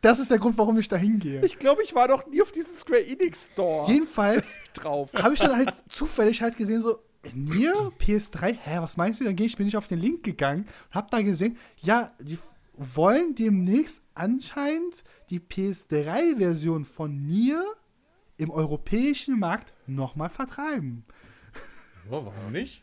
[0.00, 1.44] Das ist der Grund, warum ich da hingehe.
[1.44, 5.08] Ich glaube, ich war noch nie auf diesem Square Enix Store Jedenfalls drauf.
[5.14, 6.98] habe ich dann halt zufällig halt gesehen, so,
[7.34, 9.24] Nier, PS3, hä, was meinst du?
[9.24, 12.36] Dann gehe ich, bin ich auf den Link gegangen und habe da gesehen, ja, die
[12.76, 17.62] wollen demnächst anscheinend die PS3-Version von Nier
[18.36, 21.04] im europäischen Markt nochmal vertreiben.
[22.06, 22.82] Ja, warum nicht?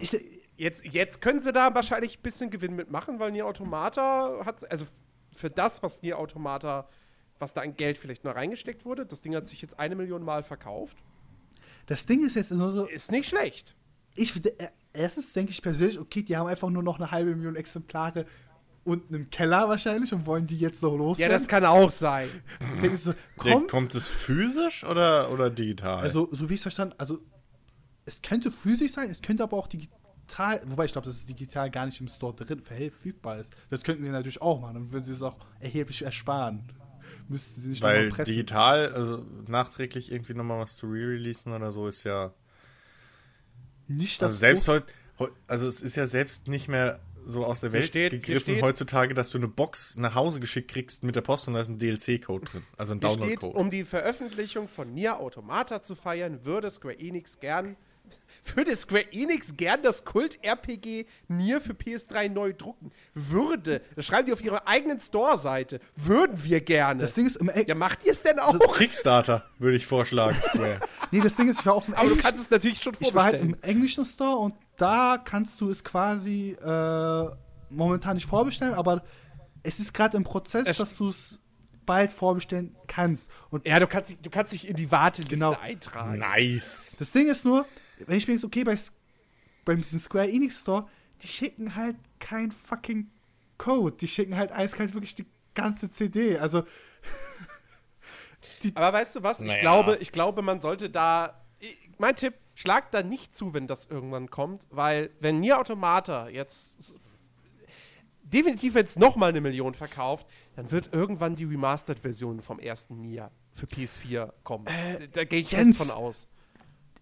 [0.00, 0.12] Ich,
[0.56, 4.86] Jetzt, jetzt können sie da wahrscheinlich ein bisschen Gewinn mitmachen, weil Nier Automata hat, also
[5.32, 6.88] für das, was Nier Automata,
[7.38, 10.24] was da an Geld vielleicht noch reingesteckt wurde, das Ding hat sich jetzt eine Million
[10.24, 10.96] Mal verkauft.
[11.86, 13.76] das Ding ist jetzt nur so, Ist nicht schlecht.
[14.16, 17.54] ich, äh, erstens denke ich persönlich, okay, die haben einfach nur noch eine halbe Million
[17.54, 18.26] Exemplare
[18.88, 21.32] unten im Keller wahrscheinlich und wollen die jetzt noch Ja, loswerden.
[21.38, 22.28] das kann auch sein.
[22.96, 25.98] So, Der, komm, kommt es physisch oder, oder digital?
[26.00, 27.18] Also, so wie ich es verstanden also
[28.04, 31.70] es könnte physisch sein, es könnte aber auch digital, wobei ich glaube, dass es digital
[31.70, 33.52] gar nicht im Store drin verfügbar ist.
[33.70, 36.62] Das könnten sie natürlich auch machen, dann würden sie es auch erheblich ersparen.
[37.28, 38.30] Müssten sie nicht Weil pressen.
[38.32, 42.32] digital, also nachträglich irgendwie nochmal was zu re-releasen oder so, ist ja.
[43.88, 44.86] nicht das Also selbst heute,
[45.18, 48.62] heu- also es ist ja selbst nicht mehr so aus der Welt steht- gegriffen steht-
[48.62, 51.68] heutzutage, dass du eine Box nach Hause geschickt kriegst mit der Post und da ist
[51.68, 52.62] ein DLC-Code drin.
[52.76, 53.56] Also ein Download-Code.
[53.58, 57.76] um die Veröffentlichung von Nier Automata zu feiern, würde Square Enix gern
[58.54, 62.90] würde Square Enix gern das Kult-RPG Nier für PS3 neu drucken.
[63.12, 63.82] Würde.
[63.96, 65.80] Das schreiben die auf ihrer eigenen Store-Seite.
[65.96, 67.02] Würden wir gerne.
[67.02, 68.56] Das Ding ist im ja, macht ihr es denn auch?
[68.78, 70.80] Kickstarter, würde ich vorschlagen, Square.
[71.10, 73.12] Nee, das Ding ist, ich war auf dem Aber du kannst es natürlich schon Ich
[73.14, 73.62] war halt vorbestellen.
[73.62, 77.28] im englischen Store und da kannst du es quasi äh,
[77.70, 79.02] momentan nicht vorbestellen, aber
[79.62, 81.40] es ist gerade im Prozess, Es- dass du es
[81.84, 83.28] bald vorbestellen kannst.
[83.50, 85.56] Und ja, du kannst, dich- du kannst dich in die Warteliste Genau.
[85.60, 86.18] eintragen.
[86.18, 86.96] Nice.
[86.98, 87.66] das Ding ist nur,
[88.06, 88.92] wenn ich mir jetzt, okay, bei, S-
[89.64, 90.86] bei diesem Square Enix Store,
[91.22, 93.10] die schicken halt kein fucking
[93.56, 93.96] Code.
[93.96, 96.38] Die schicken halt eiskalt wirklich die ganze CD.
[96.38, 96.62] Also,
[98.74, 99.40] Aber weißt du was?
[99.40, 99.60] Ich, Naja.
[99.60, 101.42] glaube, ich glaube, man sollte da.
[101.58, 106.28] ich- Mein Tipp, schlag da nicht zu, wenn das irgendwann kommt, weil wenn Nier Automata
[106.28, 106.92] jetzt
[108.24, 110.26] definitiv jetzt nochmal eine Million verkauft,
[110.56, 114.64] dann wird irgendwann die Remastered-Version vom ersten Nier für PS4 kommen.
[114.64, 115.76] da da gehe ich Jens.
[115.78, 116.26] fest von aus.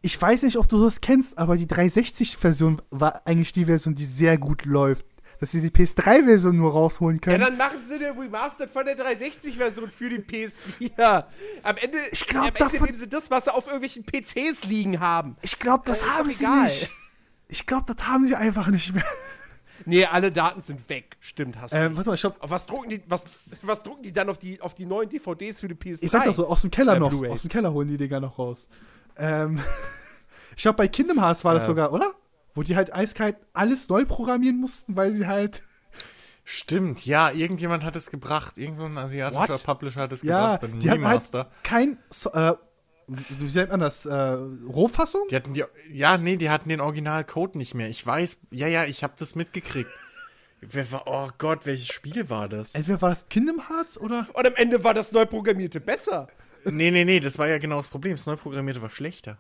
[0.03, 4.05] ich weiß nicht, ob du das kennst, aber die 360-Version war eigentlich die Version, die
[4.05, 5.07] sehr gut läuft.
[5.39, 7.41] Dass sie die PS3-Version nur rausholen Ja, können.
[7.41, 11.25] dann machen sie eine Remastered von der 360-Version für die PS4.
[11.63, 14.65] Am Ende, Ich glaub, am Ende davon- nehmen sie das, was sie auf irgendwelchen PCs
[14.65, 15.37] liegen haben.
[15.43, 16.65] ich glaube, das Ja, ist haben sie egal.
[16.65, 16.93] nicht.
[17.49, 19.05] Ich glaube, das haben sie einfach nicht mehr.
[19.85, 21.17] Nee, alle Daten sind weg.
[21.21, 21.77] Stimmt, hast du.
[21.79, 23.25] Ähm, warte mal, ich glaub, was drucken die, was,
[23.63, 26.03] was drucken die dann auf die, auf die neuen DVDs für die PS3?
[26.03, 27.13] Ich sag doch so, aus dem Keller Äh, noch.
[27.29, 28.69] Aus dem Keller holen die Dinger noch raus.
[29.19, 29.61] Ähm,
[30.57, 31.67] ich glaube, bei Kingdom Hearts war das Ja.
[31.69, 32.15] sogar, oder?
[32.57, 35.63] Wo die halt eiskalt alles neu programmieren mussten, weil sie halt.
[36.45, 38.57] Stimmt, ja, irgendjemand hat es gebracht.
[38.59, 39.65] Irgend so ein asiatischer What?
[39.65, 41.51] Publisher hat es Ja, gebracht die hatten halt Remaster.
[41.63, 41.99] kein.
[42.11, 42.55] So, äh,
[43.09, 44.07] wie nennt man das?
[44.07, 45.23] Äh, Rohfassung?
[45.31, 47.89] Die hatten die, ja, nee, die hatten den Originalcode nicht mehr.
[47.89, 49.91] Ich weiß, ja, ja, ich habe das mitgekriegt.
[50.61, 52.75] Wer war, oh Gott, welches Spiel war das?
[52.75, 54.27] Entweder war das Kingdom Hearts oder.
[54.33, 56.29] Und am Ende war das neu programmierte besser.
[56.65, 58.17] Nee, nee, nee, das war ja genau das Problem.
[58.17, 59.39] Das Neuprogrammierte war schlechter.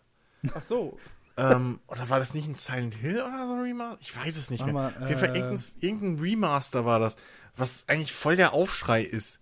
[0.55, 0.99] Ach so.
[1.37, 3.99] Ähm, oder war das nicht ein Silent Hill oder so ein Remaster?
[4.01, 5.03] Ich weiß es nicht Warte mehr.
[5.03, 7.17] Auf jeden Fall äh, irgendein, irgendein Remaster war das,
[7.57, 9.41] was eigentlich voll der Aufschrei ist.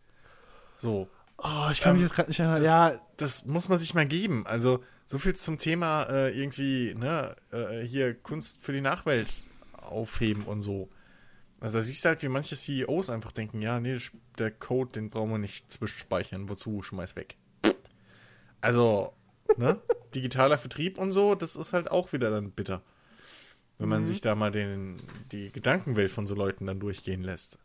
[0.77, 1.09] So.
[1.39, 2.63] Oh, ich kann Ähm, mich jetzt gerade nicht erinnern.
[2.65, 4.47] Ja, Das muss man sich mal geben.
[4.47, 9.45] Also, so viel zum Thema äh, irgendwie, ne, äh, hier Kunst für die Nachwelt
[9.77, 10.89] aufheben und so.
[11.61, 13.99] Also, da siehst du halt, wie manche CEOs einfach denken, ja, nee,
[14.39, 16.49] der Code, den brauchen wir nicht zwischenspeichern.
[16.49, 16.83] Wozu?
[16.83, 17.37] Schmeiß weg.
[18.61, 19.13] Also,
[19.57, 19.81] ne?
[20.15, 22.83] Digitaler Vertrieb und so, das ist halt auch wieder dann bitter.
[23.79, 24.97] Wenn man sich da mal den,
[25.33, 27.59] die Gedankenwelt von so Leuten dann durchgehen lässt.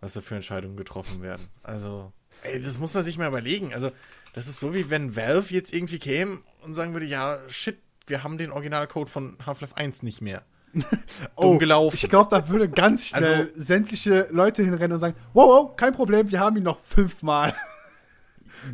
[0.00, 1.48] Was da für Entscheidungen getroffen werden.
[1.62, 2.12] Also,
[2.42, 3.72] ey, das muss man sich mal überlegen.
[3.74, 3.90] Also,
[4.34, 8.22] das ist so wie wenn Valve jetzt irgendwie käme und sagen würde, ja, shit, wir
[8.24, 10.42] haben den Originalcode von Half-Life 1 nicht mehr.
[11.36, 11.90] Dumm gelaufen.
[11.92, 15.76] Oh, ich glaube, da würde ganz schnell Also- sämtliche Leute hinrennen und sagen: Wow, wow,
[15.76, 17.54] kein Problem, wir haben ihn noch fünfmal.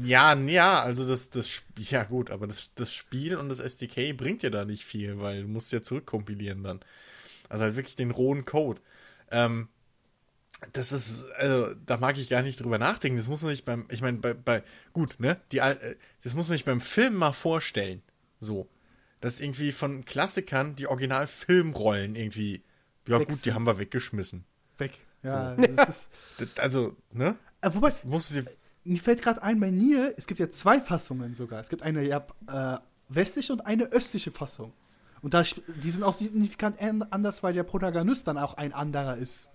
[0.03, 4.43] Ja, ja, also das, das, ja gut, aber das, das Spiel und das SDK bringt
[4.43, 6.81] dir da nicht viel, weil du musst ja zurückkompilieren dann.
[7.49, 8.81] Also halt wirklich den rohen Code.
[9.31, 9.69] Ähm,
[10.73, 13.17] das ist, also da mag ich gar nicht drüber nachdenken.
[13.17, 14.63] Das muss man sich beim, ich meine, bei, bei,
[14.93, 18.03] gut, ne, die, äh, das muss man sich beim Film mal vorstellen.
[18.41, 18.69] So.
[19.21, 22.63] Dass irgendwie von Klassikern die Original-Filmrollen irgendwie,
[23.07, 24.45] ja Weg gut, die haben wir weggeschmissen.
[24.79, 24.93] Weg.
[25.23, 26.11] Ja, das ist.
[26.39, 27.37] Das, also, ne?
[27.61, 28.51] Äh, wobei, Das musst du dir,
[28.89, 31.61] mir fällt gerade ein, bei Nier, es gibt ja zwei Fassungen sogar.
[31.61, 32.79] Es gibt eine ja, äh,
[33.09, 34.73] westliche und eine östliche Fassung.
[35.23, 39.17] Und da, die sind auch signifikant an- anders, weil der Protagonist dann auch ein anderer
[39.17, 39.51] ist.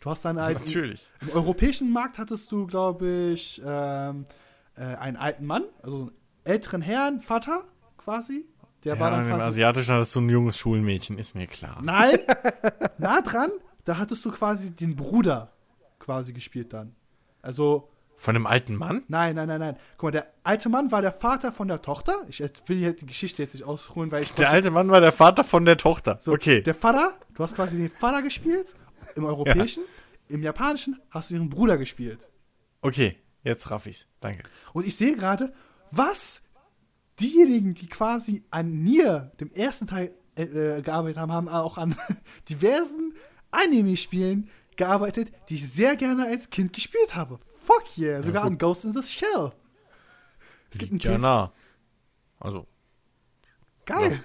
[0.00, 0.58] Du hast dann halt.
[0.60, 1.06] natürlich.
[1.20, 4.24] Im europäischen Markt hattest du, glaube ich, ähm,
[4.76, 6.10] äh, einen alten Mann, also einen
[6.44, 7.64] älteren Herrn, Vater
[7.98, 8.46] quasi.
[8.84, 9.40] Der war Ja, dann und im.
[9.46, 11.80] Asiatischen hattest du ein junges Schulmädchen, ist mir klar.
[11.82, 12.18] Nein,
[12.98, 13.50] nah dran,
[13.84, 15.52] da hattest du quasi den Bruder
[15.98, 16.94] quasi gespielt dann.
[17.42, 17.89] Also,
[18.20, 19.04] Von einem alten Mann?
[19.08, 19.76] nein, nein, nein, nein.
[19.96, 22.26] Guck mal, der alte Mann war der Vater von der Tochter.
[22.28, 25.10] Ich will hier die Geschichte jetzt nicht ausholen, weil ich Der alte Mann war der
[25.10, 26.18] Vater von der Tochter.
[26.20, 26.60] So, okay.
[26.60, 28.74] Der Vater, du hast quasi den Vater gespielt,
[29.16, 29.84] im europäischen,
[30.28, 32.28] im japanischen hast du ihren Bruder gespielt.
[32.82, 34.06] okay, jetzt raff ich's.
[34.20, 34.42] Danke.
[34.74, 35.54] Und ich sehe gerade,
[35.90, 36.42] was
[37.20, 41.96] diejenigen, die quasi an Nier, dem ersten Teil, äh, äh, gearbeitet haben, haben auch an
[42.50, 43.14] diversen
[43.50, 47.40] Anime-Spielen gearbeitet, die ich sehr gerne als Kind gespielt habe.
[47.60, 49.52] Fuck yeah, sogar an Ghost in the Shell.
[50.72, 51.22] Es gibt einen Ja, Case.
[51.22, 51.52] nah.
[52.38, 52.66] Also,
[53.84, 54.20] Geil.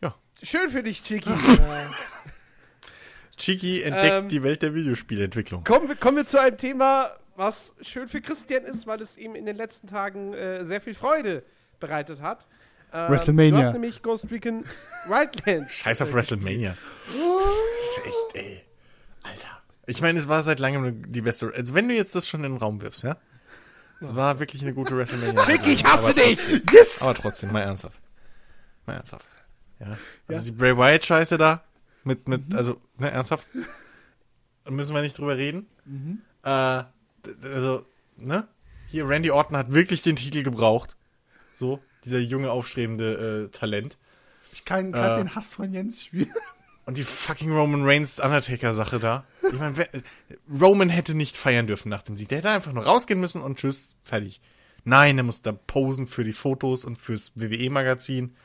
[0.00, 0.14] ja.
[0.42, 1.30] Schön für dich, Chiki.
[3.36, 5.64] Chiki entdeckt Ähm, die Welt der Videospielentwicklung.
[5.64, 9.34] kommen, wir, kommen wir zu einem Thema, was schön für Christian ist, weil es ihm
[9.34, 11.42] in den letzten Tagen äh, sehr viel Freude
[11.80, 12.46] bereitet hat.
[12.92, 13.50] Ähm, WrestleMania.
[13.60, 14.64] Du hast nämlich Ghost Recon
[15.08, 15.74] Wildlands.
[15.74, 16.76] Scheiß auf WrestleMania.
[17.08, 18.64] Das ist echt, ey.
[19.24, 19.48] Alter.
[19.86, 21.52] Ich meine, es war seit langem die beste.
[21.54, 23.16] Also, wenn du jetzt das schon in den Raum wirfst, ja?
[24.00, 25.42] Es war wirklich eine gute WrestleMania.
[25.42, 26.38] Fick, ich hasse Aber dich!
[26.40, 27.02] trotzdem- Yes!
[27.02, 28.00] Aber trotzdem, mal ernsthaft.
[28.86, 29.26] Mal ernsthaft.
[29.80, 29.96] Ja.
[30.28, 31.62] Also die Bray Wyatt-Scheiße da.
[32.04, 33.46] Mit, mit, also, ne, ernsthaft.
[34.64, 35.66] Da müssen wir nicht drüber reden.
[36.42, 36.82] Äh,
[37.24, 37.86] d- also,
[38.16, 38.46] ne?
[38.88, 40.96] Hier, Randy Orton hat wirklich den Titel gebraucht.
[41.54, 43.96] So, dieser junge, aufstrebende äh, Talent.
[44.52, 45.24] Ich kann gerade Äh.
[45.24, 46.32] den Hass von Jens spielen.
[46.86, 49.24] Und die fucking Roman Reigns Undertaker-Sache da.
[49.42, 49.88] Ich meine,
[50.60, 52.28] Roman hätte nicht feiern dürfen nach dem Sieg.
[52.28, 54.40] Der hätte einfach nur rausgehen müssen und tschüss, fertig.
[54.84, 58.36] Nein, er muss da posen für die Fotos und fürs WWE-Magazin.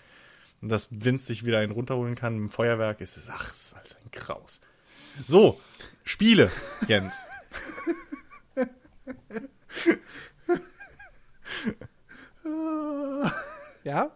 [0.62, 3.96] Und dass Vince sich wieder einen runterholen kann im Feuerwerk, ist es, ach, ist alles
[3.96, 4.62] ein Graus.
[5.26, 5.60] So,
[6.04, 6.50] Spiele,
[6.88, 7.20] Jens.
[13.84, 14.12] Ja?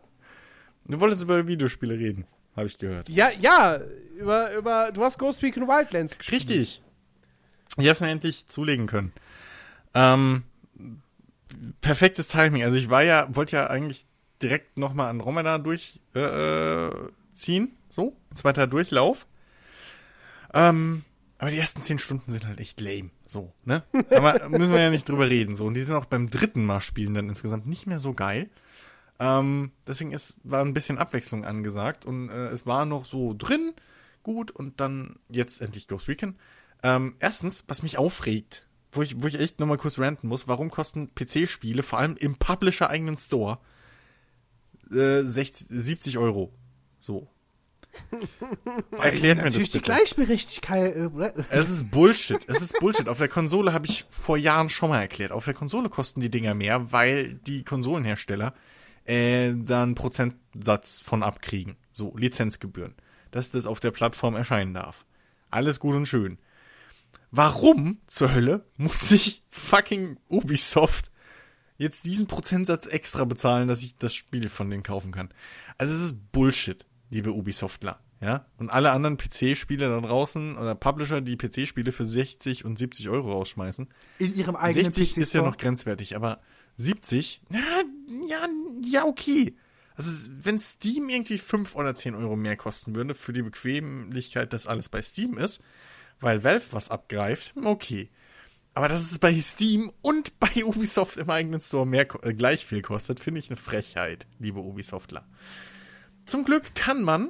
[0.86, 2.26] Du wolltest über Videospiele reden,
[2.56, 3.10] habe ich gehört.
[3.10, 3.80] Ja, ja,
[4.18, 6.42] über, über, du hast Ghost Recon Wildlands gespielt.
[6.42, 6.82] Richtig.
[7.78, 9.12] Ich habe es mir endlich zulegen können.
[9.94, 10.44] Ähm,
[11.82, 12.64] perfektes Timing.
[12.64, 14.06] Also ich war ja, wollte ja eigentlich
[14.42, 16.02] direkt nochmal an Romana durchziehen.
[16.14, 19.26] Äh, so, zweiter Durchlauf.
[20.54, 21.04] Ähm,
[21.40, 23.10] aber die ersten zehn Stunden sind halt echt lame.
[23.26, 23.84] So, ne?
[24.12, 25.56] Aber müssen wir ja nicht drüber reden.
[25.56, 28.50] So, und die sind auch beim dritten Mal spielen dann insgesamt nicht mehr so geil.
[29.20, 33.74] Ähm, deswegen ist, war ein bisschen Abwechslung angesagt und äh, es war noch so drin,
[34.24, 36.36] gut, und dann jetzt endlich Ghost Recon.
[36.82, 40.70] Ähm, erstens, was mich aufregt, wo ich, wo ich echt nochmal kurz ranten muss, warum
[40.70, 43.60] kosten PC-Spiele, vor allem im Publisher-eigenen Store,
[44.92, 46.54] äh, 60, 70 Euro?
[47.00, 47.28] So.
[48.92, 49.92] Erklärt mir das Natürlich die bitte.
[49.92, 50.96] Gleichberechtigkeit.
[50.96, 52.40] Äh, Es ist Bullshit.
[52.48, 53.08] Es ist Bullshit.
[53.08, 55.32] Auf der Konsole habe ich vor Jahren schon mal erklärt.
[55.32, 58.54] Auf der Konsole kosten die Dinger mehr, weil die Konsolenhersteller
[59.06, 61.76] äh, dann Prozentsatz von abkriegen.
[61.92, 62.96] So, Lizenzgebühren.
[63.34, 65.06] Dass das auf der Plattform erscheinen darf.
[65.50, 66.38] Alles gut und schön.
[67.32, 71.12] Warum zur Hölle muss sich fucking Ubisoft
[71.78, 75.34] jetzt diesen Prozentsatz extra bezahlen, dass ich das Spiel von denen kaufen kann?
[75.80, 78.00] Also es ist Bullshit, liebe Ubisoftler.
[78.22, 78.46] Ja?
[78.58, 83.32] Und alle anderen PC-Spiele da draußen oder Publisher, die PC-Spiele für 60 und 70 Euro
[83.32, 83.88] rausschmeißen.
[84.20, 86.40] in ihrem eigenen 60 ist ja noch grenzwertig, aber
[86.78, 87.60] 70, na,
[88.30, 88.48] ja,
[88.84, 89.56] ja, okay.
[89.96, 94.68] Also, wenn Steam irgendwie 5 oder 10 Euro mehr kosten würde, für die Bequemlichkeit, dass
[94.68, 95.64] alles bei Steam ist,
[96.20, 98.10] weil Valve was abgreift, okay.
[98.74, 102.82] Aber dass es bei Steam und bei Ubisoft im eigenen Store mehr, äh, gleich viel
[102.82, 105.28] kostet, finde ich eine Frechheit, liebe Ubisoftler.
[106.26, 107.30] Zum Glück kann man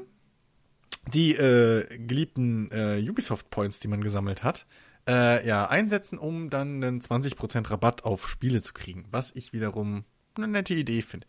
[1.08, 4.66] die äh, geliebten äh, Ubisoft Points, die man gesammelt hat,
[5.08, 9.06] äh, ja, einsetzen, um dann einen 20% Rabatt auf Spiele zu kriegen.
[9.12, 11.28] Was ich wiederum eine nette Idee finde.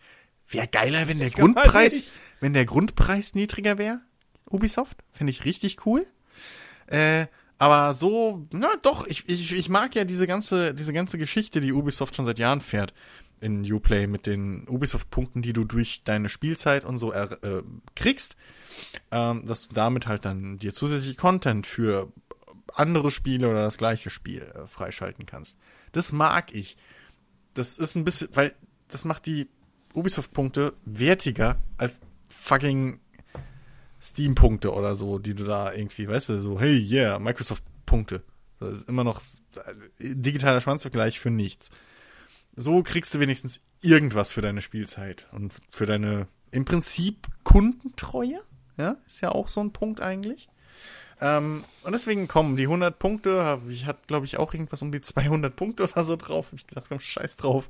[0.49, 2.05] Wäre geiler, wenn der Grundpreis,
[2.41, 4.01] wenn der Grundpreis niedriger wäre.
[4.51, 6.07] Ubisoft, finde ich richtig cool.
[6.87, 7.27] Äh,
[7.59, 11.73] aber so, na doch, ich, ich, ich mag ja diese ganze, diese ganze Geschichte, die
[11.73, 12.93] Ubisoft schon seit Jahren fährt
[13.41, 17.63] in Uplay mit den Ubisoft-Punkten, die du durch deine Spielzeit und so er, äh,
[17.95, 18.37] kriegst,
[19.11, 22.13] ähm, dass du damit halt dann dir zusätzlich Content für
[22.73, 25.59] andere Spiele oder das gleiche Spiel äh, freischalten kannst.
[25.93, 26.77] Das mag ich.
[27.53, 28.55] Das ist ein bisschen, weil
[28.89, 29.49] das macht die
[29.95, 33.01] Ubisoft-Punkte wertiger als fucking
[34.01, 38.23] Steam-Punkte oder so, die du da irgendwie, weißt du, so, hey, yeah, Microsoft-Punkte.
[38.61, 41.71] Das ist immer noch äh, digitaler Schwanzvergleich für nichts.
[42.57, 48.41] So kriegst du wenigstens irgendwas für deine Spielzeit und für deine, im Prinzip, Kundentreue.
[48.77, 50.49] Ja, ist ja auch so ein Punkt eigentlich.
[51.21, 55.01] Ähm, und deswegen kommen die 100 Punkte, ich hatte, glaube ich, auch irgendwas um die
[55.01, 56.49] 200 Punkte oder so drauf.
[56.53, 57.69] Hab ich komm, scheiß drauf.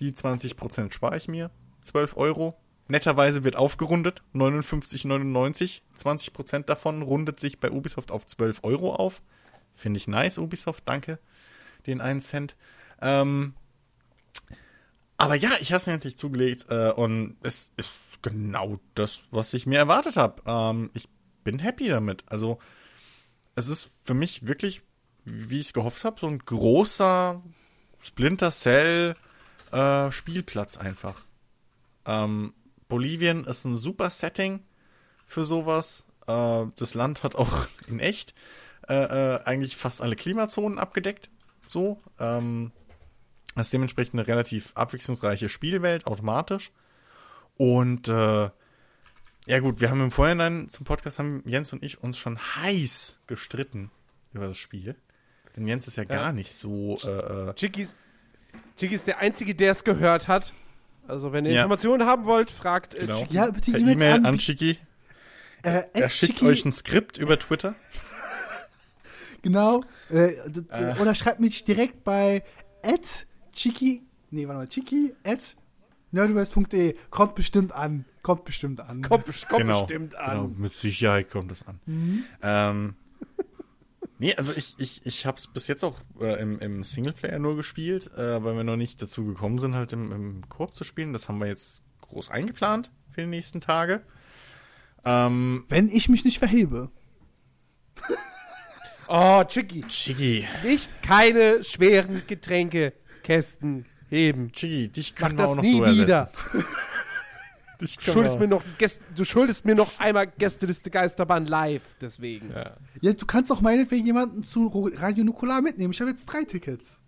[0.00, 1.50] Die 20% spare ich mir.
[1.82, 2.56] 12 Euro.
[2.88, 4.22] Netterweise wird aufgerundet.
[4.34, 5.80] 59,99.
[5.96, 9.22] 20% davon rundet sich bei Ubisoft auf 12 Euro auf.
[9.74, 10.84] Finde ich nice, Ubisoft.
[10.86, 11.18] Danke.
[11.86, 12.56] Den 1 Cent.
[13.00, 13.54] Ähm,
[15.16, 19.54] aber ja, ich habe es mir natürlich zugelegt äh, und es ist genau das, was
[19.54, 20.42] ich mir erwartet habe.
[20.46, 21.08] Ähm, ich
[21.42, 22.24] bin happy damit.
[22.26, 22.58] Also
[23.54, 24.82] es ist für mich wirklich,
[25.24, 27.42] wie ich es gehofft habe, so ein großer
[27.98, 29.14] Splinter Cell
[29.72, 31.22] äh, Spielplatz einfach.
[32.04, 32.54] Ähm,
[32.88, 34.62] Bolivien ist ein super Setting
[35.26, 36.06] für sowas.
[36.26, 38.34] Äh, das Land hat auch in echt
[38.88, 41.30] äh, äh, eigentlich fast alle Klimazonen abgedeckt.
[41.68, 41.98] So.
[42.18, 42.72] Ähm,
[43.54, 46.70] das ist dementsprechend eine relativ abwechslungsreiche Spielwelt, automatisch.
[47.56, 48.50] Und äh,
[49.46, 53.20] ja gut, wir haben im Vorhinein zum Podcast haben Jens und ich uns schon heiß
[53.26, 53.90] gestritten
[54.32, 54.96] über das Spiel.
[55.56, 56.98] Denn Jens ist ja, gar nicht so.
[57.04, 57.54] Äh, äh,
[58.76, 60.52] Chicky ist, der Einzige, der es gehört hat.
[61.08, 61.62] Also, wenn ihr Ja.
[61.62, 63.20] Informationen haben wollt, fragt äh, Genau.
[63.20, 63.34] Chiki.
[63.34, 64.78] Ja, bitte E-Mails E-Mail an, an Chiki.
[65.62, 67.74] äh, Er schickt Chiki- euch ein Skript über Twitter.
[69.42, 69.84] Genau.
[70.10, 70.64] Äh, d-
[71.00, 72.42] Oder schreibt mich direkt bei
[72.84, 75.54] at chiki, nee, warte mal, chiki at
[76.10, 76.96] nerdverse.de.
[77.10, 78.04] Kommt bestimmt an.
[78.22, 79.02] Kommt bestimmt an.
[79.02, 79.82] Kommt, kommt genau.
[79.82, 80.48] bestimmt an.
[80.48, 81.80] Genau, mit Sicherheit kommt es an.
[82.42, 82.94] Ähm,
[84.18, 87.56] nee, also ich, ich, ich habe es bis jetzt auch äh, im, im Singleplayer nur
[87.56, 91.12] gespielt, äh, weil wir noch nicht dazu gekommen sind, halt im, im Koop zu spielen.
[91.12, 94.02] Das haben wir jetzt groß eingeplant für die nächsten Tage.
[95.04, 96.90] Ähm, Wenn ich mich nicht verhebe.
[99.08, 99.82] Oh, Chiki.
[99.82, 104.50] Chigi, Nicht keine schweren Getränkekästen heben.
[104.50, 106.32] Chigi, dich wir das auch noch nie so wieder.
[107.80, 111.46] Dich Du schuldest, wir- mir noch ein Gäst- du schuldest mir noch einmal Gästeliste Geisterbahn
[111.46, 112.50] live, deswegen.
[112.50, 112.76] Ja.
[113.00, 115.92] Ja, du kannst auch meinetwegen jemanden zu Radio Nukular mitnehmen.
[115.92, 117.02] Ich habe jetzt drei Tickets.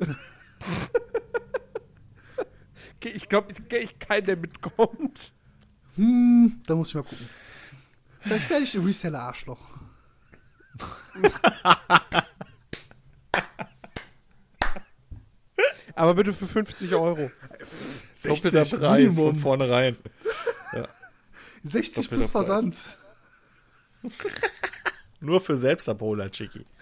[2.98, 5.32] Okay, Ich glaube, ich kenne keinen, der mitkommt.
[5.96, 7.28] Hm, da muss ich mal gucken.
[8.20, 9.60] Vielleicht werde ich ein Reseller-Arschloch.
[15.94, 17.30] Aber bitte für 50 Euro.
[18.22, 19.32] Doppelter 60 Preis Minimum.
[19.34, 19.96] von vornherein.
[21.62, 22.46] 60 Doppelter plus Preis.
[22.46, 22.96] Versand.
[25.20, 26.64] Nur für Selbstabholer, Chiki.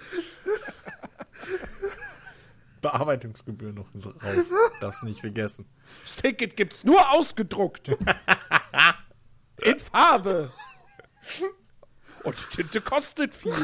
[2.83, 4.13] Bearbeitungsgebühr noch drauf.
[4.81, 5.65] Darfst nicht vergessen.
[6.03, 7.89] Das Ticket gibt's nur ausgedruckt.
[9.63, 10.51] In Farbe.
[12.25, 13.55] Und die Tinte kostet viel.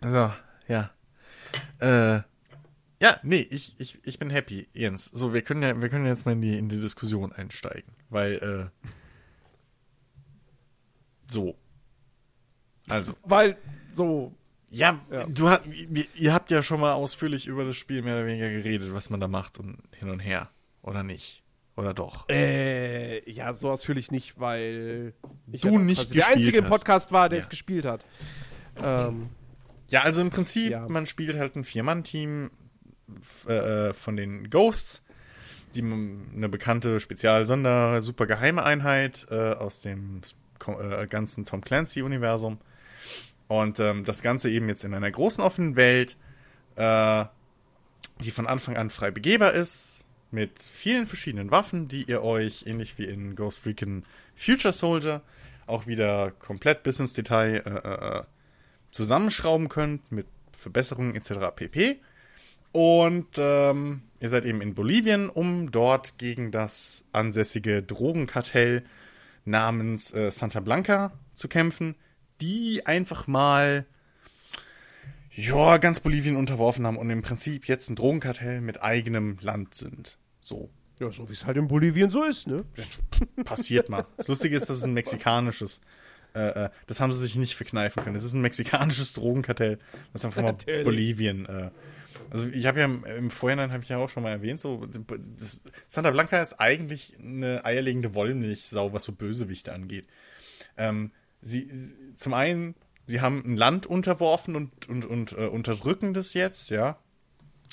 [0.00, 0.32] So,
[0.68, 0.90] ja.
[1.80, 2.22] Äh,
[3.04, 5.04] ja, nee, ich, ich, ich bin happy, Jens.
[5.06, 7.92] So, wir können ja, wir können jetzt mal in die, in die Diskussion einsteigen.
[8.08, 8.88] Weil, äh,
[11.30, 11.56] so.
[12.88, 13.56] Also, Weil
[13.92, 14.32] so.
[14.68, 15.26] ja, Ja.
[15.26, 15.62] du hast,
[16.14, 19.20] ihr, habt ja schon mal ausführlich über das Spiel mehr oder weniger geredet, was man
[19.20, 20.50] da macht und hin und her.
[20.82, 21.42] Oder nicht?
[21.76, 22.28] Oder doch?
[22.28, 25.14] Äh, ja, so ausführlich nicht, weil
[25.50, 26.68] ich Du ja nicht quasi der einzige im gespielt.
[26.70, 27.42] Podcast war, der Ja.
[27.44, 28.06] es gespielt hat.
[28.82, 29.30] Ähm,
[29.88, 32.50] Ja, also im Prinzip, man spielt halt ein Vier-Mann-Team
[33.46, 35.04] äh, von den Ghosts,
[35.74, 40.22] die eine bekannte Spezial-Sonder-, super geheime Einheit äh, aus dem
[40.66, 42.58] äh, ganzen Tom Clancy-Universum.
[43.48, 46.16] Und ähm, das Ganze eben jetzt in einer großen offenen Welt,
[46.76, 47.24] äh,
[48.20, 52.98] die von Anfang an frei begehbar ist, mit vielen verschiedenen Waffen, die ihr euch, ähnlich
[52.98, 54.04] wie in Ghost Recon
[54.34, 55.22] Future Soldier,
[55.66, 58.22] auch wieder komplett bis ins Detail äh, äh,
[58.90, 61.54] zusammenschrauben könnt mit Verbesserungen etc.
[61.54, 62.00] pp.
[62.74, 68.82] Und ähm, ihr seid eben in Bolivien, um dort gegen das ansässige Drogenkartell
[69.44, 71.94] namens äh, Santa Blanca zu kämpfen,
[72.40, 73.86] die einfach mal
[75.30, 80.18] ja, ganz Bolivien unterworfen haben und im Prinzip jetzt ein Drogenkartell mit eigenem Land sind.
[80.40, 80.68] So.
[80.98, 82.64] ja, so wie es halt in Bolivien so ist, ne?
[83.44, 84.04] Passiert mal.
[84.16, 85.80] Das Lustige ist, das ist ein mexikanisches.
[86.34, 88.16] Äh, äh, das haben sie sich nicht verkneifen können.
[88.16, 89.78] Es ist ein mexikanisches Drogenkartell,
[90.12, 90.84] das einfach mal Natürlich.
[90.84, 91.46] Bolivien.
[91.46, 91.70] Äh,
[92.30, 94.86] also ich habe ja im, im Vorhinein habe ich ja auch schon mal erwähnt, so
[94.86, 100.06] das, Santa Blanca ist eigentlich eine eierlegende Wollmilchsau, was so Bösewichte angeht.
[100.76, 102.74] Ähm, sie, sie zum einen,
[103.06, 106.98] sie haben ein Land unterworfen und und und äh, unterdrücken das jetzt, ja.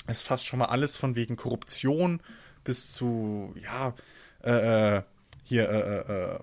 [0.06, 2.20] Es fasst schon mal alles von wegen Korruption
[2.64, 3.94] bis zu, ja,
[4.42, 5.02] äh, äh,
[5.44, 6.38] hier, äh, äh, äh,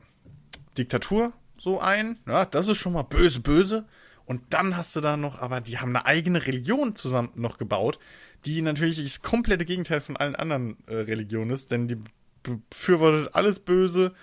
[0.77, 2.17] Diktatur so ein.
[2.25, 3.85] Ja, das ist schon mal böse, böse.
[4.29, 7.97] Und dann hast du da noch, aber die haben eine eigene Religion zusammen noch gebaut,
[8.45, 11.97] die natürlich das komplette Gegenteil von allen anderen äh, Religionen ist, denn die
[12.43, 14.13] befürwortet alles Böse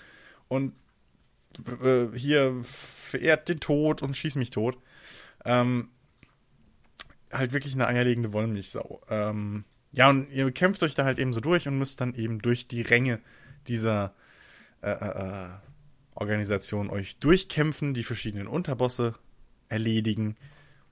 [0.47, 0.77] und
[1.83, 4.79] äh, hier verehrt den Tod und schießt mich tot.
[5.45, 5.89] Ähm,
[7.33, 9.03] halt wirklich eine eierlegende Wollmilchsau.
[9.11, 12.39] Ähm, ja, und ihr kämpft euch da halt eben so durch und müsst dann eben
[12.39, 13.19] durch die Ränge
[13.67, 14.15] dieser
[14.83, 15.49] äh, äh, äh,
[16.15, 19.17] Organisation euch durchkämpfen, die verschiedenen Unterbosse
[19.69, 20.37] erledigen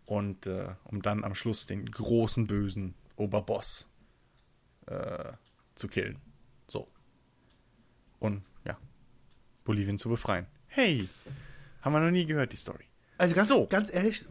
[0.06, 3.88] und äh, um dann am Schluss den großen bösen Oberboss
[4.86, 5.32] äh,
[5.74, 6.18] zu killen.
[6.68, 6.88] So.
[8.18, 8.76] Und ja,
[9.64, 10.46] Bolivien zu befreien.
[10.66, 11.09] Hey,
[11.82, 12.84] haben wir noch nie gehört, die Story.
[13.18, 13.66] Also ganz, So.
[13.66, 14.26] ganz ehrlich,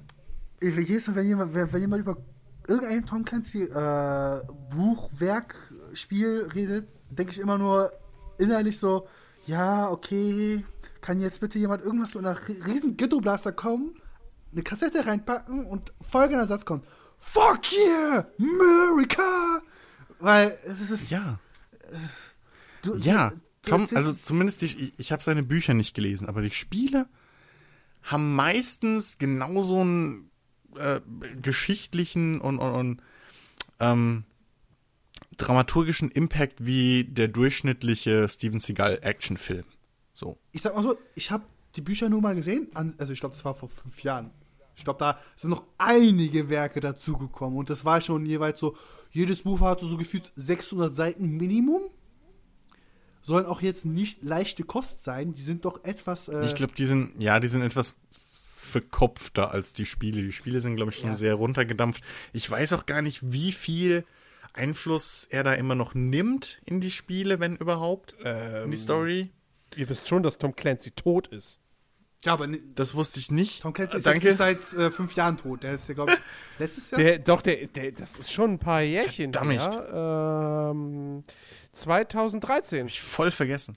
[0.62, 2.18] ich- jedes Mal, wenn jemand, wenn, wenn jemand über
[2.68, 4.42] irgendein Tom Clancy äh,
[4.72, 5.56] Buch, Werk,
[5.94, 7.92] Spiel redet, denke ich immer nur
[8.38, 9.08] innerlich so,
[9.46, 10.66] ja, okay,
[11.02, 13.96] kann jetzt bitte jemand irgendwas mit einer ri- riesen Ghetto-Blaster kommen,
[14.54, 16.86] eine Kassette reinpacken und folgender Satz kommt,
[17.18, 19.62] Fuck yeah, America!
[20.20, 21.12] Weil es ist...
[21.12, 21.40] Ja.
[22.82, 23.40] du, Ja, du-
[23.70, 27.08] Tom, das also zumindest ich, ich habe seine Bücher nicht gelesen, aber die Spiele
[28.04, 30.30] haben meistens genauso einen
[30.76, 31.00] äh,
[31.42, 33.02] geschichtlichen und, und, und
[33.80, 34.26] ähm,
[35.38, 39.64] dramaturgischen Impact wie der durchschnittliche Steven Seagal Actionfilm.
[40.14, 40.38] So.
[40.52, 43.46] Ich sag mal so, ich habe die Bücher nur mal gesehen, also ich glaube, das
[43.46, 44.32] war vor fünf Jahren.
[44.76, 48.76] Ich glaube, da sind noch einige Werke dazugekommen und das war schon jeweils so,
[49.12, 51.82] jedes Buch hatte so gefühlt 600 Seiten Minimum.
[53.22, 56.28] Sollen auch jetzt nicht leichte Kost sein, die sind doch etwas.
[56.28, 60.22] Äh, Ich glaube, die sind, ja, die sind etwas verkopfter als die Spiele.
[60.24, 61.16] Die Spiele sind, glaube ich, schon Ja.
[61.16, 62.04] sehr runtergedampft.
[62.34, 64.04] Ich weiß auch gar nicht, wie viel
[64.54, 68.14] Einfluss er da immer noch nimmt in die Spiele, wenn überhaupt.
[68.66, 69.30] in die Story.
[69.76, 71.60] Ihr wisst schon, dass Tom Clancy tot ist.
[72.24, 73.62] Ja, aber ne, Das wusste ich nicht.
[73.62, 74.32] Tom Clancy ist Danke.
[74.34, 75.64] seit äh, fünf Jahren tot.
[75.64, 76.20] Der ist ja, glaube ich,
[76.60, 77.02] letztes Jahr.
[77.02, 79.60] Der, doch, der, der, das ist schon ein paar Jährchen Verdammt.
[79.60, 80.72] her.
[80.72, 81.24] Ähm,
[81.74, 83.76] 2013 ich voll vergessen.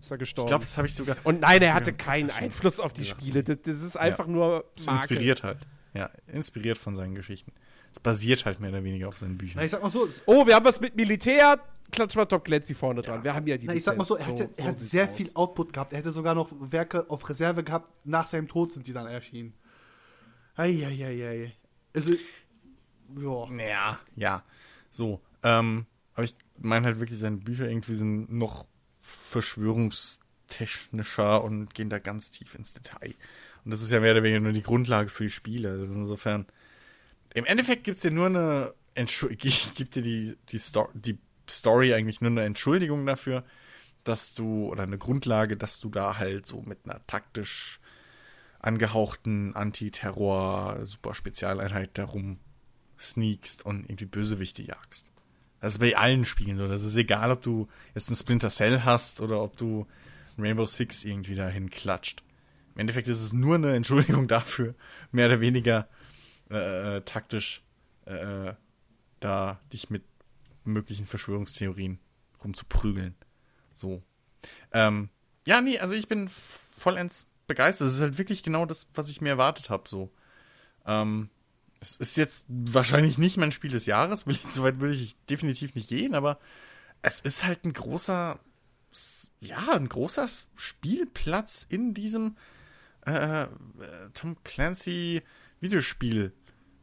[0.00, 0.48] ist er Ich gestorben.
[0.48, 1.16] glaube, das habe ich sogar.
[1.24, 3.42] Und nein, er hatte keinen Einfluss auf die Spiele.
[3.42, 5.00] Das, das ist einfach nur Ist Marke.
[5.14, 5.58] inspiriert halt.
[5.94, 7.52] Ja, inspiriert von seinen Geschichten.
[7.92, 9.58] Es basiert halt mehr oder weniger auf seinen Büchern.
[9.58, 11.60] Na, ich sag mal so, Oh, wir haben was mit Militär.
[11.94, 13.22] Klatsch mal Tom Clancy vorne dran.
[13.22, 15.08] Wir haben ja die Na, ich sag mal so, er, hätte, er hat sieht's sehr
[15.08, 15.14] aus.
[15.14, 15.92] viel Output gehabt.
[15.92, 18.04] Er hätte sogar noch Werke auf Reserve gehabt.
[18.04, 19.54] Nach seinem Tod sind die dann erschienen.
[20.56, 21.52] Eieiei.
[21.94, 22.14] Also,
[23.16, 23.46] ja.
[23.50, 24.42] Naja, ja.
[24.90, 25.20] So.
[25.42, 28.66] Ähm, aber ich meine halt wirklich, seine Bücher irgendwie sind noch
[29.00, 33.14] verschwörungstechnischer und gehen da ganz tief ins Detail.
[33.64, 35.70] Und das ist ja mehr oder weniger nur die Grundlage für die Spiele.
[35.70, 36.46] Also insofern.
[37.34, 40.60] Im Endeffekt gibt's dir nur eine Entschuldigung, gibt dir die, die,
[40.94, 41.18] die
[41.48, 43.42] Story eigentlich nur eine Entschuldigung dafür,
[44.04, 47.80] dass du, oder eine Grundlage, dass du da halt so mit einer taktisch
[48.60, 52.38] angehauchten Antiterror-Super-Spezialeinheit darum
[52.98, 55.12] sneakst und irgendwie Bösewichte jagst.
[55.60, 56.66] Das ist bei allen Spielen so.
[56.68, 59.86] Das ist egal, ob du jetzt einen Splinter Cell hast oder ob du
[60.38, 62.22] Rainbow Six irgendwie dahin klatscht.
[62.74, 64.74] Im Endeffekt ist es nur eine Entschuldigung dafür,
[65.12, 65.88] mehr oder weniger
[66.50, 67.62] äh, taktisch
[68.06, 68.54] äh,
[69.20, 70.02] da dich mit
[70.64, 71.98] möglichen Verschwörungstheorien
[72.42, 73.14] rumzuprügeln.
[73.74, 74.02] So.
[74.72, 75.08] Ähm,
[75.46, 77.88] ja, nee, also ich bin vollends begeistert.
[77.88, 79.88] Es ist halt wirklich genau das, was ich mir erwartet habe.
[79.88, 80.10] So.
[80.86, 81.30] Ähm,
[81.80, 85.16] es ist jetzt wahrscheinlich nicht mein Spiel des Jahres, will ich, so weit würde ich
[85.26, 86.38] definitiv nicht gehen, aber
[87.02, 88.38] es ist halt ein großer,
[89.40, 90.26] ja, ein großer
[90.56, 92.36] Spielplatz in diesem
[93.06, 93.46] äh, äh,
[94.14, 95.22] Tom Clancy
[95.60, 96.32] Videospiel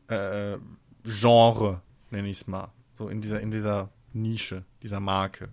[0.08, 0.58] äh,
[1.03, 1.82] Genre,
[2.12, 2.72] nenne ich es mal.
[3.02, 5.49] So in dieser, in dieser Nische, dieser Marke.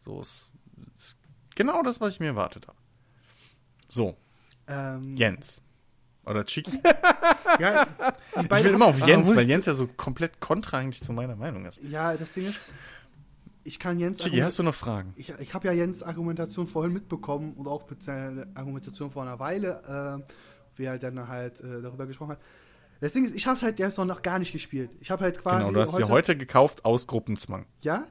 [0.00, 0.50] So ist,
[0.92, 1.16] ist
[1.54, 2.76] genau das, was ich mir erwartet habe.
[3.86, 4.16] So,
[4.66, 5.62] Ähm, Jens.
[6.26, 6.72] Oder Chiki.
[7.60, 7.86] ja,
[8.42, 11.12] Ich beiden will immer auf Jens, weil ich- Jens ja so komplett kontra eigentlich zu
[11.12, 11.80] meiner Meinung ist.
[11.84, 12.74] Ja, das Ding ist,
[13.62, 14.18] ich kann Jens.
[14.18, 15.12] Chiki, hast du noch Fragen?
[15.14, 19.38] ich ich habe ja Jens Argumentation vorhin mitbekommen und auch mit seiner Argumentation vor einer
[19.38, 20.32] Weile, äh,
[20.76, 22.40] wie er dann halt äh, darüber gesprochen hat.
[23.00, 24.90] Das Ding ist, ich habe halt jetzt noch gar nicht gespielt.
[25.00, 25.64] Ich habe halt quasi.
[25.64, 27.66] Genau, du hast sie heute gekauft aus Gruppenzwang.
[27.82, 28.06] Ja?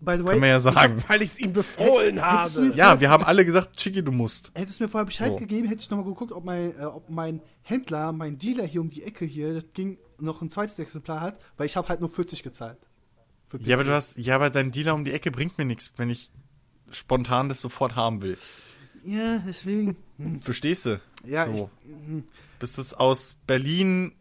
[0.00, 1.02] By the way, Können wir ja sagen.
[1.08, 2.72] Weil ich es ihm befohlen du habe.
[2.74, 4.50] Ja, wir haben alle gesagt, Chiki, du musst.
[4.54, 5.36] Hättest du mir vorher Bescheid So.
[5.36, 8.88] gegeben, hätte ich nochmal geguckt, ob mein, äh, ob mein Händler, mein Dealer hier um
[8.88, 12.08] die Ecke hier, das ging noch ein zweites Exemplar hat, weil ich habe halt nur
[12.08, 12.78] 40 gezahlt.
[13.48, 15.92] Für Ja, aber du hast, ja, aber dein Dealer um die Ecke bringt mir nichts,
[15.96, 16.30] wenn ich
[16.90, 18.38] spontan das sofort haben will.
[19.04, 19.96] Ja, deswegen.
[20.40, 21.00] Verstehst du?
[21.26, 21.70] Ja, so.
[21.84, 22.24] ich, hm.
[22.58, 24.12] Bis das aus Berlin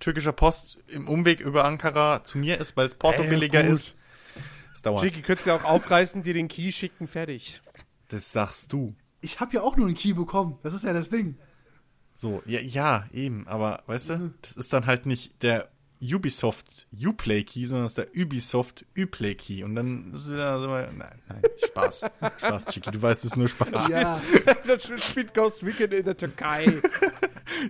[0.00, 3.72] türkischer Post im Umweg über Ankara zu mir ist, weil es Porto Äh, billiger gut.
[3.72, 3.94] ist.
[4.72, 5.02] Das dauert.
[5.04, 7.62] Jiggy, könntest du ja auch aufreißen, dir den Key schicken, fertig.
[8.08, 8.94] Das sagst du.
[9.22, 10.58] ich habe ja auch nur einen Key bekommen.
[10.62, 11.36] Das ist ja das Ding.
[12.14, 14.18] So, ja, ja, eben, aber weißt Mhm.
[14.18, 15.68] du, das ist dann halt nicht der
[16.00, 20.68] Ubisoft Uplay Key, sondern das ist der Ubisoft Uplay Key und dann ist wieder so,
[20.68, 22.04] nein, nein, Spaß.
[22.38, 23.88] Spaß, Chiki, du weißt, es ist nur Spaß.
[23.88, 24.20] Ja,
[24.66, 26.66] das spielt Ghost Recon in der Türkei.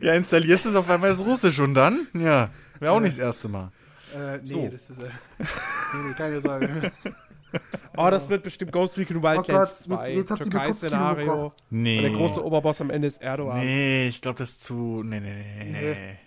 [0.00, 2.06] Ja, installierst es auf einmal ist Russisch und dann?
[2.14, 2.48] Ja,
[2.80, 3.70] wäre auch nicht das erste Mal.
[4.14, 4.68] äh, nee, So.
[4.68, 5.02] das ist.
[5.02, 5.08] Äh,
[5.38, 6.92] nee, nee, keine Sorge.
[7.96, 10.08] Oh, das wird bestimmt Ghost Recon Oh Wildlands Gott, 2.
[10.08, 11.52] jetzt- jetzt habt ihr mir Türkei-Szenario.
[11.70, 11.96] Nee.
[11.98, 13.60] Und der große Oberboss am Ende ist Erdogan.
[13.60, 15.02] Nee, ich glaube, das ist zu.
[15.02, 15.70] Nee, nee, nee.
[15.72, 16.18] Nee,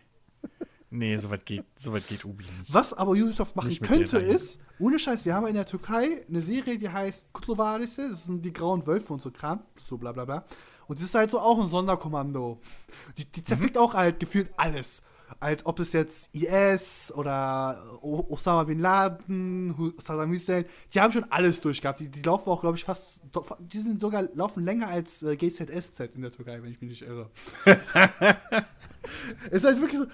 [0.90, 2.74] nee soweit geht, so weit geht Ubi nicht.
[2.74, 6.42] Was aber Ubisoft machen Nicht könnte, ist, ohne Scheiß, wir haben in der Türkei eine
[6.42, 10.26] Serie, die heißt Kutluvarise, das sind die grauen Wölfe und so Kram, so bla bla
[10.26, 10.46] bla.
[10.90, 12.60] Und das ist halt so auch ein Sonderkommando.
[13.18, 13.82] Die, die zerfickt Mhm.
[13.82, 15.04] auch halt gefühlt alles.
[15.40, 21.62] Als ob es jetzt IS oder Osama Bin Laden, Saddam Hussein, die haben schon alles
[21.62, 22.00] durchgehabt.
[22.00, 23.20] Die, die laufen auch, glaube ich, fast,
[23.60, 27.04] die sind sogar, laufen länger als äh, GZSZ in der Türkei, wenn ich mich nicht
[27.04, 27.30] irre.
[29.52, 30.08] ist halt wirklich so,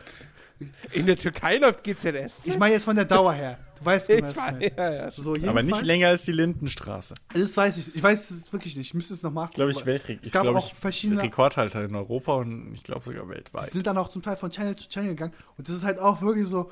[0.93, 2.37] In der Türkei läuft GZS.
[2.45, 3.59] ich meine jetzt von der Dauer her.
[3.77, 4.77] Du weißt, Ich genau, was ich weiß, meine.
[4.77, 5.11] ja, ja.
[5.11, 7.15] So, Aber nicht länger als die Lindenstraße.
[7.33, 7.93] Das weiß ich.
[7.95, 8.87] Ich weiß es wirklich nicht.
[8.87, 9.51] Ich müsste es noch machen.
[9.53, 10.21] Glaube ich, Aber Weltrekord.
[10.21, 11.21] Es Ich gab glaube, auch ich verschiedene.
[11.21, 13.69] Rekordhalter in Europa und ich glaube sogar Die weltweit.
[13.69, 15.33] sind dann auch zum Teil von Channel zu Channel gegangen.
[15.57, 16.71] Und das ist halt auch wirklich so.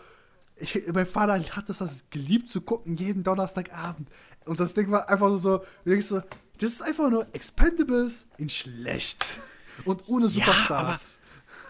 [0.55, 4.07] ich, mein Vater hat das, das geliebt zu gucken, jeden Donnerstagabend.
[4.45, 6.21] Und das Ding war einfach so, so, wirklich so
[6.59, 9.25] das ist einfach nur Expendables in schlecht.
[9.85, 11.19] Und ohne Ja, Superstars.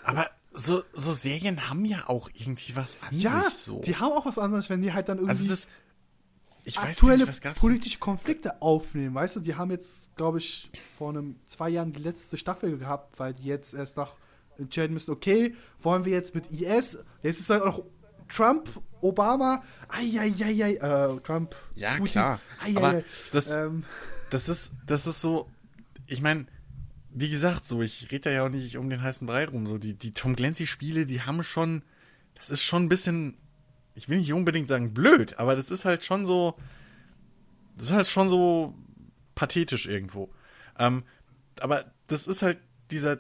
[0.03, 3.80] Aber so, so Serien haben ja auch irgendwie was an Ja, sich so.
[3.82, 5.68] die haben auch was anderes, wenn die halt dann irgendwie also das.
[6.66, 9.14] Ich weiß aktuelle nicht, was politische Konflikte aufnehmen.
[9.16, 13.20] Weißt du, die haben jetzt, glaube ich, vor einem zwei Jahren die letzte Staffel gehabt,
[13.20, 14.16] weil die jetzt erst noch
[14.58, 17.84] entscheiden müssen, okay, wollen wir jetzt mit IS, jetzt ist halt auch
[18.30, 18.70] Trump,
[19.02, 22.40] Obama, eieiei, äh, Trump, Ja, Putin, klar.
[22.64, 23.04] Eieiei, Aber
[23.34, 23.84] das- ähm,
[24.30, 25.50] Das ist, das ist so,
[26.08, 26.48] ich meine,
[27.14, 29.68] wie gesagt, so, ich rede da ja auch nicht um den heißen Brei rum.
[29.68, 31.84] So, die, die Tom Clancy-Spiele, die haben schon,
[32.35, 33.38] das ist schon ein bisschen,
[33.95, 36.56] ich will nicht unbedingt sagen blöd, aber das ist halt schon so,
[37.76, 38.76] das ist halt schon so
[39.35, 40.30] pathetisch irgendwo.
[40.77, 41.03] Ähm,
[41.60, 42.57] aber das ist halt
[42.91, 43.18] dieser,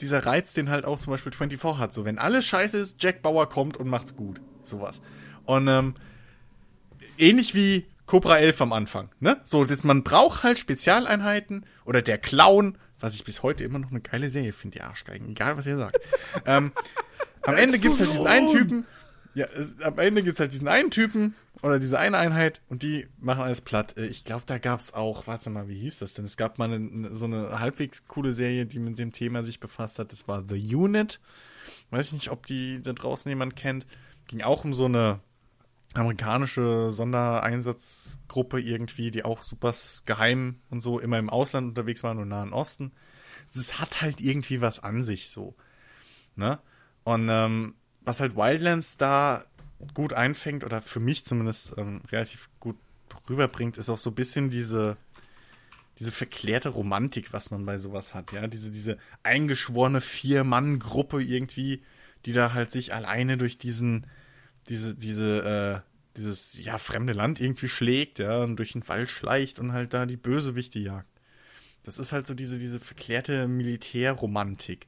[0.00, 1.92] dieser Reiz, den halt auch zum Beispiel 24 hat.
[1.92, 4.40] So, wenn alles scheiße ist, Jack Bauer kommt und macht's gut.
[4.62, 5.02] Sowas.
[5.44, 5.94] Und ähm,
[7.18, 9.40] ähnlich wie Cobra 11 am Anfang, ne?
[9.44, 13.90] So, das, man braucht halt Spezialeinheiten oder der Clown, was ich bis heute immer noch
[13.90, 15.98] eine geile Serie finde, die Arschgeigen, egal was ihr sagt.
[16.46, 16.72] ähm,
[17.42, 18.86] am Ende gibt's halt diesen einen Typen,
[19.34, 23.06] ja, es, am Ende gibt's halt diesen einen Typen oder diese eine Einheit und die
[23.18, 23.98] machen alles platt.
[23.98, 26.24] Äh, Ich glaube, da gab's auch, warte mal, wie hieß das denn?
[26.24, 29.98] Es gab mal eine, so eine halbwegs coole Serie, die mit dem Thema sich befasst
[29.98, 30.10] hat.
[30.12, 31.20] Das war The Unit.
[31.90, 33.86] Weiß ich nicht, ob die da draußen jemand kennt.
[34.28, 35.20] Ging auch um so eine
[35.94, 39.72] amerikanische Sondereinsatzgruppe irgendwie, die auch super
[40.04, 42.92] geheim und so immer im Ausland unterwegs waren und Nahen Osten.
[43.52, 45.54] Es hat halt irgendwie was an sich so.
[46.36, 46.58] Ne?
[47.04, 49.44] Und ähm, was halt Wildlands da
[49.92, 52.76] gut einfängt, oder für mich zumindest ähm, relativ gut
[53.28, 54.96] rüberbringt, ist auch so ein bisschen diese,
[55.98, 58.46] diese verklärte Romantik, was man bei sowas hat, ja.
[58.46, 61.82] Diese, diese eingeschworene Vier-Mann-Gruppe irgendwie,
[62.26, 64.06] die da halt sich alleine durch diesen,
[64.68, 69.58] diese, diese, äh, dieses, ja, fremde Land irgendwie schlägt, ja, und durch den Wald schleicht
[69.58, 71.08] und halt da die Bösewichte jagt.
[71.82, 74.86] Das ist halt so diese, diese verklärte Militärromantik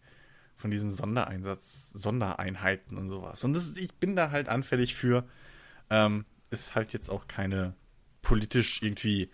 [0.57, 3.45] von diesen Sondereinsatz, Sondereinheiten und sowas.
[3.45, 5.27] Und das, ich bin da halt anfällig für,
[5.91, 7.75] ähm, ist halt jetzt auch keine
[8.23, 9.31] politisch irgendwie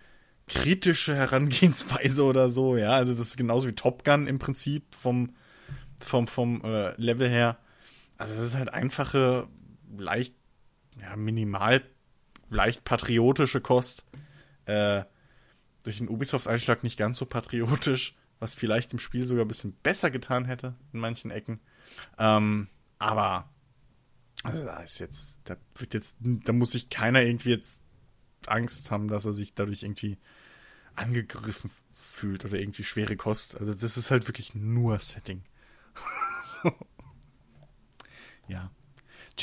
[0.49, 2.91] kritische Herangehensweise oder so, ja.
[2.91, 5.35] Also das ist genauso wie Top Gun im Prinzip vom,
[5.99, 7.59] vom, vom äh, Level her.
[8.19, 9.47] Also das ist halt einfache,
[9.97, 10.35] leicht,
[11.01, 11.83] ja, minimal,
[12.51, 14.05] leicht patriotische Kost.
[14.67, 15.05] Äh,
[15.83, 20.11] durch den Ubisoft-Einschlag nicht ganz so patriotisch, was vielleicht im Spiel sogar ein bisschen besser
[20.11, 21.61] getan hätte in manchen Ecken.
[22.19, 23.53] Ähm, aber
[24.45, 27.83] also da ist jetzt, da wird jetzt, da muss sich keiner irgendwie jetzt
[28.47, 30.19] Angst haben, dass er sich dadurch irgendwie
[30.95, 33.57] angegriffen fühlt oder irgendwie schwere Kost.
[33.57, 35.45] Also das ist halt wirklich nur Setting.
[36.45, 36.73] so.
[38.49, 38.71] Ja.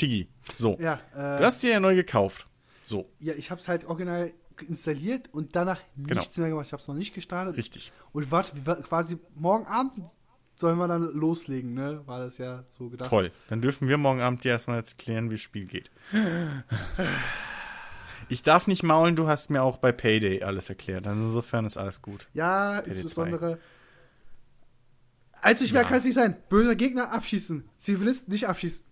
[0.00, 0.76] Chigi, so.
[0.80, 2.46] ja, Du äh, hast dir ja neu gekauft.
[2.84, 4.32] So, ja, ich habe es halt original
[4.68, 6.20] installiert und danach Genau.
[6.20, 6.66] nichts mehr gemacht.
[6.66, 7.56] Ich habe es noch nicht gestartet.
[7.56, 7.92] richtig.
[8.12, 8.52] Und warte,
[8.82, 10.00] quasi morgen Abend
[10.54, 12.02] sollen wir dann loslegen, ne?
[12.06, 13.08] War das ja so gedacht.
[13.08, 13.30] Toll.
[13.48, 15.90] Dann dürfen wir morgen Abend dir erstmal jetzt klären, wie das Spiel geht.
[18.28, 21.06] Ich darf nicht maulen, du hast mir auch bei Payday alles erklärt.
[21.06, 22.28] Also insofern ist alles gut.
[22.34, 23.58] Ja, insbesondere.
[25.40, 25.88] Allzu schwer Ja.
[25.88, 26.36] kann es nicht sein.
[26.48, 27.64] Böser Gegner abschießen.
[27.78, 28.84] Zivilisten nicht abschießen.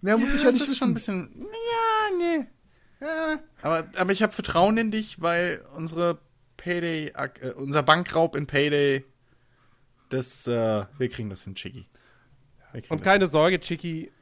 [0.00, 0.76] Mehr muss ich ja nicht das ist wissen.
[0.76, 1.30] schon ein bisschen.
[1.36, 2.46] Ja, nee.
[3.00, 6.18] ja, Aber, aber ich habe Vertrauen in dich, weil unsere
[6.56, 9.04] Payday, äh, unser Bankraub in Payday,
[10.08, 11.86] das, äh, wir kriegen das hin, kriegen
[12.88, 14.12] Und keine Sorge, Chicky,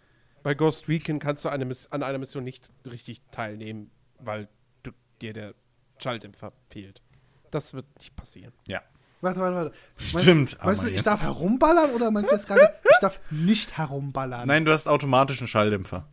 [0.42, 4.48] bei Ghost Recon kannst du eine an einer Mission nicht richtig teilnehmen, weil
[4.82, 5.54] du, dir der
[5.98, 7.02] Schalldämpfer fehlt.
[7.50, 8.52] Das wird nicht passieren.
[8.66, 8.74] hin.
[8.74, 8.82] Ja.
[9.20, 9.72] Warte, warte, warte.
[9.96, 10.24] Stimmt,
[10.58, 13.76] Meinst, meinst du, ich jetzt- darf herumballern oder meinst du jetzt gerade, ich darf nicht
[13.78, 14.46] herumballern?
[14.48, 16.06] Nein, du hast automatischen Schalldämpfer.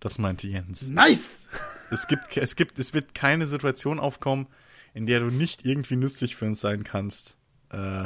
[0.00, 0.88] Das meinte Jens.
[0.88, 1.48] Nice!
[1.90, 4.46] Es gibt, es gibt, es wird keine Situation aufkommen,
[4.94, 7.36] in der du nicht irgendwie nützlich für uns sein kannst,
[7.70, 8.04] äh,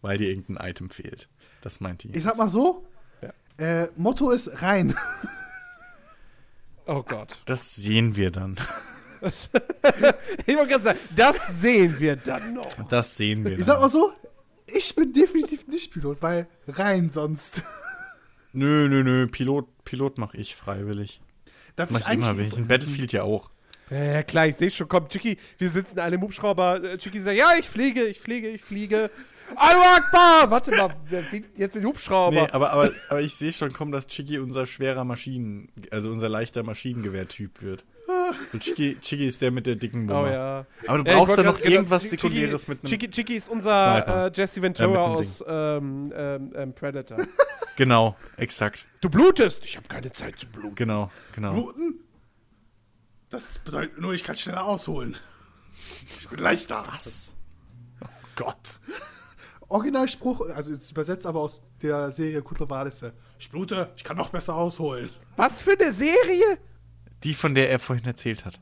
[0.00, 1.28] weil dir irgendein Item fehlt.
[1.60, 2.16] Das meinte Jens.
[2.18, 2.86] Ich sag mal so,
[3.20, 3.32] Ja.
[3.64, 4.94] äh, Motto ist rein.
[6.86, 7.38] Oh Gott.
[7.44, 8.56] Das sehen wir dann.
[10.46, 12.88] Ich wollte gerade sagen, das sehen wir dann noch.
[12.88, 13.66] Das sehen wir Ich dann.
[13.66, 14.12] sag mal so,
[14.66, 17.62] ich bin definitiv nicht Pilot, weil rein sonst.
[18.52, 19.26] Nö, nö, nö.
[19.26, 21.20] Pilot, Pilot mache ich freiwillig.
[21.76, 23.50] Darf Mach ich immer, ich in Battlefield ja auch.
[23.90, 24.88] Ja, ja, klar, ich sehe schon.
[24.88, 26.82] Komm, Chicky, wir sitzen in einem Hubschrauber.
[26.82, 29.10] Äh, Chicky sagt, ja, ich fliege, ich fliege, ich fliege.
[29.56, 30.50] Allahu Akbar!
[30.50, 32.42] Warte mal, wer fliegt jetzt in den Hubschrauber?
[32.42, 36.28] Nee, aber, aber, aber ich sehe schon kommen, dass Chiggy unser schwerer Maschinen, also unser
[36.28, 37.84] leichter Maschinengewehrtyp wird.
[38.52, 40.22] Und Chiki, Chiki ist der mit der dicken Nummer.
[40.22, 40.66] Oh ja.
[40.86, 42.90] Aber du brauchst ja noch grad- genau, irgendwas Chiki- Sekundäres mit einem.
[42.90, 47.18] Chiki, Chiki ist unser äh, Jesse Äh, Ventura dem aus ähm, ähm, ähm, Predator.
[47.76, 48.86] Genau, exakt.
[49.02, 49.64] du blutest!
[49.64, 50.74] Ich habe keine Zeit zu bluten.
[50.74, 51.52] Genau, genau.
[51.52, 52.00] Bluten?
[53.30, 55.16] Das bedeutet nur, ich kann schneller ausholen.
[56.18, 56.82] Ich bin leichter.
[56.90, 57.34] Was?
[58.34, 58.80] Gott.
[59.68, 63.12] Originalspruch, also jetzt übersetzt aber aus der Serie Kutlowalisse.
[63.38, 65.10] Ich blute, ich kann noch besser ausholen.
[65.36, 66.58] Was für eine Serie?
[67.24, 68.60] Die, von der er vorhin erzählt hat.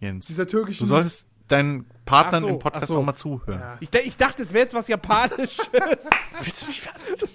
[0.00, 0.26] Jens.
[0.26, 0.80] Dieser türkische.
[0.80, 2.98] Du solltest deinen Partnern so, im Podcast so.
[2.98, 3.60] auch mal zuhören.
[3.60, 3.76] Ja.
[3.80, 5.58] Ich, ich dachte, es wäre jetzt was Japanisches.
[6.40, 7.28] Willst du mich verarschen?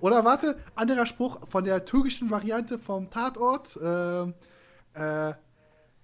[0.00, 3.78] Oder warte, anderer Spruch von der türkischen Variante vom Tatort.
[3.82, 4.34] Ähm,
[4.94, 5.32] äh,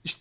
[0.03, 0.21] ich,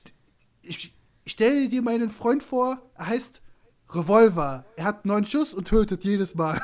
[0.62, 0.94] ich,
[1.24, 3.42] ich stelle dir meinen Freund vor, er heißt
[3.90, 4.66] Revolver.
[4.76, 6.62] Er hat neun Schuss und tötet jedes Mal.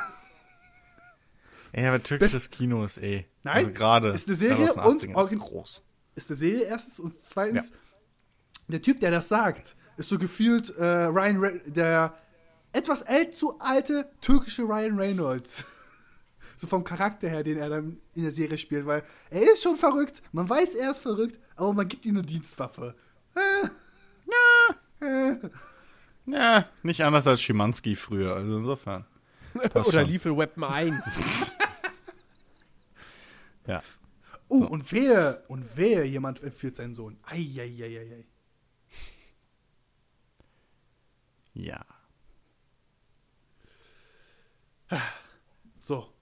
[1.74, 3.26] Ja, aber türkisches Kino ist eh.
[3.42, 5.82] Nein, also gerade ist eine Serie und 80ern ist origin- groß.
[6.16, 7.72] Ist eine Serie erstens und zweitens,
[8.66, 12.14] der Typ, der das sagt, ist so gefühlt äh, Ryan, Re der
[12.72, 15.64] etwas allzu alte türkische Ryan Reynolds.
[16.58, 19.76] So vom Charakter her, den er dann in der Serie spielt, weil er ist schon
[19.76, 22.94] verrückt, man weiß, er ist verrückt, aber man gibt ihm eine Dienstwaffe.
[23.34, 25.36] Äh, äh,
[26.24, 28.34] Ja, nicht anders als Schimanski früher.
[28.34, 29.04] Also insofern.
[29.74, 30.04] Oder.
[30.04, 31.54] Lethal Weapon 1.
[33.66, 33.82] Ja.
[34.48, 37.18] Oh, und wehe, und wehe, jemand entführt seinen Sohn.
[37.24, 38.24] Eieieiei.
[41.54, 41.84] Ja.
[45.78, 46.12] So.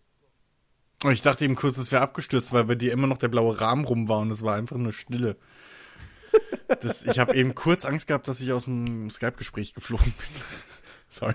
[1.03, 3.61] Und ich dachte eben kurz, es wäre abgestürzt, weil bei dir immer noch der blaue
[3.61, 5.37] Rahmen rum war und es war einfach nur Stille.
[6.81, 10.43] Das, ich habe eben kurz Angst gehabt, dass ich aus dem Skype-Gespräch geflogen bin.
[11.09, 11.35] Sorry.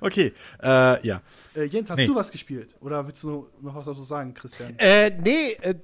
[0.00, 0.32] Okay,
[0.62, 1.20] äh, ja.
[1.54, 2.06] Äh, Jens, hast Nee.
[2.06, 2.76] du was gespielt?
[2.80, 4.74] Oder willst du noch was dazu sagen, Christian?
[4.78, 5.74] äh, nee, äh,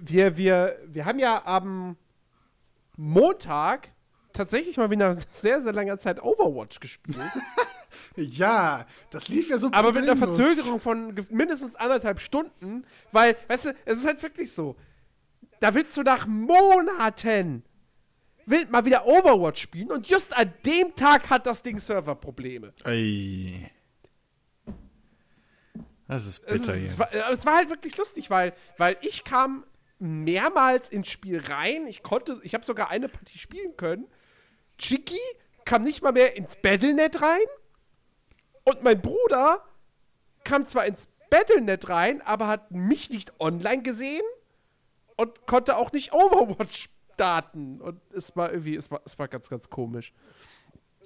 [0.00, 1.96] wir, wir, wir haben ja am
[2.96, 3.88] Montag
[4.32, 7.16] tatsächlich mal wieder nach sehr, sehr langer Zeit Overwatch gespielt.
[8.16, 10.16] Ja, das lief ja so aber mit einer.
[10.16, 14.76] Verzögerung von mindestens anderthalb Stunden, weil, weißt du, es ist halt wirklich so.
[15.60, 17.62] Da willst du nach Monaten
[18.46, 22.72] will mal wieder Overwatch spielen und just an dem Tag hat das Ding Serverprobleme.
[22.84, 23.70] Ei.
[26.08, 26.98] Das ist Es, bitter es, jetzt.
[26.98, 29.64] war, es war halt wirklich lustig, weil, weil ich kam
[29.98, 31.86] mehrmals ins Spiel rein.
[31.86, 34.06] Ich konnte, ich habe sogar eine Partie spielen können.
[34.78, 35.20] Chiki
[35.64, 37.46] kam nicht mal mehr ins Battlenet rein.
[38.64, 39.64] Und mein Bruder
[40.44, 44.22] kam zwar ins Battlenet rein, aber hat mich nicht online gesehen
[45.16, 46.88] und konnte auch nicht Overwatch
[47.22, 47.80] starten.
[47.80, 50.12] Und es war irgendwie, es war, es war ganz, ganz komisch.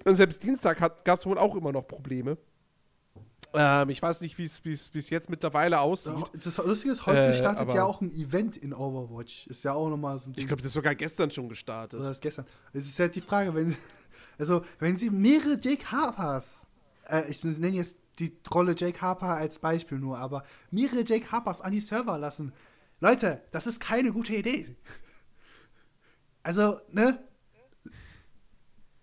[0.03, 2.37] Und selbst Dienstag gab es wohl auch immer noch Probleme.
[3.53, 6.13] Ähm, ich weiß nicht, wie es jetzt mittlerweile aussieht.
[6.43, 9.47] Das Lustige ist, heute Äh, startet ja auch ein Event in Overwatch.
[9.47, 10.41] Ist ja auch nochmal so ein Ding.
[10.41, 11.99] Ich glaube, das ist sogar gestern schon gestartet.
[11.99, 12.45] Oder das gestern.
[12.73, 13.75] Es ist halt die Frage, wenn,
[14.37, 16.65] also, wenn sie mehrere Jake Harpers,
[17.07, 21.61] äh, ich nenne jetzt die Rolle Jake Harper als Beispiel nur, aber mehrere Jake Harpers
[21.61, 22.51] an die Server lassen.
[22.99, 24.75] Leute, das ist keine gute Idee.
[26.47, 27.19] Also, ne?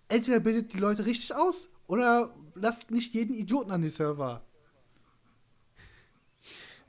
[0.07, 4.43] Entweder bildet die Leute richtig aus oder lasst nicht jeden Idioten an die Server.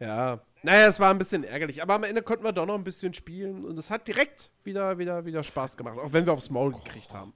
[0.01, 0.41] Ja.
[0.63, 3.13] Naja, es war ein bisschen ärgerlich, aber am Ende konnten wir doch noch ein bisschen
[3.13, 6.73] spielen und es hat direkt wieder, wieder, wieder Spaß gemacht, auch wenn wir aufs Maul
[6.73, 7.35] gekriegt haben.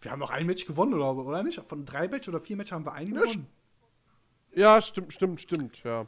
[0.00, 1.60] Wir haben noch ein Match gewonnen, oder, oder nicht?
[1.60, 3.48] Von drei Match oder vier Match haben wir einen gewonnen.
[4.54, 6.06] Ja, stimmt, stimmt, stimmt, ja.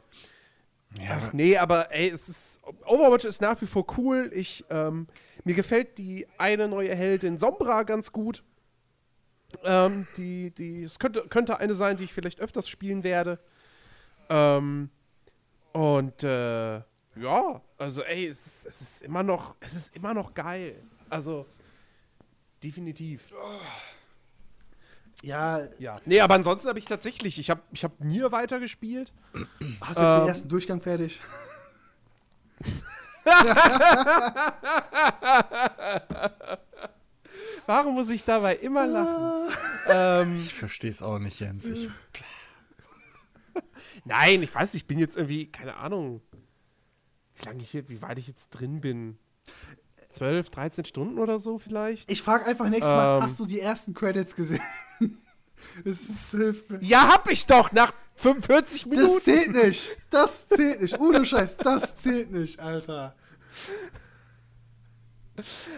[1.07, 2.61] Ach, nee, aber ey, es ist.
[2.85, 4.31] Overwatch ist nach wie vor cool.
[4.33, 5.07] Ich, ähm,
[5.43, 8.43] mir gefällt die eine neue Heldin Sombra ganz gut.
[9.63, 13.39] Ähm, die, die, es könnte, könnte eine sein, die ich vielleicht öfters spielen werde.
[14.29, 14.89] Ähm,
[15.73, 16.77] und äh,
[17.15, 20.75] ja, also ey, es ist, es ist immer noch, es ist immer noch geil.
[21.09, 21.45] Also
[22.63, 23.27] definitiv.
[25.23, 25.95] Ja, Ja.
[26.05, 29.11] Nee, aber ansonsten habe ich tatsächlich, ich habe ich hab Nier weitergespielt.
[29.81, 30.19] hast du jetzt Ähm.
[30.21, 31.21] den ersten Durchgang fertig?
[37.65, 39.53] Warum muss ich dabei immer lachen?
[39.87, 41.65] ähm, Ich verstehe es auch nicht, Jens.
[41.69, 41.89] Ich,
[44.05, 46.21] nein, ich weiß nicht, ich bin jetzt irgendwie, keine Ahnung,
[47.35, 49.17] wie lange ich hier, wie weit ich jetzt drin bin.
[50.11, 52.11] 12, 13 Stunden oder so vielleicht?
[52.11, 53.23] Ich frage einfach nächstes Mal, Ähm.
[53.23, 54.61] hast du die ersten Credits gesehen?
[55.85, 56.79] das ist, hilft mir.
[56.81, 59.21] Ja, hab ich doch nach 45 Das Minuten.
[59.21, 59.95] zählt nicht.
[60.09, 60.99] Das zählt nicht.
[60.99, 63.15] Ohne Scheiß, das zählt nicht, Alter.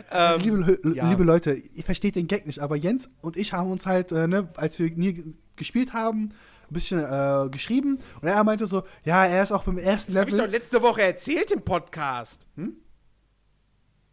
[0.09, 1.09] Also, Ähm, liebe, ja.
[1.09, 4.27] liebe Leute, ihr versteht den Gag nicht, aber Jens und ich haben uns halt, äh,
[4.27, 6.33] ne, als wir nie gespielt haben,
[6.69, 10.21] ein bisschen äh, geschrieben und er meinte so, ja, er ist auch beim ersten das
[10.21, 10.57] habe ich doch Level.
[10.59, 12.45] letzte Woche erzählt im Podcast.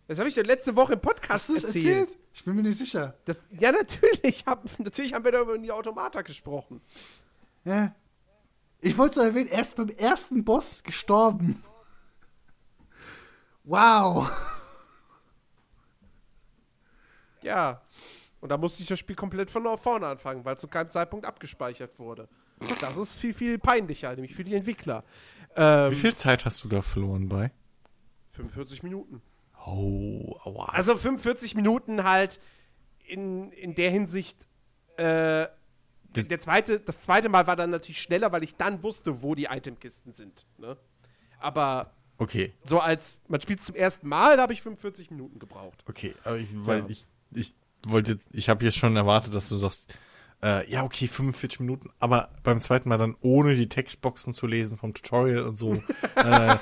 [0.07, 1.87] Das habe ich dir letzte Woche im Podcast Hast du es erzählt.
[1.87, 2.19] erzählt?
[2.35, 3.15] Ich bin mir nicht sicher.
[3.25, 4.45] Das, ja, natürlich.
[4.47, 6.81] Hab, natürlich haben wir da über die Automata gesprochen.
[7.65, 7.95] Ja.
[8.81, 11.63] Ich wollte so erwähnen, er ist beim ersten Boss gestorben.
[13.65, 14.31] Wow.
[17.49, 17.83] Ja.
[18.41, 21.99] Und da musste ich das Spiel komplett von vorne anfangen, weil zu keinem Zeitpunkt abgespeichert
[21.99, 22.29] wurde.
[22.81, 25.03] Das ist viel, viel peinlicher, nämlich für die Entwickler.
[25.57, 27.51] Ähm, Wie viel Zeit hast du da verloren bei?
[28.33, 29.21] 45 Minuten.
[29.67, 30.67] Oh, aua.
[30.67, 32.39] Also 45 Minuten halt
[33.05, 34.47] in, in der Hinsicht.
[34.97, 35.49] Äh,
[36.13, 39.35] Das- der zweite, das zweite Mal war dann natürlich schneller, weil ich dann wusste, wo
[39.35, 40.47] die Itemkisten sind.
[40.59, 40.77] Ne?
[41.41, 45.85] Aber okay, so als man spielt zum ersten Mal, da habe ich 45 Minuten gebraucht.
[45.89, 46.15] okay.
[46.25, 46.87] Aber ich, weil Ja.
[46.89, 47.55] ich, ich
[47.87, 49.95] wollte ich habe jetzt schon erwartet, dass du sagst,
[50.43, 54.79] äh, ja, okay, 45 Minuten, aber beim zweiten Mal dann ohne die Textboxen zu lesen
[54.79, 55.75] vom Tutorial und so.
[56.17, 56.57] äh,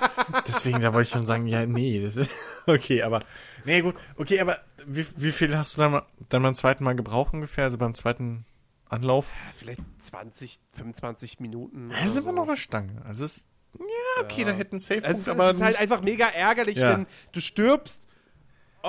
[0.49, 2.31] deswegen, da wollte ich schon sagen, ja, nee, das ist,
[2.67, 3.21] okay, aber,
[3.65, 7.35] nee, gut, okay, aber wie, wie viel hast du dann, dann beim zweiten Mal gebraucht
[7.35, 8.47] ungefähr, also beim zweiten
[8.89, 9.27] Anlauf?
[9.29, 11.91] Ja, Vielleicht 20, 25 Minuten.
[11.91, 12.33] Das oder ist immer so.
[12.33, 13.03] noch eine Stange.
[13.05, 13.49] Also es ist,
[13.79, 16.93] ja, okay, da hätten Safe Es, ist- aber es ist halt einfach mega ärgerlich, Ja.
[16.93, 18.07] wenn du stirbst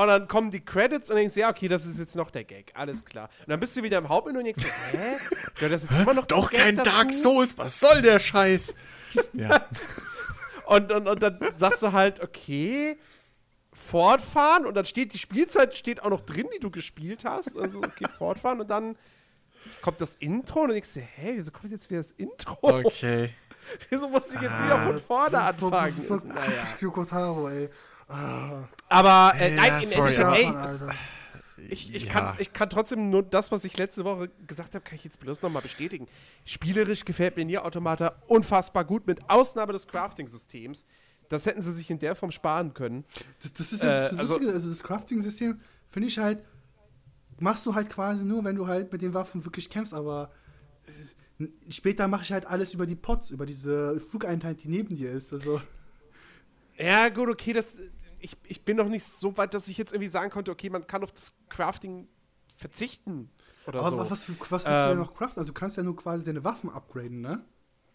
[0.04, 2.72] und dann kommen die Credits und denkst, ja, okay, das ist jetzt noch der Gag,
[2.76, 3.30] alles klar.
[3.40, 5.18] Und dann bist du wieder im Hauptmenü und denkst, so, hä?
[5.56, 6.92] Gehört das jetzt immer noch doch Gag kein dazu?
[6.92, 8.76] Dark Souls, was soll der Scheiß?
[9.34, 9.66] ja.
[10.68, 12.98] Und, und, und dann sagst du halt, okay,
[13.74, 17.58] fortfahren und dann steht die Spielzeit steht auch noch drin, die du gespielt hast.
[17.58, 18.98] Also, okay, fortfahren und dann
[19.82, 22.58] kommt das Intro und du denkst dir, hä, wieso kommt jetzt wieder das Intro?
[22.62, 23.34] Okay.
[23.90, 25.86] Wieso muss ich jetzt wieder von vorne das ist so, anfangen?
[25.86, 26.42] das ist so naja.
[26.42, 27.70] typisch Yoko Taro, ey.
[28.08, 30.90] Aber äh, Ja, nein, im sorry, Endeffekt, ey, es,
[31.70, 32.12] ich, ich, Ja.
[32.12, 35.20] kann, ich kann trotzdem nur das, was ich letzte Woche gesagt habe, kann ich jetzt
[35.20, 36.08] bloß nochmal bestätigen.
[36.46, 40.86] Spielerisch gefällt mir Nier Automata unfassbar gut, mit Ausnahme des Crafting-Systems.
[41.30, 43.04] Das hätten sie sich in der Form sparen können.
[43.42, 45.60] Das, das ist ja das Äh, also- Lustige, also das Crafting-System
[45.90, 46.40] finde ich halt,
[47.40, 50.32] machst du halt quasi nur, wenn du halt mit den Waffen wirklich kämpfst, aber
[51.40, 55.12] äh, später mache ich halt alles über die Pots, über diese Flugeinheit, die neben dir
[55.12, 55.34] ist.
[55.34, 55.62] Also,
[56.78, 57.76] Ja, gut, okay, das,
[58.20, 60.88] ich, ich bin noch nicht so weit, dass ich jetzt irgendwie sagen konnte, okay, man
[60.88, 62.08] kann auf das Crafting
[62.56, 63.30] verzichten
[63.66, 63.98] oder aber so.
[63.98, 64.98] was, was willst du denn Ähm.
[65.00, 65.40] noch craften?
[65.42, 67.44] Also du kannst ja nur quasi deine Waffen upgraden, ne?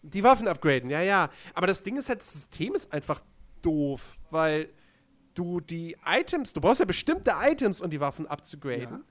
[0.01, 1.29] Die Waffen upgraden, ja, ja.
[1.53, 3.21] Aber das Ding ist halt, das System ist einfach
[3.61, 4.69] doof, weil
[5.33, 8.99] du die Items, du brauchst ja bestimmte Items, um die Waffen abzugraden.
[8.99, 9.03] Ja.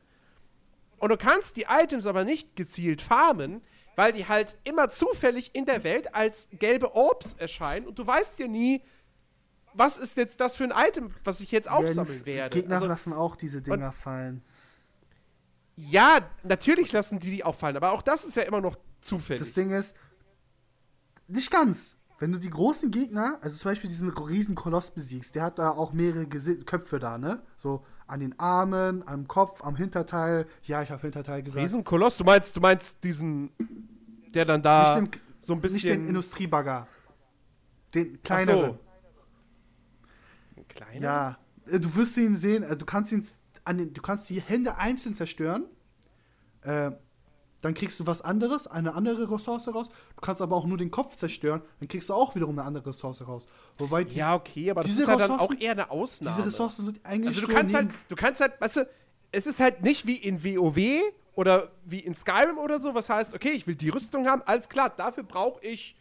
[0.99, 3.63] Und du kannst die Items aber nicht gezielt farmen,
[3.97, 8.39] weil die halt immer zufällig in der Welt als gelbe Orbs erscheinen und du weißt
[8.39, 8.83] ja nie,
[9.75, 12.57] was ist jetzt das für ein Item, was ich jetzt aufsammeln werde.
[12.59, 14.43] Gegner Also, lassen auch diese Dinger fallen.
[15.77, 19.43] ja, natürlich lassen die die auffallen, aber auch das ist ja immer noch zufällig.
[19.43, 19.97] Das Ding ist,
[21.29, 21.97] nicht ganz.
[22.19, 25.71] Wenn du die großen Gegner, also zum Beispiel diesen riesen Koloss besiegst, der hat da
[25.71, 27.43] auch mehrere Gesi Köpfe da, ne?
[27.57, 30.47] So an den Armen, am Kopf, am Hinterteil.
[30.63, 31.65] Ja, ich habe Hinterteil gesagt.
[31.65, 33.51] Riesenkoloss, du meinst, du meinst diesen,
[34.35, 35.75] der dann da nicht den, so ein bisschen.
[35.75, 36.87] Nicht den Industriebagger.
[37.95, 38.71] Den Ach kleineren.
[38.73, 38.79] so.
[40.85, 41.05] Ein kleiner?
[41.07, 41.39] Ja.
[41.73, 43.27] Äh, Du wirst ihn sehen, äh, du kannst ihn
[43.65, 45.65] an den, du kannst die Hände einzeln zerstören.
[46.63, 46.93] Äh,
[47.61, 49.89] dann kriegst du was anderes, eine andere Ressource raus.
[50.17, 52.87] Du kannst aber auch nur den Kopf zerstören, dann kriegst du auch wiederum eine andere
[52.87, 53.47] Ressource raus.
[53.79, 56.35] Wobei die, Ja, okay, aber das diese ist ja dann auch eher eine Ausnahme.
[56.37, 58.89] diese Ressourcen sind eigentlich also du so kannst halt, du kannst halt, weißt du,
[59.31, 61.03] es ist halt nicht wie in WoW
[61.37, 64.69] oder wie in Skyrim oder so, was heißt, okay, ich will die Rüstung haben, alles
[64.69, 65.97] klar, dafür brauche ich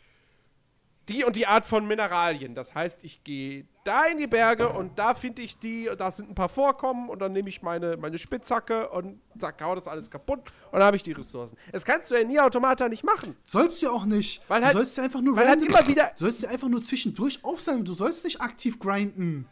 [1.11, 2.55] die und die Art von Mineralien.
[2.55, 6.09] Das heißt, ich gehe da in die Berge und da finde ich die, und da
[6.11, 9.87] sind ein paar Vorkommen und dann nehme ich meine, meine Spitzhacke und zack, hau das
[9.87, 10.39] alles kaputt
[10.71, 11.57] und dann habe ich die Ressourcen.
[11.71, 13.35] Das kannst du ja in Nier Automata nicht machen.
[13.43, 14.41] Sollst du ja auch nicht.
[14.47, 16.49] Weil du halt- sollst ja einfach nur weil halt random- immer wieder- Du sollst ja
[16.49, 17.85] einfach nur zwischendurch aufsammeln.
[17.85, 19.47] Du sollst nicht aktiv grinden.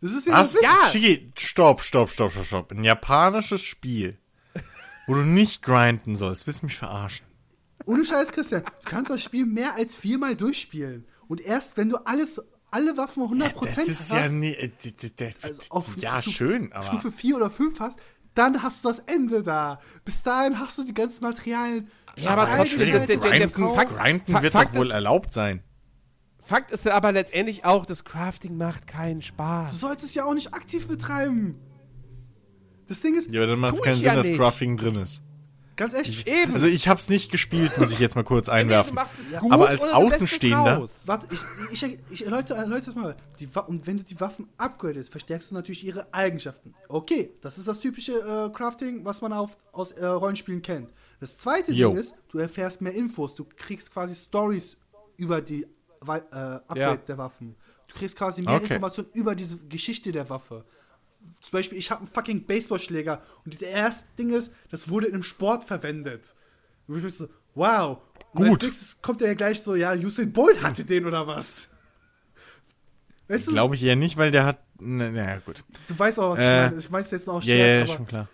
[0.00, 0.54] Das ist ja Was?
[0.54, 0.62] Witz.
[0.62, 1.30] Ja.
[1.38, 2.72] Stopp, stopp, stopp, stopp, stopp.
[2.72, 4.18] Ein japanisches Spiel,
[5.06, 6.46] wo du nicht grinden sollst.
[6.46, 7.26] Willst du mich verarschen?
[7.86, 8.62] Ohne Scheiß, Christian.
[8.84, 11.04] Du kannst das Spiel mehr als viermal durchspielen.
[11.28, 12.40] Und erst wenn du alles,
[12.70, 14.52] alle Waffen 100% Das ist hast, ja nie.
[14.54, 16.84] äh, d- d- d- also auf ja, Stufe, schön, aber.
[16.86, 17.98] Stufe 4 oder 5 hast,
[18.34, 19.78] dann hast du das Ende da.
[20.04, 21.88] Bis dahin hast du die ganzen Materialien.
[22.16, 23.18] Ja, aber trotzdem, der- der-.
[23.48, 25.62] Fakt- Grinden wird Fakt doch wohl ist- erlaubt sein.
[26.42, 29.80] Fakt ist ja aber letztendlich auch, das Crafting macht keinen Du Spaß.
[29.80, 31.58] solltest es ja auch nicht aktiv betreiben.
[32.86, 34.38] Das Ding ist, Ja, aber dann macht es keinen Sinn, ja dass nicht.
[34.38, 35.22] Crafting drin ist.
[35.76, 36.52] Ganz ehrlich, Eben.
[36.52, 38.96] Also ich hab's nicht gespielt, muss ich jetzt mal kurz einwerfen.
[39.30, 39.40] Ja.
[39.40, 40.88] gut Aber als Außenstehender-.
[41.06, 41.40] Warte, ich,
[41.72, 43.16] ich, ich erläutere, erläutere das mal.
[43.40, 46.74] Die, und wenn du die Waffen upgradest, verstärkst du natürlich ihre Eigenschaften.
[46.88, 50.90] Okay, das ist das typische äh, Crafting, was man auf, aus äh, Rollenspielen kennt.
[51.20, 51.90] Das zweite Jo.
[51.90, 53.34] Ding ist, du erfährst mehr Infos.
[53.34, 54.76] Du kriegst quasi Stories
[55.16, 55.66] über die äh,
[56.06, 56.96] Upgrade Ja.
[56.96, 57.56] der Waffen.
[57.88, 58.64] Du kriegst quasi mehr Okay.
[58.64, 60.64] Informationen über diese Geschichte der Waffe.
[61.40, 65.14] Zum Beispiel, ich habe einen fucking Baseballschläger und das erste Ding ist, das wurde in
[65.14, 66.34] einem Sport verwendet.
[66.86, 67.98] Und ich bin so, wow.
[68.32, 68.54] Und Gut.
[68.54, 71.68] als nächstes kommt ja gleich so, ja, Usain Bolt hatte den oder was?
[73.28, 74.58] Weißt du, Glaube ich eher nicht, weil der hat.
[74.78, 75.64] Na na ja, gut.
[75.86, 77.02] du weißt auch, was Äh, ich meine.
[77.02, 78.28] Ich es jetzt noch aus Ja, ja, ja, schon klar.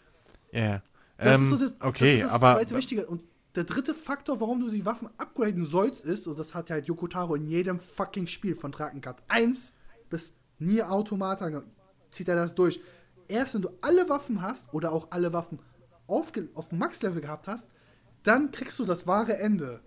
[0.53, 0.83] Ja, ja.
[1.19, 2.55] das Ähm, ist so das, okay, das ist das aber.
[2.59, 3.07] zweite Wichtige.
[3.07, 3.23] Und
[3.55, 6.87] der dritte Faktor, warum du die Waffen upgraden sollst, ist, und das hat ja halt
[6.89, 9.75] Yoko Taro in jedem fucking Spiel von Drakengard 1
[10.09, 11.51] bis Nier Automata
[12.11, 12.81] zieht er das durch.
[13.29, 15.59] Erst wenn du alle Waffen hast oder auch alle Waffen
[16.07, 17.69] auf, auf dem Max-Level gehabt hast,
[18.23, 19.81] dann kriegst du das wahre Ende.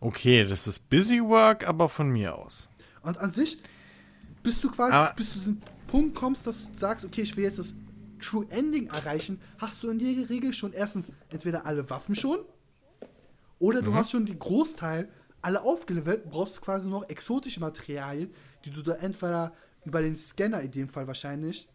[0.00, 2.68] Okay, das ist Busy Work, aber von mir aus.
[3.02, 3.62] Und an sich,
[4.42, 7.44] bis du quasi, Aber- bis du diesen Punkt kommst, dass du sagst, okay, ich will
[7.44, 7.74] jetzt das
[8.20, 12.38] True Ending erreichen, hast du in der Regel schon erstens entweder alle Waffen schon
[13.58, 13.84] oder Mhm.
[13.86, 15.08] du hast schon den Großteil
[15.40, 18.30] alle aufgelevelt, brauchst du quasi noch exotische Materialien,
[18.64, 19.54] die du da entweder
[19.84, 21.68] über den Scanner in dem Fall wahrscheinlich,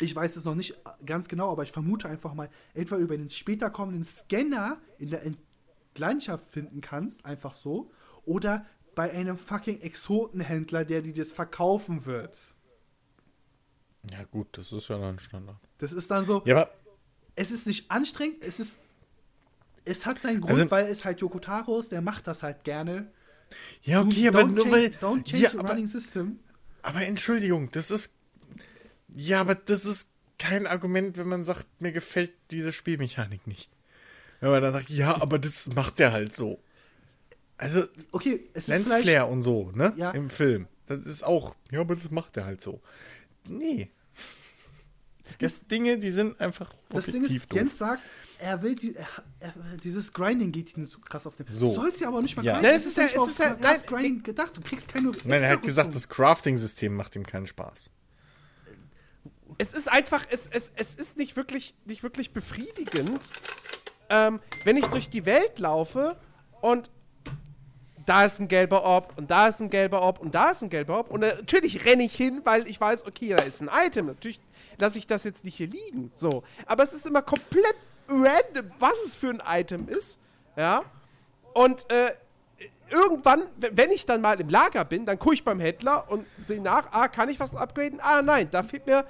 [0.00, 0.76] ich weiß es noch nicht
[1.06, 5.22] ganz genau, aber ich vermute einfach mal, entweder über den später kommenden Scanner in der
[5.96, 7.90] Landschaft finden kannst, einfach so,
[8.24, 12.38] oder bei einem fucking Exotenhändler, der dir das verkaufen wird.
[14.10, 15.56] Ja, gut, das ist ja dann Standard.
[15.78, 16.70] Das ist dann so, Ja, aber.
[17.36, 18.78] es ist nicht anstrengend, es ist,
[19.84, 22.64] es hat seinen Grund, Also- weil es halt Yoko Taro ist, der macht das halt
[22.64, 23.10] gerne.
[23.82, 24.86] Ja, okay, Du- aber don't nur change, weil.
[25.00, 26.38] Don't change Ja, the running system.
[26.84, 28.14] Aber Entschuldigung, das ist.
[29.16, 33.70] Ja, aber das ist kein Argument, wenn man sagt, mir gefällt diese Spielmechanik nicht.
[34.40, 36.60] Wenn man dann sagt, ja, aber das macht er halt so.
[37.56, 39.92] Also, Okay, es ist Lens vielleicht, Flare und so, ne?
[39.96, 40.10] Ja.
[40.10, 40.66] Im Film.
[40.86, 42.80] Das ist auch, ja, aber das macht er halt so.
[43.48, 43.90] Nee.
[45.24, 47.46] Es gibt Dinge, die sind einfach das Ding ist, doof.
[47.54, 48.02] Jens sagt,
[48.44, 49.06] er will die, er,
[49.40, 49.52] er,
[49.82, 51.46] dieses Grinding geht ihm so krass auf den.
[51.50, 51.68] So.
[51.68, 52.52] Du sollst ja aber auch nicht mal Ja.
[52.54, 52.68] grinden.
[52.68, 54.56] Nein, es ist ja- nicht es ist ja- krass nein, Grinding gedacht.
[54.56, 56.02] Du kriegst keine Nein, er hat gesagt, Rüstung.
[56.02, 57.90] das Crafting-System macht ihm keinen Spaß.
[59.58, 63.20] es ist einfach, es, es, es ist nicht wirklich, nicht wirklich befriedigend,
[64.10, 66.16] ähm, wenn ich durch die Welt laufe
[66.60, 66.90] und
[68.04, 70.70] da ist ein gelber Orb und da ist ein gelber Orb und da ist ein
[70.70, 74.06] gelber Orb und natürlich renne ich hin, weil ich weiß, okay, da ist ein Item.
[74.06, 74.40] Natürlich
[74.78, 76.10] lasse ich das jetzt nicht hier liegen.
[76.14, 76.42] So.
[76.66, 77.76] Aber es ist immer komplett
[78.08, 80.18] random, was es für ein Item ist.
[80.56, 80.82] Ja.
[81.52, 82.12] Und äh,
[82.90, 86.60] irgendwann, wenn ich dann mal im Lager bin, dann gucke ich beim Händler und sehe
[86.60, 88.00] nach, ah, kann ich was upgraden?
[88.00, 89.06] Ah, nein, da fehlt mir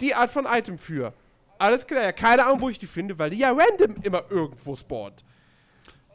[0.00, 1.12] die Art von Item für.
[1.58, 4.74] Alles klar, ja, keine Ahnung, wo ich die finde, weil die ja random immer irgendwo
[4.74, 5.24] spawnt.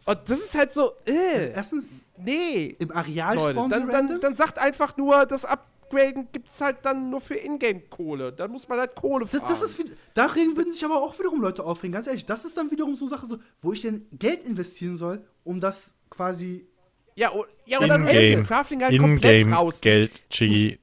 [0.05, 1.87] Und das ist halt so, äh, Erstens,
[2.17, 2.75] nee.
[2.79, 4.21] im Areal Leute, spawnen dann, sie dann, random.
[4.21, 5.45] dann sagt einfach nur, das
[5.89, 8.31] Upgraden gibt es halt dann nur für Ingame-Kohle.
[8.33, 9.49] Dann muss man halt Kohle Das, fahren.
[9.49, 11.93] das ist, wieder- da regen, würden sich aber auch wiederum Leute aufregen.
[11.93, 14.97] Ganz ehrlich, das ist dann wiederum so eine Sache, so, wo ich denn Geld investieren
[14.97, 16.67] soll, um das quasi.
[17.15, 17.31] ja,
[17.65, 18.39] ja, und dann ist In-game.
[18.39, 19.81] das Crafting halt komplett raus.
[19.81, 20.79] Geld, Chigi.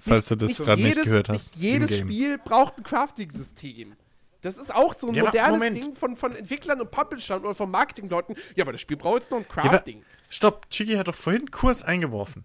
[0.00, 1.56] Falls du das gerade nicht jedes- gehört hast.
[1.56, 1.98] Nicht jedes.
[1.98, 3.94] Spiel braucht ein Crafting-System.
[4.42, 5.84] Das ist auch so ein Ja, modernes Moment.
[5.84, 8.36] Ding von, von Entwicklern und Publishern oder von Marketingleuten.
[8.56, 10.02] Ja, aber das Spiel braucht jetzt noch ein Ja, aber, Crafting.
[10.30, 12.44] stopp, Chigi hat doch vorhin kurz eingeworfen,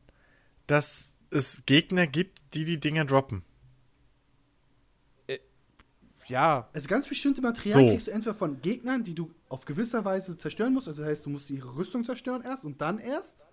[0.67, 3.43] dass es Gegner gibt, die die Dinger droppen.
[6.27, 7.93] Ja, Also ganz bestimmte Materialien So.
[7.93, 10.87] kriegst du entweder von Gegnern, die du auf gewisser Weise zerstören musst.
[10.87, 13.45] Also das heißt, du musst ihre Rüstung zerstören erst und dann erst.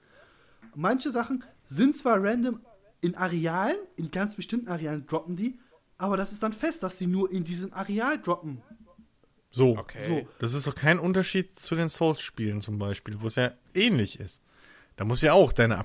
[0.75, 2.61] Manche Sachen sind zwar random
[3.03, 5.59] in Arealen, in ganz bestimmten Arealen droppen die,
[5.99, 8.63] aber das ist dann fest, dass sie nur in diesem Areal droppen.
[9.51, 9.77] So.
[9.77, 10.07] okay.
[10.07, 10.29] So.
[10.39, 14.41] Das ist doch kein Unterschied zu den Souls-Spielen zum Beispiel, wo es ja ähnlich ist.
[14.97, 15.77] Da musst du ja auch deine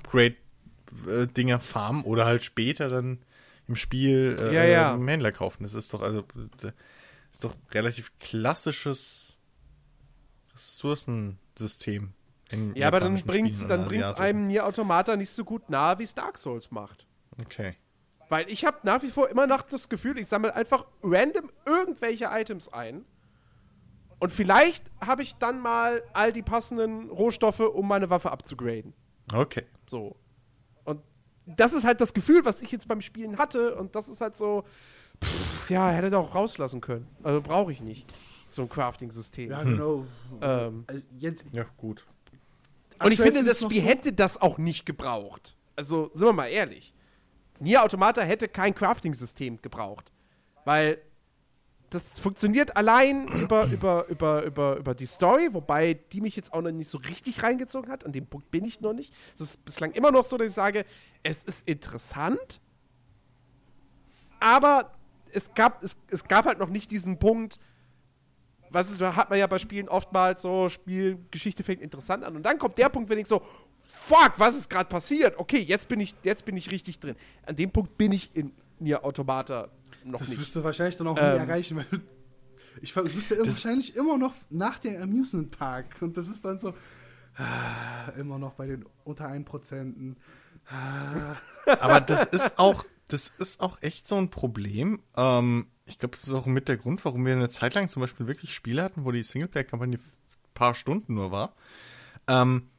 [0.87, 3.19] Upgrade-Dinger farmen oder halt später dann
[3.67, 4.93] im Spiel äh, Ja, ja.
[4.93, 5.63] im Händler kaufen.
[5.63, 6.23] Das ist doch also
[7.31, 9.37] ist doch relativ klassisches
[10.53, 12.13] Ressourcensystem.
[12.49, 15.99] in Ja, aber dann bringt's, Spielen dann bringt's einem Nier Automata nicht so gut nahe,
[15.99, 17.05] wie es Dark Souls macht.
[17.39, 17.75] Okay.
[18.29, 22.29] Weil ich habe nach wie vor immer noch das Gefühl, ich sammle einfach random irgendwelche
[22.31, 23.05] Items ein.
[24.19, 28.93] Und vielleicht habe ich dann mal all die passenden Rohstoffe, um meine Waffe abzugraden.
[29.33, 29.63] Okay.
[29.85, 30.15] So.
[31.55, 33.75] Das ist halt das Gefühl, was ich jetzt beim Spielen hatte.
[33.75, 34.63] Und das ist halt so,
[35.23, 37.07] pff, ja, hätte doch auch rauslassen können.
[37.23, 38.11] Also brauche ich nicht.
[38.49, 39.51] So ein Crafting-System.
[39.51, 40.05] Ja, genau.
[40.41, 42.05] Ähm, Also jetzt, Ja, gut.
[43.03, 45.55] und ich finde, das Spiel so- hätte das auch nicht gebraucht.
[45.75, 46.93] Also, sind wir mal ehrlich.
[47.59, 50.11] Nier Automata hätte kein Crafting-System gebraucht.
[50.65, 50.99] Weil
[51.89, 56.61] das funktioniert allein über, über, über, über, über die Story, wobei die mich jetzt auch
[56.61, 58.05] noch nicht so richtig reingezogen hat.
[58.05, 59.13] An dem Punkt bin ich noch nicht.
[59.33, 60.85] Es ist bislang immer noch so, dass ich sage,
[61.23, 62.59] es ist interessant,
[64.39, 64.91] aber
[65.31, 67.59] es gab, es, es gab halt noch nicht diesen Punkt,
[68.69, 72.35] was ist, da hat man ja bei Spielen oftmals so, Spielgeschichte fängt interessant an.
[72.35, 73.41] Und dann kommt der Punkt, wenn ich so,
[73.93, 75.37] fuck, was ist gerade passiert?
[75.37, 77.15] Okay, jetzt bin ich, jetzt bin ich richtig drin.
[77.45, 79.69] An dem Punkt bin ich in Nier Automata
[80.03, 80.39] noch Das nicht.
[80.39, 81.33] wirst du wahrscheinlich dann auch Ähm.
[81.33, 81.97] nie erreichen, weil du,
[82.81, 86.73] ich bist ja wahrscheinlich immer noch nach dem Amusement Park und das ist dann so
[87.37, 90.15] ah, immer noch bei den unter 1%.
[91.79, 95.01] Aber das ist auch, das ist auch echt so ein Problem.
[95.15, 98.01] Ähm, ich glaube, das ist auch mit der Grund, warum wir eine Zeit lang zum
[98.01, 100.03] Beispiel wirklich Spiele hatten, wo die Singleplayer-Kampagne ein
[100.53, 101.55] paar Stunden nur war.
[102.27, 102.69] Ähm,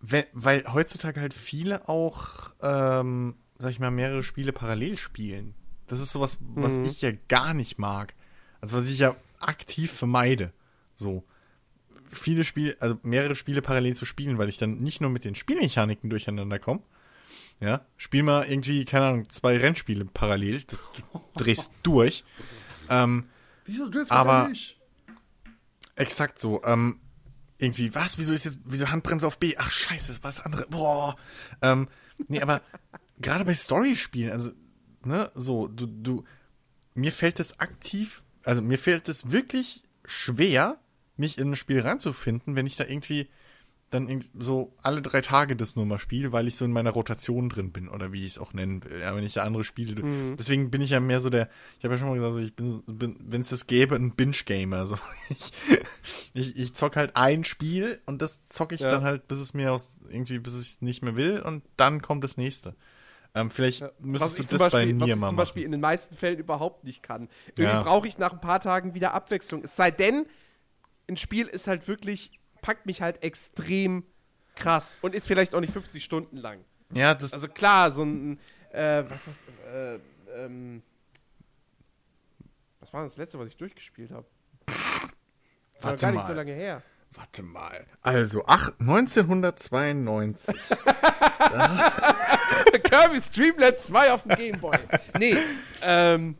[0.00, 5.54] we- weil heutzutage halt viele auch, ähm, sag ich mal, mehrere Spiele parallel spielen.
[5.86, 8.14] Das ist sowas, was ich ja gar nicht mag.
[8.60, 10.52] Also was ich ja aktiv vermeide.
[10.94, 11.22] So.
[12.10, 15.34] Viele Spiele, also mehrere Spiele parallel zu spielen, weil ich dann nicht nur mit den
[15.34, 16.82] Spielmechaniken durcheinander komme,
[17.60, 22.24] ja, spiel mal irgendwie, keine Ahnung, zwei Rennspiele parallel, das, du drehst durch.
[22.88, 23.28] Ähm,
[23.64, 24.78] Wieso Drift Aber- er nicht?
[25.96, 26.62] exakt so.
[26.64, 27.00] Ähm,
[27.58, 28.18] irgendwie, was?
[28.18, 29.54] Wieso ist jetzt, wieso Handbremse auf B?
[29.56, 30.66] Ach, scheiße, das war das andere.
[30.68, 31.16] Boah.
[31.62, 31.88] Ähm,
[32.28, 32.60] nee, aber
[33.18, 34.50] gerade bei Story-Spielen, also,
[35.04, 36.24] ne, so, du, du,
[36.94, 40.78] mir fällt es aktiv, also mir fällt es wirklich schwer,
[41.16, 43.28] mich in ein Spiel reinzufinden, wenn ich da irgendwie
[43.90, 46.90] dann irgendwie so alle drei Tage das nur mal spiele, weil ich so in meiner
[46.90, 48.98] Rotation drin bin oder wie ich es auch nennen will.
[49.00, 50.34] Ja, wenn ich da andere Spiele.
[50.36, 51.48] Deswegen bin ich ja mehr so der,
[51.78, 54.14] ich habe ja schon mal gesagt, ich bin, so- bin wenn es das gäbe, ein
[54.16, 54.86] Binge-Gamer.
[54.86, 54.98] So.
[55.30, 55.52] Ich,
[56.34, 58.90] ich, ich zock halt ein Spiel und das zocke ich Ja.
[58.90, 62.02] dann halt, bis es mir aus irgendwie, bis ich es nicht mehr will und dann
[62.02, 62.74] kommt das nächste.
[63.36, 65.36] Ähm, vielleicht was müsstest du ich zum das bei Beispiel, was mir ich mal zum
[65.36, 65.36] machen.
[65.36, 67.28] Beispiel in den meisten Fällen überhaupt nicht kann.
[67.48, 67.82] Irgendwie Ja.
[67.82, 69.62] brauche ich nach ein paar Tagen wieder Abwechslung.
[69.62, 70.24] Es sei denn,
[71.08, 72.30] ein Spiel ist halt wirklich,
[72.62, 74.04] packt mich halt extrem
[74.54, 76.64] krass und ist vielleicht auch nicht 50 Stunden lang.
[76.94, 78.38] Ja, das, Also klar, so ein,
[78.72, 79.98] äh, was, was, äh,
[80.34, 80.82] ähm,
[82.80, 84.26] was war das letzte, was ich durchgespielt habe?
[85.74, 86.26] Das war gar nicht mal.
[86.26, 86.82] so lange her.
[87.12, 87.84] warte mal.
[88.00, 90.54] Also, ach, 1992.
[92.84, 94.78] Kirby Streamlet 2 auf dem Gameboy.
[95.18, 95.36] Nee,
[95.82, 96.36] ähm.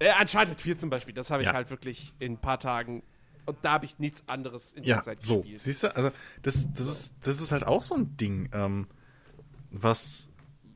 [0.00, 1.54] Äh, Uncharted 4 zum Beispiel, das habe ich Ja.
[1.54, 3.02] halt wirklich in ein paar Tagen.
[3.46, 5.38] Und da habe ich nichts anderes in Ja, der Zeit so.
[5.40, 5.60] gespielt.
[5.60, 6.10] Siehst du, also
[6.42, 8.86] das, das, ist, das ist halt auch so ein Ding, ähm,
[9.70, 10.28] was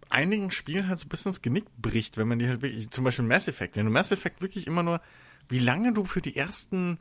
[0.08, 3.04] einigen Spielen halt so ein bisschen das Genick bricht, wenn man die halt wirklich, zum
[3.04, 5.00] Beispiel Mass Effect, wenn du Mass Effect wirklich immer nur,
[5.48, 6.98] wie lange du für die ersten,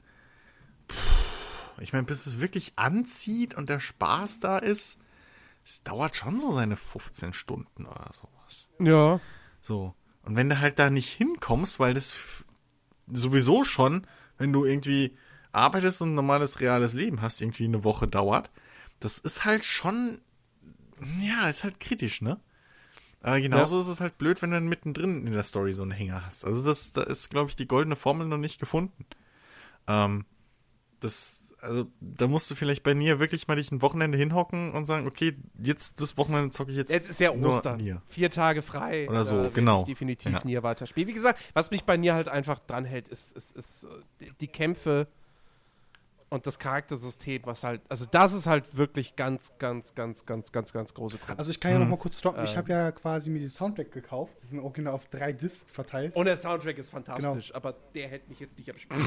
[0.89, 4.97] pff, ich meine, bis es wirklich anzieht und der Spaß da ist,
[5.65, 8.69] es dauert schon so seine 15 Stunden oder sowas.
[8.79, 9.19] Ja.
[9.61, 9.93] So.
[10.23, 12.15] Und wenn du halt da nicht hinkommst, weil das
[13.07, 14.07] sowieso schon,
[14.37, 15.17] wenn du irgendwie
[15.51, 18.51] arbeitest und ein normales reales Leben hast, irgendwie eine Woche dauert,
[18.99, 20.21] das ist halt schon,
[21.19, 22.39] ja, ist halt kritisch, ne?
[23.23, 25.91] Aber genauso ist es halt blöd, wenn du dann mittendrin in der Story so einen
[25.91, 26.43] Hänger hast.
[26.43, 29.05] Also das, da ist, glaube ich, die goldene Formel noch nicht gefunden.
[29.87, 30.25] Ähm,
[30.99, 34.85] das, also da musst du vielleicht bei Nier wirklich mal dich ein Wochenende hinhocken und
[34.85, 36.91] sagen, okay, jetzt das Wochenende zocke ich jetzt.
[36.91, 37.77] Jetzt ist ja nur Ostern.
[37.77, 38.01] Nier.
[38.07, 39.07] Vier Tage frei.
[39.09, 39.81] Oder so, genau.
[39.81, 40.41] Ich definitiv Ja.
[40.43, 41.07] Nier weiterspielen.
[41.07, 43.83] Wie gesagt, was mich bei Nier halt einfach dranhält, ist, ist, ist
[44.19, 45.07] äh, die- Kämpfe
[46.29, 50.71] und das Charaktersystem, was halt, also das ist halt wirklich ganz, ganz, ganz, ganz, ganz,
[50.71, 51.37] ganz große Kunst.
[51.37, 52.43] Also ich kann ja noch mal kurz stoppen.
[52.43, 52.57] Ich Ähm.
[52.57, 54.33] habe ja quasi mir den Soundtrack gekauft.
[54.41, 56.15] Die sind original auf drei Discs verteilt.
[56.15, 57.03] Und der Soundtrack ist Genau.
[57.05, 58.97] fantastisch, aber der hält mich jetzt nicht am Spiel.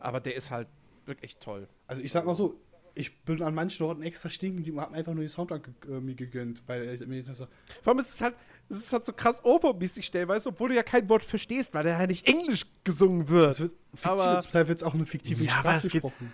[0.00, 0.68] aber der ist halt
[1.10, 1.68] wirklich toll.
[1.86, 2.58] Also ich sag mal so,
[2.94, 5.96] ich bin an manchen Orten extra stehen geblieben und hab einfach nur den Soundtrack ge
[5.96, 7.46] äh, mir gegönnt, weil ich mir jetzt so,
[7.82, 8.34] Vor allem ist es halt,
[8.68, 11.98] es ist halt so krass opermäßig stellweise, obwohl du ja kein Wort verstehst, weil der
[12.00, 13.50] ja nicht Englisch gesungen wird.
[13.52, 15.82] es wird Aber- fiktiv, zum Teil wird es auch eine fiktive Ja, aber Sprache es
[15.84, 16.32] geht- gesprochen.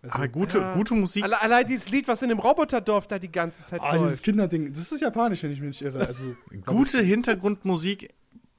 [0.00, 0.74] Also, Aber gute, Ja.
[0.74, 3.92] gute Musik Alle, allein dieses Lied, was in dem Roboterdorf da die ganze Zeit ah,
[3.96, 4.22] dieses läuft.
[4.22, 6.06] Kinderding, das ist japanisch, wenn ich mich nicht irre.
[6.06, 6.36] Also
[6.66, 8.08] Gute Hintergrundmusik,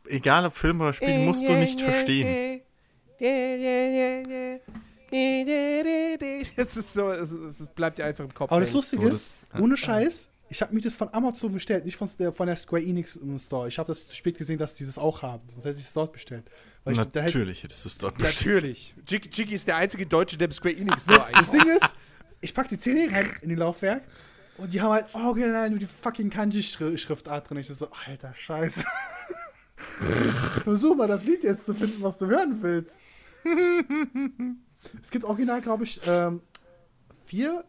[0.08, 2.62] egal ob Film oder Spiel, musst du nicht verstehen.
[5.12, 8.52] Es ist so, es, es bleibt dir einfach im Kopf.
[8.52, 8.72] Aber das.
[8.74, 12.32] Lustige ist, das- ohne Scheiß, ich habe mir das von Amazon bestellt, nicht von der,
[12.34, 13.68] von der Square Enix im Store.
[13.68, 15.44] Ich habe das zu spät gesehen, dass die das auch haben.
[15.50, 16.50] Sonst hätte ich es dort bestellt.
[16.84, 18.56] Weil ich, Natürlich hättest du es dort bestellt.
[18.64, 18.96] Natürlich.
[19.08, 21.68] Jiggy, ist der einzige Deutsche, der im Square Enix so, Store das einkauft.
[21.68, 21.94] Ding ist,
[22.42, 24.04] ich pack die CD rein in den Laufwerk
[24.58, 27.58] und die haben halt original nur die fucking Kanji-Schriftart drin.
[27.58, 28.84] Ich so, alter Scheiße.
[30.64, 32.98] Versuch mal das Lied jetzt zu finden, was du hören willst.
[35.02, 36.42] Es gibt original, glaube ich, ähm,
[37.26, 37.64] vier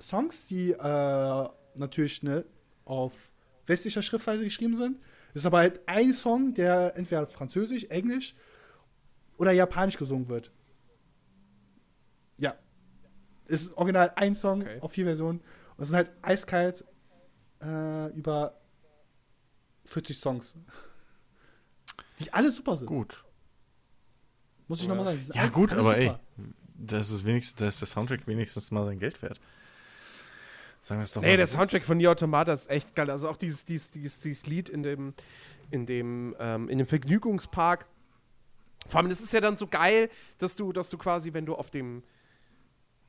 [0.00, 2.44] Songs, die äh, natürlich ne,
[2.84, 3.32] auf
[3.66, 5.00] westlicher Schriftweise geschrieben sind.
[5.30, 8.34] Es ist aber halt ein Song, der entweder französisch, englisch
[9.36, 10.50] oder japanisch gesungen wird.
[12.38, 12.56] Ja.
[13.46, 14.78] Es ist original ein Song Okay.
[14.80, 15.40] auf vier Versionen.
[15.76, 16.84] Und es sind halt eiskalt
[17.62, 18.60] äh, über
[19.84, 20.56] 40 Songs.
[22.18, 22.88] Die alle super sind.
[22.88, 23.24] Gut.
[24.68, 25.38] Muss ich nochmal sagen.
[25.38, 26.12] Ja, gut, aber ey,
[26.76, 29.40] das ist wenigstens, da ist der Soundtrack wenigstens mal sein Geld wert.
[30.82, 31.30] Sagen wir es doch Nee, mal.
[31.32, 33.10] der das ist- Soundtrack von Nier Automata ist echt geil.
[33.10, 35.14] Also auch dieses, dieses, dieses, dieses Lied in dem,
[35.70, 37.86] in dem, ähm, in dem Vergnügungspark.
[38.88, 40.08] Vor allem, das ist ja dann so geil,
[40.38, 42.02] dass du, dass du quasi, wenn du auf dem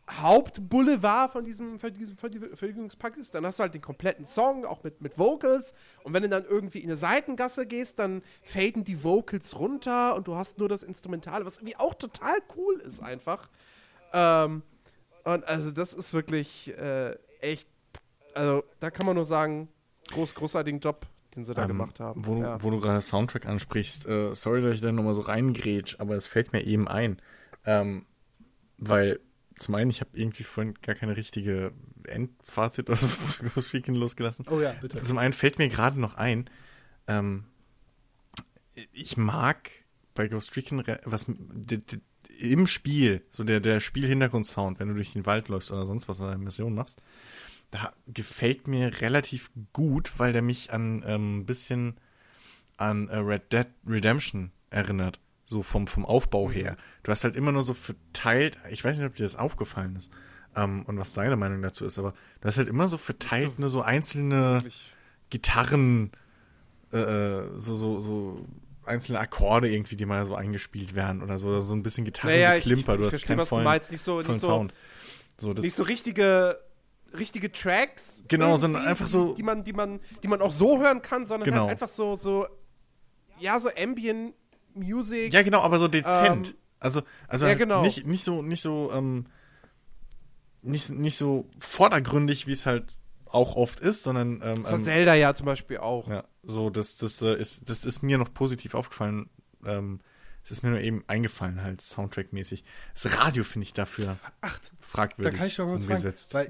[0.09, 4.65] Hauptboulevard von diesem, von diesem Vergnü- Vergnügungspark ist, dann hast du halt den kompletten Song,
[4.65, 5.73] auch mit, mit Vocals.
[6.03, 10.27] Und wenn du dann irgendwie in eine Seitengasse gehst, dann faden die Vocals runter und
[10.27, 13.49] du hast nur das Instrumentale, was irgendwie auch total cool ist einfach.
[14.13, 14.63] Ähm,
[15.25, 17.67] und also das ist wirklich äh, echt,
[18.33, 19.67] also da kann man nur sagen,
[20.11, 21.05] groß, großartigen Job,
[21.35, 22.25] den sie da Ähm, gemacht haben.
[22.25, 22.63] Wo, du- ja.
[22.63, 26.25] wo du gerade Soundtrack ansprichst, äh, sorry, dass ich da nochmal so reingrätsch, aber es
[26.25, 27.21] fällt mir eben ein.
[27.65, 28.05] Ähm,
[28.77, 29.19] weil
[29.59, 31.71] zum einen, ich habe irgendwie vorhin gar keine richtige
[32.05, 34.45] Endfazit oder so zu Ghost Recon losgelassen.
[34.49, 35.01] Oh ja, bitte.
[35.01, 36.49] Zum einen fällt mir gerade noch ein,
[37.07, 37.45] ähm,
[38.93, 39.69] ich mag
[40.13, 41.27] bei Ghost Recon re- was
[42.39, 46.21] im Spiel, so der, der Spielhintergrundsound, wenn du durch den Wald läufst oder sonst was
[46.21, 47.01] oder eine Mission machst,
[47.71, 51.97] da gefällt mir relativ gut, weil der mich an ähm, ein bisschen
[52.77, 55.19] an äh, Red Dead Redemption erinnert.
[55.49, 56.77] So vom, vom Aufbau her.
[57.01, 60.11] Du hast halt immer nur so verteilt, ich weiß nicht, ob dir das aufgefallen ist
[60.55, 63.69] ähm, und was deine Meinung dazu ist, aber du hast halt immer so verteilt nur
[63.69, 64.63] so einzelne.
[65.31, 66.11] Gitarren,
[66.93, 68.45] äh, äh, so, so, so
[68.85, 72.55] einzelne Akkorde irgendwie, die mal so eingespielt werden oder so, oder so ein bisschen Naja,
[72.55, 72.93] ich, Gitarrengeklimper.
[72.93, 73.91] ich du hast keinen vollen, meinst.
[73.91, 74.73] Nicht so, nicht so, Sound.
[75.37, 76.59] So, nicht so richtige,
[77.17, 78.21] richtige Tracks.
[78.27, 81.25] Genau, sondern einfach so- Die, die, man, die, man, die man auch so hören kann,
[81.25, 81.61] sondern Genau.
[81.61, 82.47] halt einfach so, so,
[83.39, 84.33] ja, so Ambient
[84.79, 85.33] Music.
[85.33, 86.49] Ja, genau, aber so dezent.
[86.49, 87.81] Ähm, also, also ja, halt genau.
[87.81, 89.25] nicht, nicht so, nicht so, ähm,
[90.61, 92.85] nicht, nicht so vordergründig, wie es halt
[93.25, 96.07] auch oft ist, sondern ähm, Das hat ähm, Zelda ja zum Beispiel auch.
[96.07, 99.29] ja, so, das, das, äh, ist, das ist mir noch positiv aufgefallen.
[99.65, 99.99] Ähm,
[100.43, 102.63] es ist mir nur eben eingefallen, halt Soundtrack-mäßig.
[102.93, 106.33] Das Radio finde ich dafür Ach, fragwürdig da kann ich kurz fragen, umgesetzt.
[106.33, 106.49] weil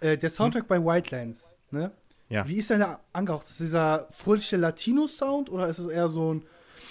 [0.00, 1.90] äh, der Soundtrack bei Wildlands, ne?
[2.28, 2.46] Ja.
[2.48, 3.44] Wie ist denn der angehaucht?
[3.44, 6.44] Ist es dieser fröhliche Latino-Sound oder ist es eher so ein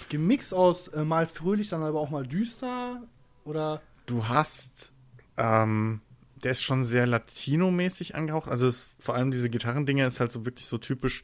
[0.08, 3.02] Gemix aus äh, mal fröhlich, dann aber auch mal düster?
[3.44, 4.92] Oder Du hast,
[5.36, 6.00] ähm,
[6.42, 8.50] der ist schon sehr Latino-mäßig angehaucht.
[8.50, 11.22] Also es, vor allem diese Gitarrendinger ist halt so wirklich so typisch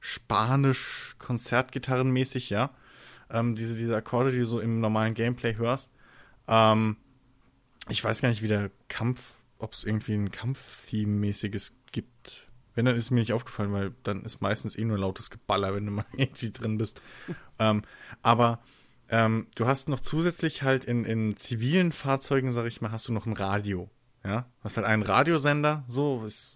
[0.00, 2.70] spanisch Konzertgitarrenmäßig, ja.
[3.30, 5.92] Ähm, diese, diese Akkorde, die du so im normalen Gameplay hörst.
[6.46, 6.96] Ähm,
[7.88, 12.46] ich weiß gar nicht, wie der Kampf, ob es irgendwie ein Kampf-Theme-mäßiges gibt.
[12.74, 15.74] Wenn, dann ist es mir nicht aufgefallen, weil dann ist meistens eh nur lautes Geballer,
[15.74, 17.00] wenn du mal irgendwie drin bist.
[17.58, 17.82] ähm,
[18.22, 18.60] aber
[19.08, 23.12] ähm, du hast noch zusätzlich halt in, in zivilen Fahrzeugen, sag ich mal, hast du
[23.12, 23.90] noch ein Radio.
[24.24, 26.54] Ja, hast halt einen Radiosender, so, das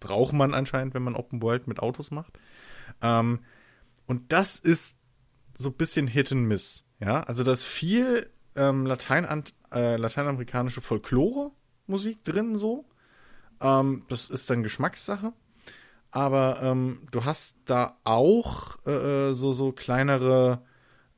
[0.00, 2.38] braucht man anscheinend, wenn man Open World mit Autos macht.
[3.02, 3.40] Ähm,
[4.06, 4.98] und das ist
[5.56, 6.84] so ein bisschen Hit and Miss.
[7.00, 12.84] Ja, also da ist viel ähm, Latein äh, lateinamerikanische Folklore-Musik drin, so.
[13.60, 15.32] Ähm, das ist dann Geschmackssache.
[16.12, 20.62] Aber ähm, du hast da auch äh, so, so kleinere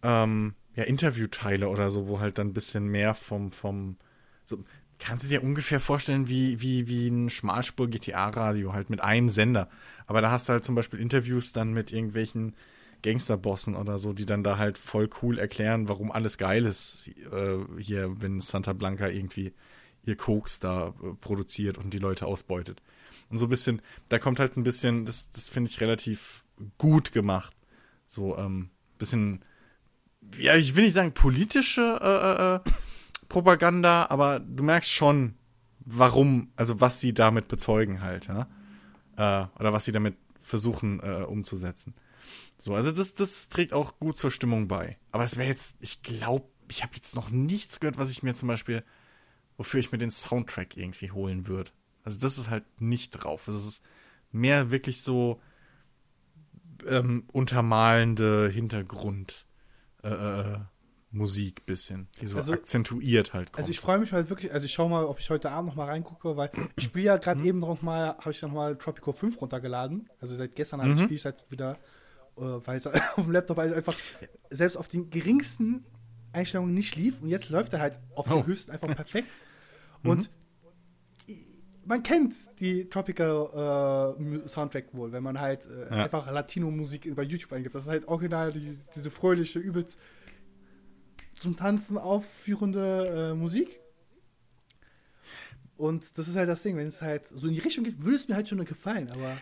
[0.02, 3.96] ähm, ja, Interviewteile oder so, wo halt dann ein bisschen mehr vom, vom
[4.44, 4.62] so,
[5.00, 9.68] kannst du dir ungefähr vorstellen, wie, wie, wie ein Schmalspur-GTA-Radio, halt mit einem Sender.
[10.06, 12.54] Aber da hast du halt zum Beispiel Interviews dann mit irgendwelchen
[13.02, 17.58] Gangsterbossen oder so, die dann da halt voll cool erklären, warum alles geil ist, äh,
[17.78, 19.52] hier, wenn Santa Blanca irgendwie
[20.04, 22.80] ihr Koks da äh, produziert und die Leute ausbeutet.
[23.34, 26.44] Und so ein bisschen, da kommt halt ein bisschen, das, das finde ich relativ
[26.78, 27.52] gut gemacht.
[28.06, 29.44] So, ähm, bisschen,
[30.38, 32.72] ja, ich will nicht sagen politische äh, äh,
[33.28, 35.34] Propaganda, aber du merkst schon,
[35.80, 38.46] warum, also was sie damit bezeugen halt, ja.
[39.16, 41.94] Äh, oder was sie damit versuchen äh, umzusetzen.
[42.56, 44.96] So, also das, das trägt auch gut zur Stimmung bei.
[45.10, 48.32] Aber es wäre jetzt, ich glaube, ich habe jetzt noch nichts gehört, was ich mir
[48.32, 48.84] zum Beispiel,
[49.56, 51.72] wofür ich mir den Soundtrack irgendwie holen würde.
[52.04, 53.48] Also das ist halt nicht drauf.
[53.48, 53.82] Also es ist
[54.30, 55.40] mehr wirklich so
[56.86, 59.46] ähm, untermalende Hintergrund
[60.02, 60.58] äh, äh,
[61.10, 63.58] Musik bisschen, die so Also- akzentuiert halt kommt.
[63.58, 65.76] Also ich freue mich halt wirklich, also ich schaue mal, ob ich heute Abend noch
[65.76, 69.12] mal reingucke, weil ich spiele ja gerade eben noch mal, habe ich noch mal Tropico
[69.12, 70.10] 5 runtergeladen.
[70.20, 71.78] Also seit gestern halt spiele ich seit wieder,
[72.36, 72.86] äh, weil es
[73.16, 73.94] auf dem Laptop halt einfach
[74.50, 75.86] selbst auf den geringsten
[76.32, 78.34] Einstellungen nicht lief und jetzt läuft er halt auf Oh.
[78.38, 79.28] den höchsten einfach perfekt.
[80.02, 80.28] Und i-
[81.86, 86.04] man kennt die Tropical äh, Soundtrack wohl, wenn man halt äh, Ja.
[86.04, 87.74] einfach Latino-Musik bei YouTube eingibt.
[87.74, 89.98] Das ist halt original die, diese fröhliche, übelst
[91.36, 93.80] zum Tanzen aufführende äh, Musik.
[95.76, 98.16] Und das ist halt das Ding, wenn es halt so in die Richtung geht, würde
[98.16, 99.36] es mir halt schon gefallen, aber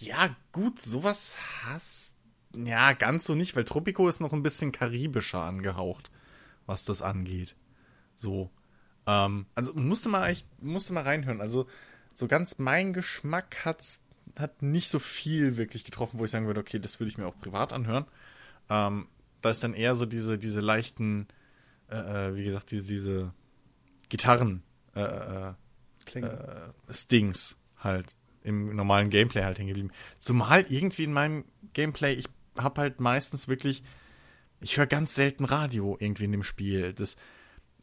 [0.00, 2.16] Ja, gut, sowas hast.
[2.54, 6.10] Ja, ganz so nicht, weil Tropico ist noch ein bisschen karibischer angehaucht,
[6.66, 7.54] was das angeht.
[8.16, 8.50] So.
[9.06, 11.40] Ähm, also musste mal echt, musste mal reinhören.
[11.40, 11.66] Also
[12.14, 14.02] so ganz mein Geschmack hat's,
[14.36, 17.26] hat nicht so viel wirklich getroffen, wo ich sagen würde, okay, das würde ich mir
[17.26, 18.06] auch privat anhören.
[18.68, 19.08] Ähm,
[19.42, 21.28] da ist dann eher so diese, diese leichten,
[21.90, 21.96] äh,
[22.28, 23.32] äh wie gesagt, diese, diese
[24.08, 24.62] Gitarren,
[24.94, 26.58] äh, äh, äh,
[26.90, 29.90] Stings halt im normalen Gameplay halt hängen geblieben.
[30.18, 33.82] Zumal irgendwie in meinem Gameplay, ich habe halt meistens wirklich,
[34.60, 36.92] ich höre ganz selten Radio irgendwie in dem Spiel.
[36.92, 37.16] Das,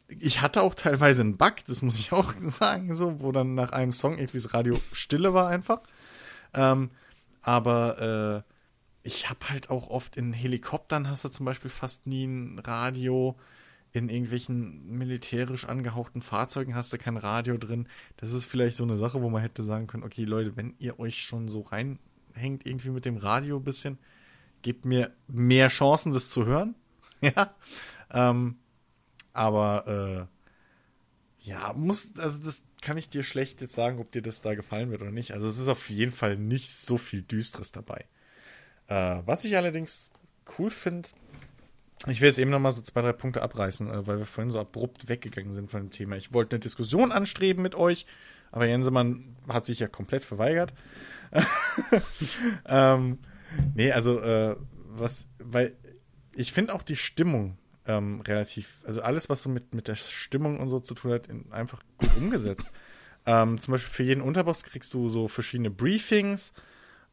[0.08, 3.72] ich hatte auch teilweise einen Bug, das muss ich auch sagen, so, wo dann nach
[3.72, 5.80] einem Song irgendwie das Radio stille war einfach.
[6.52, 6.90] Ähm,
[7.42, 8.54] aber äh,
[9.02, 13.36] ich habe halt auch oft in Helikoptern hast du zum Beispiel fast nie ein Radio.
[13.92, 17.86] In irgendwelchen militärisch angehauchten Fahrzeugen hast du kein Radio drin.
[18.16, 20.98] Das ist vielleicht so eine Sache, wo man hätte sagen können, okay Leute, wenn ihr
[20.98, 23.98] euch schon so reinhängt irgendwie mit dem Radio ein bisschen,
[24.62, 26.74] gebt mir mehr Chancen, das zu hören.
[27.20, 27.54] ja.
[28.10, 28.56] Ähm,
[29.34, 34.40] aber äh, ja, muss, also das kann ich dir schlecht jetzt sagen, ob dir das
[34.40, 35.32] da gefallen wird oder nicht.
[35.32, 38.06] Also es ist auf jeden Fall nicht so viel Düsteres dabei.
[38.88, 40.10] Äh, was ich allerdings
[40.58, 41.10] cool finde,
[42.06, 44.50] ich will jetzt eben noch mal so zwei, drei Punkte abreißen, äh, weil wir vorhin
[44.50, 46.16] so abrupt weggegangen sind von dem Thema.
[46.16, 48.06] Ich wollte eine Diskussion anstreben mit euch,
[48.52, 50.72] aber Jensemann hat sich ja komplett verweigert.
[52.66, 53.18] ähm,
[53.74, 54.56] nee, also äh,
[54.90, 55.76] was, weil
[56.32, 60.60] ich finde auch die Stimmung ähm, relativ, also alles, was so mit, mit der Stimmung
[60.60, 62.72] und so zu tun hat, in, einfach gut umgesetzt.
[63.26, 66.52] ähm, zum Beispiel für jeden Unterboss kriegst du so verschiedene Briefings.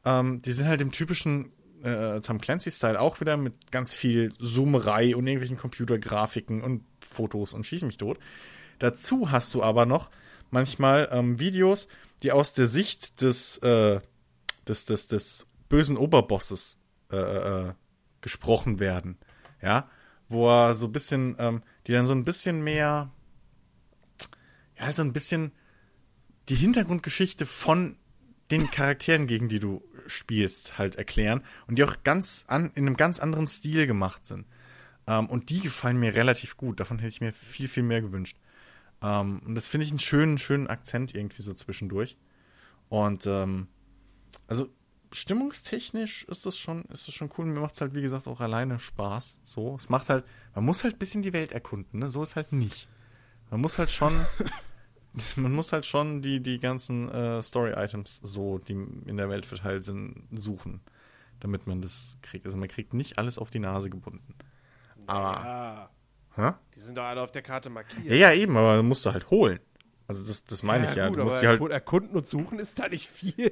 [0.05, 1.51] Ähm, die sind halt im typischen
[1.83, 7.65] äh, Tom Clancy-Style auch wieder mit ganz viel Zoomerei und irgendwelchen Computergrafiken und Fotos und
[7.65, 8.19] schieß mich tot.
[8.79, 10.09] Dazu hast du aber noch
[10.49, 11.87] manchmal ähm, Videos,
[12.23, 13.99] die aus der Sicht des, äh,
[14.67, 16.77] des, des, des bösen Oberbosses
[17.11, 17.73] äh, äh,
[18.21, 19.17] gesprochen werden.
[19.61, 19.89] Ja,
[20.31, 23.11] wo er so ein bisschen, ähm, die dann so ein bisschen mehr,
[24.77, 25.51] ja, halt so ein bisschen
[26.49, 27.97] die Hintergrundgeschichte von
[28.49, 32.97] den Charakteren, gegen die du spielst, halt erklären und die auch ganz an, in einem
[32.97, 34.45] ganz anderen Stil gemacht sind.
[35.07, 36.79] Ähm, und die gefallen mir relativ gut.
[36.79, 38.37] Davon hätte ich mir viel, viel mehr gewünscht.
[39.01, 42.17] Ähm, und das finde ich einen schönen, schönen Akzent irgendwie so zwischendurch.
[42.89, 43.67] Und ähm,
[44.47, 44.69] also
[45.11, 47.45] stimmungstechnisch ist das schon, ist das schon cool.
[47.45, 49.39] Mir macht es halt, wie gesagt, auch alleine Spaß.
[49.43, 50.25] So, es macht halt,
[50.55, 52.09] man muss halt ein bisschen die Welt erkunden, ne?
[52.09, 52.87] So ist halt nicht.
[53.49, 54.13] Man muss halt schon
[55.35, 59.83] man muss halt schon die, die ganzen äh, Story-Items so, die in der Welt verteilt
[59.83, 60.81] sind, suchen,
[61.41, 62.45] damit man das kriegt.
[62.45, 64.35] Also man kriegt nicht alles auf die Nase gebunden.
[65.07, 65.31] Aber.
[65.43, 65.89] Ja.
[66.35, 66.51] Hä?
[66.75, 68.05] Die sind doch alle auf der Karte markiert.
[68.05, 69.59] Ja, ja, eben, aber man musst du halt holen.
[70.07, 71.09] Also das, das meine ich ja.
[71.09, 71.59] Gut, du musst aber die halt.
[71.59, 73.51] erkund- erkunden und suchen ist da nicht viel.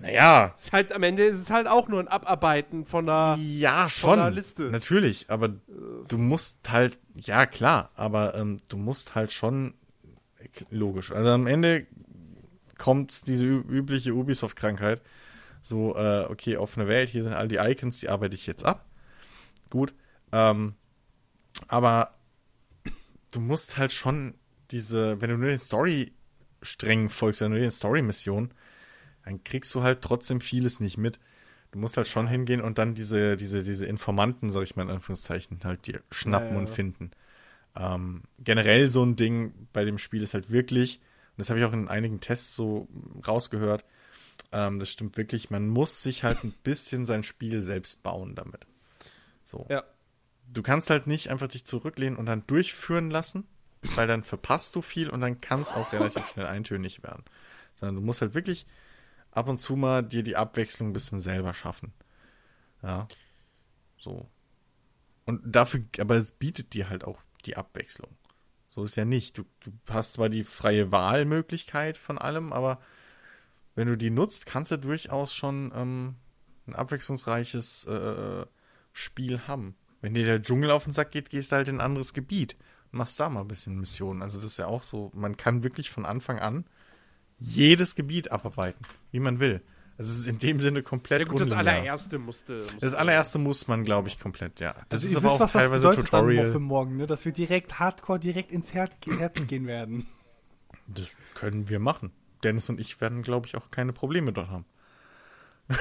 [0.00, 0.52] Naja.
[0.56, 3.36] ist halt, am Ende ist es halt auch nur ein Abarbeiten von einer.
[3.40, 4.34] Ja, von einer schon.
[4.34, 4.62] Liste.
[4.64, 5.48] Natürlich, aber
[6.08, 9.74] du musst halt, ja klar, aber ähm, du musst halt schon
[10.70, 11.12] logisch.
[11.12, 11.86] Also am Ende
[12.78, 15.02] kommt diese übliche Ubisoft-Krankheit.
[15.62, 18.84] So, äh, okay, offene Welt, hier sind all die Icons, die arbeite ich jetzt ab.
[19.70, 19.94] Gut.
[20.32, 20.74] Ähm,
[21.68, 22.14] aber
[23.30, 24.34] du musst halt schon
[24.70, 28.52] diese, wenn du nur den Story-Strängen folgst, wenn du nur den Story-Missionen,
[29.26, 31.18] dann kriegst du halt trotzdem vieles nicht mit.
[31.72, 34.90] Du musst halt schon hingehen und dann diese, diese, diese Informanten, sag ich mal in
[34.90, 36.60] Anführungszeichen, halt dir schnappen Ja, ja.
[36.60, 37.10] und finden.
[37.74, 41.66] Ähm, generell so ein Ding bei dem Spiel ist halt wirklich, und das habe ich
[41.66, 42.88] auch in einigen Tests so
[43.26, 43.84] rausgehört,
[44.52, 48.64] ähm, das stimmt wirklich, man muss sich halt ein bisschen sein Spiel selbst bauen damit.
[49.44, 49.66] So.
[49.68, 49.82] Ja.
[50.52, 53.48] Du kannst halt nicht einfach dich zurücklehnen und dann durchführen lassen,
[53.96, 57.24] weil dann verpasst du viel und dann kann es auch relativ schnell eintönig werden.
[57.74, 58.66] Sondern du musst halt wirklich
[59.36, 61.92] ab und zu mal dir die Abwechslung ein bisschen selber schaffen.
[62.82, 63.06] Ja.
[63.98, 64.28] So.
[65.24, 68.16] Und dafür, aber es bietet dir halt auch die Abwechslung.
[68.68, 69.38] So ist ja nicht.
[69.38, 72.80] Du, du hast zwar die freie Wahlmöglichkeit von allem, aber
[73.74, 76.16] wenn du die nutzt, kannst du durchaus schon ähm,
[76.66, 78.46] ein abwechslungsreiches äh,
[78.92, 79.76] Spiel haben.
[80.00, 82.56] Wenn dir der Dschungel auf den Sack geht, gehst du halt in ein anderes Gebiet
[82.96, 84.22] machst da mal ein bisschen Missionen.
[84.22, 86.64] Also das ist ja auch so, man kann wirklich von Anfang an
[87.38, 89.62] jedes Gebiet abarbeiten, wie man will.
[89.98, 92.62] Also es ist in dem Sinne komplett Ja, gut, das allererste musste.
[92.62, 94.74] musste Das allererste muss man, glaube ich, komplett, ja.
[94.90, 96.46] Das Also ist aber wisst, auch was das teilweise dann Tutorial.
[96.46, 97.06] noch für morgen, ne?
[97.06, 100.06] dass wir direkt hardcore direkt ins Her Herz gehen werden.
[100.86, 102.12] Das können wir machen.
[102.42, 104.66] Dennis und ich werden, glaube ich, auch keine Probleme dort haben.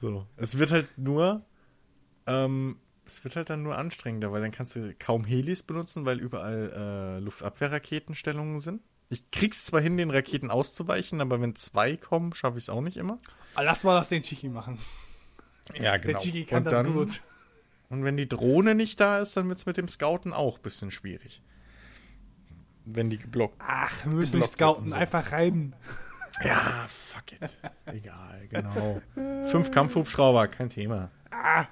[0.00, 0.26] so.
[0.36, 1.44] Es wird halt nur,
[2.26, 6.18] ähm, es wird halt dann nur anstrengender, weil dann kannst du kaum Helis benutzen, weil
[6.20, 8.82] überall äh, Luftabwehrraketenstellungen sind.
[9.08, 12.80] Ich krieg's zwar hin, den Raketen auszuweichen, aber wenn zwei kommen, schaffe ich es auch
[12.80, 13.18] nicht immer.
[13.54, 14.78] Aber lass mal das den Chiki machen.
[15.74, 17.22] Ja, Der Chiki kann und das dann, gut.
[17.88, 20.62] Und wenn die Drohne nicht da ist, dann wird es mit dem Scouten auch ein
[20.62, 21.40] bisschen schwierig.
[22.84, 23.56] wenn die geblockt.
[23.58, 25.74] Ach, wir müssen nicht scouten, einfach rein.
[26.44, 27.56] Ja, fuck it.
[27.86, 29.00] Egal, genau.
[29.50, 31.10] Fünf Kampfhubschrauber, kein Thema.
[31.30, 31.66] Ah,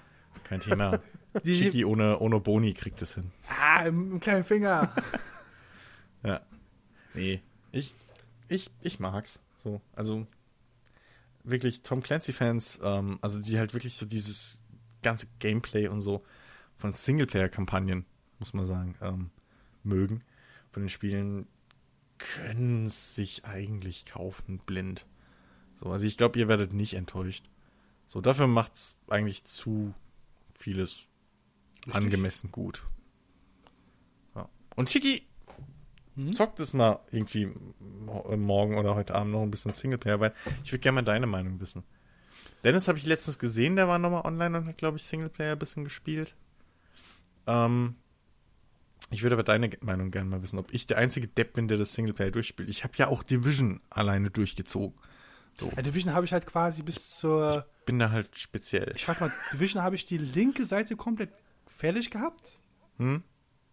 [0.44, 1.00] Kein Thema.
[1.42, 3.30] Die, Chiki ohne, ohne Boni kriegt es hin.
[3.48, 4.92] ah im, im kleinen Finger.
[6.22, 6.40] Ja.
[7.12, 7.92] Nee, ich,
[8.48, 9.40] ich, ich mag's.
[9.58, 10.26] So, also
[11.42, 14.64] wirklich Tom Clancy-Fans, ähm, also die halt wirklich so dieses
[15.02, 16.24] ganze Gameplay und so
[16.76, 18.06] von Singleplayer-Kampagnen,
[18.38, 19.30] muss man sagen, ähm,
[19.82, 20.24] mögen.
[20.70, 21.46] Von den Spielen
[22.16, 25.06] können sich eigentlich kaufen, blind.
[25.74, 27.50] So, also ich glaube, ihr werdet nicht enttäuscht.
[28.06, 29.94] So, dafür macht's eigentlich zu
[30.54, 31.06] vieles
[31.92, 32.84] angemessen gut.
[34.34, 34.48] Ja.
[34.76, 35.26] Und Chiki
[36.32, 40.32] zockt es mal irgendwie äh, morgen oder heute Abend noch ein bisschen Singleplayer, weil
[40.62, 41.82] ich würde gerne mal deine Meinung wissen.
[42.62, 45.58] Dennis habe ich letztens gesehen, der war nochmal online und hat, glaube ich, Singleplayer ein
[45.58, 46.34] bisschen gespielt.
[47.46, 47.96] Ähm,
[49.10, 51.76] ich würde aber deine Meinung gerne mal wissen, ob ich der einzige Depp bin, der
[51.76, 52.70] das Singleplayer durchspielt.
[52.70, 54.98] Ich habe ja auch Division alleine durchgezogen.
[55.60, 57.66] Ja, Division habe ich halt quasi bis zur.
[57.86, 58.92] Bin da halt speziell.
[58.96, 61.30] Ich frag mal, Division habe ich die linke Seite komplett
[61.74, 62.62] fertig gehabt.
[62.98, 63.22] Hm?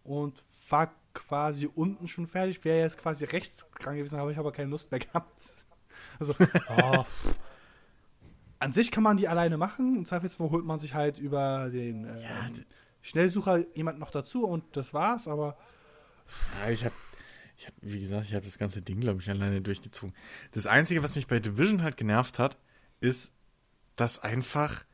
[0.04, 2.64] Und war quasi unten schon fertig.
[2.64, 5.40] Wäre jetzt quasi rechts dran gewesen, habe ich aber keine Lust mehr gehabt.
[6.18, 6.34] Also,
[6.68, 7.04] oh,
[8.58, 9.96] an sich kann man die alleine machen.
[9.96, 12.50] Im Zweifelsfall holt man sich halt über den äh,
[13.00, 15.26] Schnellsucher jemand noch dazu und das war's.
[15.26, 15.56] Aber
[16.60, 16.94] Ja, ich habe,
[17.56, 20.14] ich hab, wie gesagt, ich habe das ganze Ding, glaube ich, alleine durchgezogen.
[20.52, 22.56] Das Einzige, was mich bei Division halt genervt hat,
[23.00, 23.32] ist,
[23.96, 24.84] dass einfach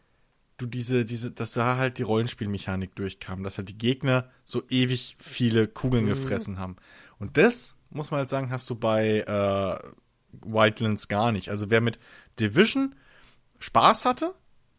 [0.58, 5.16] du diese, diese, dass da halt die Rollenspielmechanik durchkam, dass halt die Gegner so ewig
[5.18, 6.76] viele Kugeln gefressen haben.
[7.18, 9.78] Und das, muss man halt sagen, hast du bei äh,
[10.42, 11.48] Wildlands gar nicht.
[11.48, 11.98] Also wer mit
[12.38, 12.94] Division
[13.60, 14.34] Spaß hatte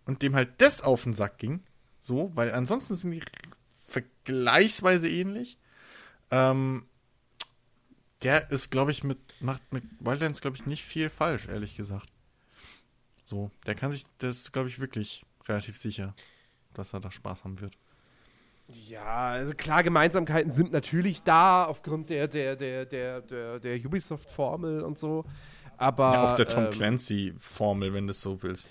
[0.05, 1.63] und dem halt das auf den Sack ging,
[1.99, 3.21] so, weil ansonsten sind die
[3.87, 5.57] vergleichsweise ähnlich,
[6.31, 6.85] ähm,
[8.23, 12.09] der ist, glaube ich, mit, macht mit Wildlands, glaube ich, nicht viel falsch, ehrlich gesagt.
[13.23, 16.13] So, der kann sich, ist, glaube ich, wirklich relativ sicher,
[16.73, 17.73] dass er da Spaß haben wird.
[18.67, 24.81] Ja, also klar, Gemeinsamkeiten sind natürlich da aufgrund der, der, der, der, der, der Ubisoft-Formel
[24.81, 25.25] und so.
[25.77, 28.69] Aber, ja, auch der Tom ähm, Clancy-Formel, wenn du es so willst.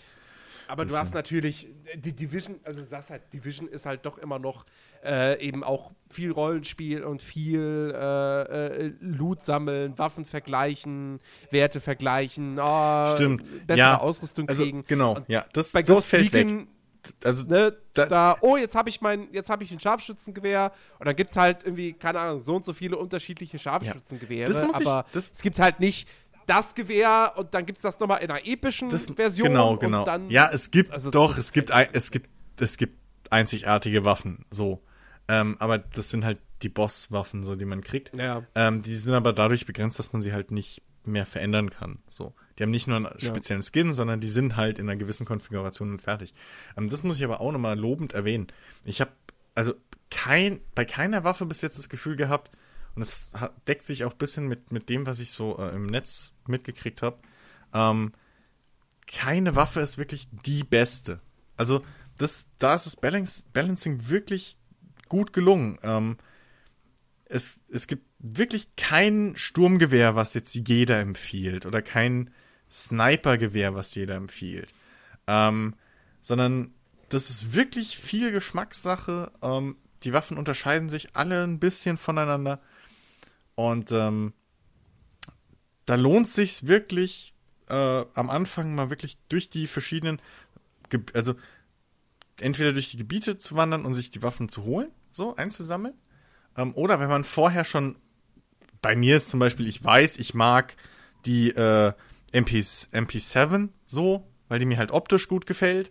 [0.69, 4.39] Aber du hast natürlich, die Division, also du sagst halt, Division ist halt doch immer
[4.39, 4.67] noch
[5.05, 11.21] äh, eben auch viel Rollenspiel und viel äh, äh, Loot sammeln, Waffen vergleichen,
[11.51, 13.67] Werte vergleichen, oh, Stimmt.
[13.67, 14.85] bessere Ja, Ausrüstung Also, kriegen.
[14.87, 16.47] genau, Und ja, das, Bei das fällt weg.
[16.49, 16.69] Recon,
[17.25, 21.07] Also, ne, Da- da, oh, jetzt habe ich mein, jetzt habe ich ein Scharfschützengewehr und
[21.07, 24.79] dann gibt es halt irgendwie, keine Ahnung, so und so viele unterschiedliche Scharfschützengewehre, Das muss
[24.81, 26.09] ich- aber das- es gibt halt nicht
[26.49, 30.05] das Gewehr und dann gibt es das nochmal in einer epischen das, Version genau, genau.
[30.05, 32.29] dann ja, es gibt also doch, es gibt, ein, es gibt,
[32.61, 32.99] es gibt
[33.31, 34.83] einzigartige Waffen, so.
[35.29, 38.17] Ähm, aber das sind halt die Boss-Waffen, so, die man kriegt.
[38.17, 38.43] Ja.
[38.55, 41.99] Ähm, die sind aber dadurch begrenzt, dass man sie halt nicht mehr verändern kann.
[42.09, 42.35] So.
[42.59, 45.91] Die haben nicht nur einen speziellen Skin, sondern die sind halt in einer gewissen Konfiguration
[45.93, 46.35] und fertig.
[46.77, 48.49] Ähm, das muss ich aber auch nochmal lobend erwähnen.
[48.85, 49.13] Ich habe
[49.55, 49.75] also
[50.11, 52.51] kein, bei keiner Waffe bis jetzt das Gefühl gehabt,
[52.99, 53.31] und es
[53.69, 57.01] deckt sich auch ein bisschen mit, mit dem, was ich so äh, im Netz mitgekriegt
[57.01, 57.21] habe,
[57.73, 58.13] ähm,
[59.07, 61.21] keine Waffe ist wirklich die beste.
[61.57, 61.85] Also
[62.19, 64.59] das, da ist das Balance, Balancing wirklich
[65.09, 65.79] gut gelungen.
[65.85, 66.17] Ähm,
[67.27, 72.31] es, es gibt wirklich kein Sturmgewehr, was jetzt jeder empfiehlt, oder kein
[72.69, 74.75] Snipergewehr, was jeder empfiehlt,
[75.29, 75.77] ähm,
[76.21, 76.75] sondern
[77.11, 79.31] das ist wirklich viel Geschmackssache.
[79.41, 82.61] Ähm, die Waffen unterscheiden sich alle ein bisschen voneinander
[83.59, 84.35] und ähm,
[85.85, 87.35] da lohnt sich wirklich
[87.69, 90.23] äh, am Anfang mal wirklich durch die verschiedenen,
[90.91, 91.35] Ge also
[92.41, 95.95] entweder durch die Gebiete zu wandern und sich die Waffen zu holen, so einzusammeln,
[96.57, 97.97] ähm, oder wenn man vorher schon,
[98.81, 100.77] bei mir ist zum Beispiel, ich weiß, ich mag
[101.27, 101.95] die äh,
[102.31, 105.91] MPs, MP7 so, weil die mir halt optisch gut gefällt.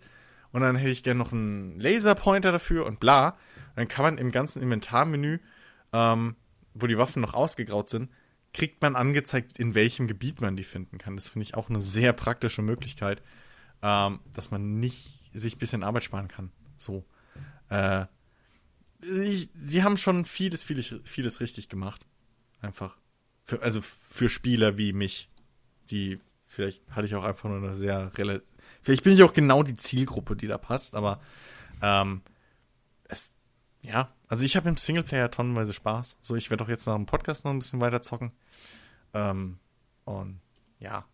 [0.54, 3.38] Und dann hätte ich gerne noch einen Laserpointer dafür und bla.
[3.76, 5.40] Dann kann man im ganzen Inventarmenü,
[5.92, 6.38] ähm,
[6.82, 8.10] wo die Waffen noch ausgegraut sind,
[8.54, 11.16] kriegt man angezeigt, in welchem Gebiet man die finden kann.
[11.16, 13.22] Das finde ich auch eine sehr praktische Möglichkeit,
[13.82, 16.52] ähm, dass man nicht sich ein bisschen Arbeit sparen kann.
[16.78, 17.06] So.
[17.70, 18.06] Äh,
[19.02, 22.06] ich, sie haben schon vieles, vieles, vieles richtig gemacht.
[22.62, 22.98] Einfach.
[23.44, 25.30] Für, also für Spieler wie mich,
[25.90, 28.12] die vielleicht hatte ich auch einfach nur eine sehr.
[28.82, 31.22] Vielleicht bin ich auch genau die Zielgruppe, die da passt, aber
[31.82, 32.22] ähm,
[33.06, 33.34] es,
[33.88, 36.18] ja, also ich habe im Singleplayer tonnenweise Spaß.
[36.22, 38.32] So, ich werde auch jetzt nach dem Podcast noch ein bisschen weiter zocken.
[39.14, 39.60] Ähm,
[40.06, 40.40] und
[40.80, 41.06] ja.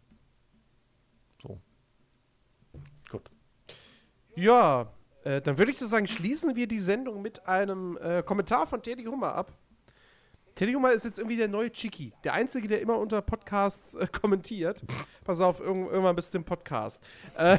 [1.41, 1.59] So.
[3.09, 3.29] Gut.
[4.35, 4.91] Ja,
[5.23, 8.81] äh, dann würde ich so sagen, schließen wir die Sendung mit einem äh, Kommentar von
[8.81, 9.53] Daddy Hummer ab.
[10.55, 12.13] Teddy Hummer ist jetzt irgendwie der neue Chiki.
[12.23, 14.83] Der Einzige, der immer unter Podcasts äh, kommentiert.
[15.23, 17.01] Pass auf, irgend, irgendwann bist du im Podcast.
[17.37, 17.57] Äh,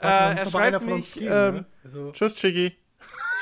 [0.00, 1.66] äh, er schreibt mich, ähm, ne?
[1.84, 2.34] also, Tschüss,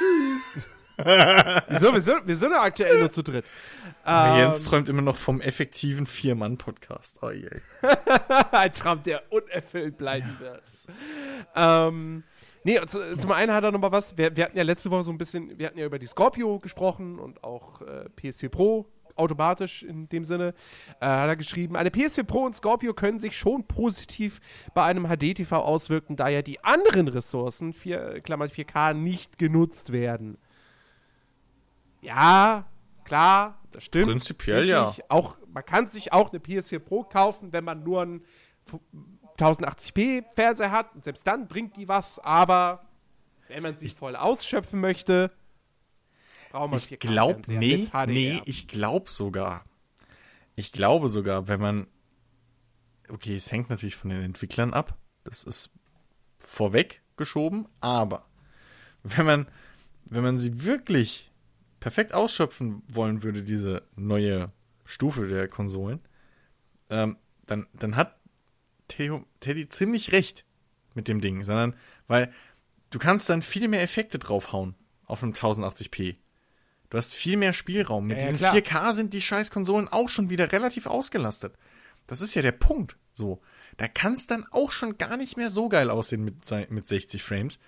[0.00, 0.64] Chiggy.
[1.68, 3.44] wieso, wir sind, wir sind ja aktuell nur zu dritt.
[4.06, 7.20] Ähm, Jens träumt immer noch vom effektiven Vier-Mann-Podcast.
[7.22, 7.48] Oh je.
[8.52, 10.62] ein Traum, der unerfüllt bleiben wird.
[11.54, 12.24] Ähm,
[12.64, 15.04] nee, zu, zum einen hat er noch mal was, wir, wir hatten ja letzte Woche
[15.04, 18.86] so ein bisschen, wir hatten ja über die Scorpio gesprochen und auch äh, PS4 Pro,
[19.16, 20.54] automatisch in dem Sinne,
[21.00, 24.40] äh, hat er geschrieben, eine PS4 Pro und Scorpio können sich schon positiv
[24.74, 30.38] bei einem HD-TV auswirken, da ja die anderen Ressourcen, 4, Klammer 4K, nicht genutzt werden.
[32.00, 32.66] Ja,
[33.04, 34.06] klar, das stimmt.
[34.06, 34.94] Prinzipiell ja.
[35.08, 38.24] Auch, man kann sich auch eine PS4 Pro kaufen, wenn man nur einen
[39.38, 40.94] 1080p Fernseher hat.
[40.94, 42.86] Und selbst dann bringt die was, aber
[43.48, 45.30] wenn man sich voll ausschöpfen möchte,
[46.50, 49.64] braucht man Ich glaube, nee, nee, ich glaube sogar.
[50.56, 51.86] Ich glaube sogar, wenn man.
[53.08, 54.96] Okay, es hängt natürlich von den Entwicklern ab.
[55.24, 55.70] Das ist
[56.38, 58.26] vorweg geschoben, aber
[59.02, 59.48] wenn man,
[60.04, 61.30] wenn man sie wirklich
[61.80, 64.52] perfekt ausschöpfen wollen würde, diese neue
[64.84, 66.00] Stufe der Konsolen,
[66.88, 67.16] ähm,
[67.46, 68.18] dann, dann hat
[68.88, 70.44] Theo, Teddy ziemlich recht
[70.94, 71.74] mit dem Ding, sondern
[72.06, 72.32] weil
[72.90, 74.74] du kannst dann viel mehr Effekte draufhauen
[75.04, 76.16] auf einem 1080p.
[76.90, 78.06] Du hast viel mehr Spielraum.
[78.06, 78.54] Mit Ja, ja, diesen klar.
[78.54, 81.54] 4K sind die scheiß Konsolen auch schon wieder relativ ausgelastet.
[82.06, 82.96] Das ist ja der Punkt.
[83.14, 83.40] So.
[83.76, 86.36] Da kann es dann auch schon gar nicht mehr so geil aussehen mit,
[86.70, 87.60] mit 60 Frames,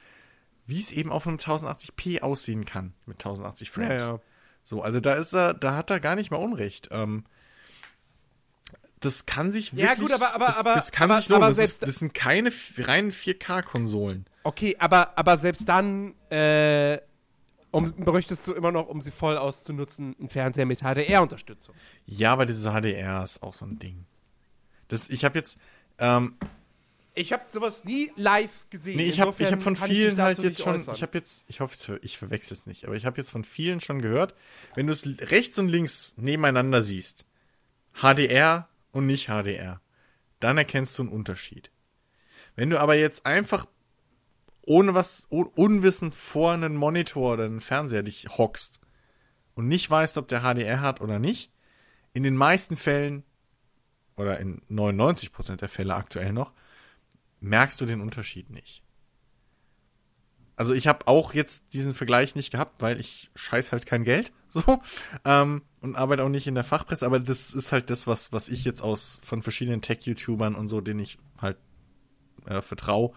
[0.66, 4.02] wie es eben auf einem 1080p aussehen kann mit 1080 ja, Frames.
[4.02, 4.20] ja.
[4.64, 6.88] So, also da ist er, da hat er gar nicht mal Unrecht.
[6.92, 7.24] Ähm,
[9.00, 11.42] das kann sich Ja, wirklich, gut, aber- aber- das, aber- das kann aber- sich lohnen.
[11.42, 14.26] aber Das, selbst- ist, das sind keine reinen 4K-Konsolen.
[14.44, 16.98] Okay, aber, aber selbst dann, äh,
[17.72, 21.74] um, bräuchtest du immer noch, um sie voll auszunutzen, einen Fernseher mit HDR-Unterstützung.
[22.06, 24.04] Ja, aber dieses HDR ist auch so ein Ding.
[24.88, 25.58] Das, ich habe jetzt,
[25.98, 26.36] ähm,
[27.14, 28.96] Ich habe sowas nie live gesehen.
[28.96, 30.94] nee, ich habe hab von vielen halt jetzt schon, äußern.
[30.94, 33.80] ich habe jetzt, ich hoffe, ich verwechsel es nicht, aber ich habe jetzt von vielen
[33.80, 34.34] schon gehört,
[34.74, 37.24] wenn du es rechts und links nebeneinander siehst,
[37.94, 39.80] HDR und nicht HDR,
[40.40, 41.70] dann erkennst du einen Unterschied.
[42.54, 43.66] Wenn du aber jetzt einfach
[44.62, 48.80] ohne was, un unwissend vor einen Monitor oder einen Fernseher dich hockst
[49.54, 51.50] und nicht weißt, ob der HDR hat oder nicht,
[52.12, 53.24] in den meisten Fällen
[54.16, 56.52] oder in 99% der Fälle aktuell noch,
[57.40, 58.82] merkst du den Unterschied nicht.
[60.54, 64.32] Also ich habe auch jetzt diesen Vergleich nicht gehabt, weil ich scheiß halt kein Geld
[64.48, 64.80] so
[65.24, 68.48] ähm, und arbeite auch nicht in der Fachpresse, aber das ist halt das, was, was
[68.48, 71.56] ich jetzt aus von verschiedenen Tech-YouTubern und so, denen ich halt
[72.46, 73.12] äh, vertraue,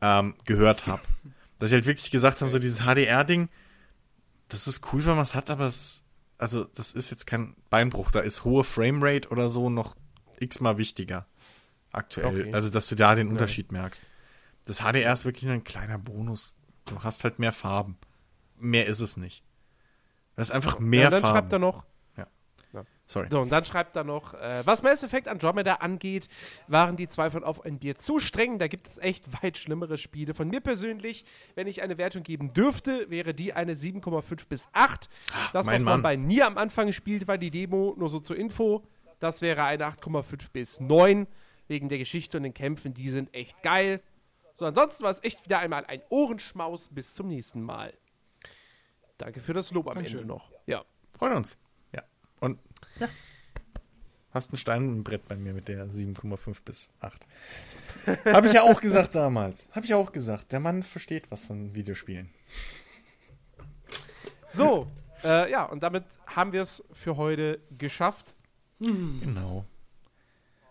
[0.00, 1.02] ähm, gehört habe.
[1.58, 3.48] Dass sie halt wirklich gesagt haben, so dieses HDR-Ding,
[4.48, 6.04] das ist cool, wenn man es hat, aber es,
[6.38, 9.96] also das ist jetzt kein Beinbruch, da ist hohe Framerate oder so noch
[10.38, 11.26] x-mal wichtiger
[11.94, 12.40] aktuell.
[12.40, 12.54] Okay.
[12.54, 14.06] Also, dass du da den Unterschied merkst.
[14.66, 16.56] Das HDR ist wirklich nur ein kleiner Bonus.
[16.86, 17.96] Du hast halt mehr Farben.
[18.58, 19.42] Mehr ist es nicht.
[20.36, 21.36] Das ist einfach mehr ja, dann Farben.
[21.36, 21.84] schreibt er noch,
[23.06, 23.28] Sorry.
[23.30, 26.28] So, und dann schreibt er noch, äh, was Mass Effect Andromeda angeht,
[26.68, 28.58] waren die zwei von Auf ein Bier zu streng.
[28.58, 30.34] Da gibt es echt weit schlimmere Spiele.
[30.34, 31.24] Von mir persönlich,
[31.54, 35.10] wenn ich eine Wertung geben dürfte, wäre die eine 7,5 bis 8.
[35.52, 36.02] Das, mein was man Mann.
[36.02, 38.82] bei Nier am Anfang spielt, war die Demo, nur so zur Info.
[39.20, 41.26] Das wäre eine 8,5 bis 9.
[41.66, 44.02] Wegen der Geschichte und den Kämpfen, die sind echt geil.
[44.52, 46.88] So, ansonsten war es echt wieder einmal ein Ohrenschmaus.
[46.90, 47.92] Bis zum nächsten Mal.
[49.18, 50.20] Danke für das Lob am Dankeschön.
[50.20, 50.50] Ende noch.
[50.66, 50.84] Ja.
[51.16, 51.58] Freut uns.
[52.44, 52.58] Und
[53.00, 53.08] ja.
[54.32, 57.24] Hast ein Stein im Brett bei mir mit der 7,5 bis 8.
[58.26, 59.68] Habe ich ja auch gesagt damals.
[59.72, 60.50] Habe ich auch gesagt.
[60.52, 62.28] Der Mann versteht was von Videospielen.
[64.48, 64.88] So,
[65.22, 68.34] äh, ja, und damit haben wir es für heute geschafft.
[68.80, 69.64] Genau.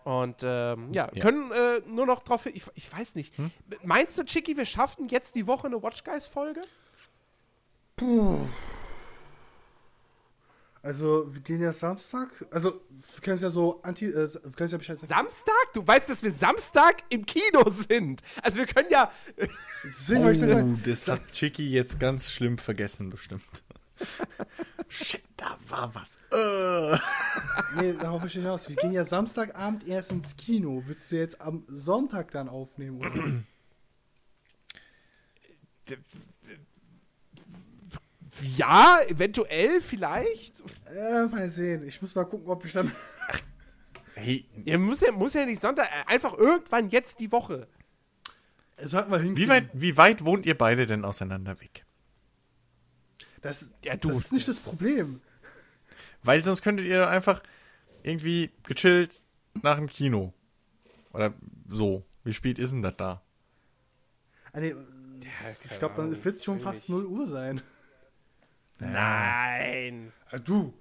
[0.04, 1.22] Und ähm, ja, Ja.
[1.22, 2.44] können äh, nur noch drauf.
[2.46, 3.36] Ich, ich weiß nicht.
[3.38, 3.50] Hm?
[3.82, 6.60] Meinst du, Chicky, wir schaffen jetzt die Woche eine Watch Guys-Folge?
[10.84, 12.28] Also, wir gehen ja Samstag.
[12.50, 14.04] Also, wir können es ja so anti.
[14.04, 15.14] Äh, wir können es ja Bescheid sagen.
[15.14, 15.72] Samstag?
[15.72, 18.20] Du weißt, dass wir Samstag im Kino sind.
[18.42, 19.10] Also wir können ja.
[19.82, 20.78] Deswegen wollte ich das sagen.
[20.78, 23.64] Oh, das hat Chicky jetzt ganz schlimm vergessen, bestimmt.
[24.88, 26.18] Shit, da war was.
[26.30, 26.98] Äh.
[27.80, 28.68] Nee, darauf will ich nicht hinaus.
[28.68, 30.82] Wir gehen ja Samstagabend erst ins Kino.
[30.84, 32.98] Willst du jetzt am Sonntag dann aufnehmen?
[32.98, 33.42] Oder?
[38.56, 40.62] Ja, eventuell, vielleicht.
[40.94, 41.86] äh, mal sehen.
[41.86, 42.90] Ich muss mal gucken, ob ich dann.
[44.14, 45.86] Hey, Ja, muss ja, muss ja nicht Sonntag.
[45.86, 47.68] äh, Einfach irgendwann jetzt die Woche.
[48.82, 49.36] Sollten wir hinkriegen.
[49.44, 51.84] wie weit, wie weit wohnt ihr beide denn auseinander weg?
[53.40, 54.08] Das, Ja, du.
[54.08, 55.20] das ist nicht das Problem.
[56.22, 57.42] Weil sonst könntet ihr einfach
[58.02, 59.24] irgendwie gechillt
[59.62, 60.32] nach dem Kino.
[61.12, 61.34] Oder
[61.68, 62.04] so.
[62.24, 63.22] Wie spät ist denn das da?
[64.52, 64.74] Ah, nee,
[65.64, 67.60] ich glaube, dann wird es schon fast 0 Uhr sein.
[68.80, 70.12] Nein.
[70.30, 70.74] Ah, Du,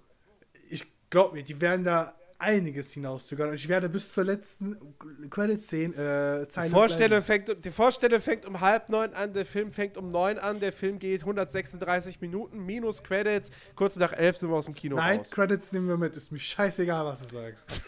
[0.70, 3.50] ich glaube mir, die werden da einiges hinauszögern.
[3.50, 4.78] Und ich werde bis zur letzten
[5.30, 9.98] Credit-Szene äh, Zeile Vorstellung, fängt, die Vorstellung fängt um halb neun an, der Film fängt
[9.98, 14.58] um neun an, der Film geht 136 Minuten, minus Credits, kurz nach elf sind wir
[14.58, 15.32] aus dem Kino Nein, raus.
[15.32, 16.16] Credits nehmen wir mit.
[16.16, 17.82] Ist mir scheißegal, was du sagst.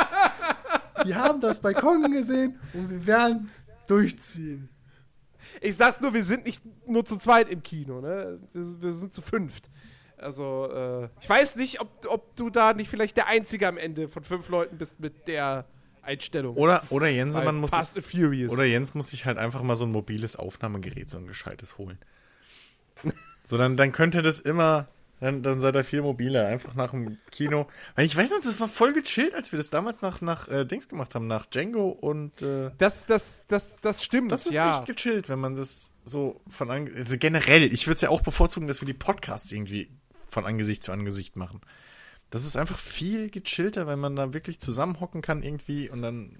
[1.04, 3.48] wir haben das bei Kong gesehen und wir werden
[3.86, 4.68] durchziehen.
[5.60, 8.38] Ich sag's nur, wir sind nicht nur zu zweit im Kino, ne?
[8.52, 9.70] Wir, wir sind zu fünft.
[10.16, 14.08] Also, äh, ich weiß nicht, ob, ob du da nicht vielleicht der Einzige am Ende
[14.08, 15.66] von fünf Leuten bist mit der
[16.00, 16.56] Einstellung.
[16.56, 17.70] Oder, oder Jens, man muss.
[17.70, 18.52] Fast and Furious.
[18.52, 21.98] Oder Jens muss sich halt einfach mal so ein mobiles Aufnahmegerät, so ein gescheites holen.
[23.44, 24.86] So, dann, dann könnte das immer,
[25.22, 27.68] dann, dann seid ihr viel mobiler, einfach nach dem Kino.
[27.96, 30.88] Ich weiß noch, das war voll gechillt, als wir das damals nach, nach äh, Dings
[30.88, 34.78] gemacht haben, nach Django und äh, das, das, das, das stimmt, das ist ja.
[34.78, 38.22] echt gechillt, wenn man das so von ange also generell, ich würde es ja auch
[38.22, 39.90] bevorzugen, dass wir die Podcasts irgendwie
[40.28, 41.60] von Angesicht zu Angesicht machen.
[42.30, 46.36] Das ist einfach viel gechillter, wenn man da wirklich zusammenhocken kann irgendwie und dann?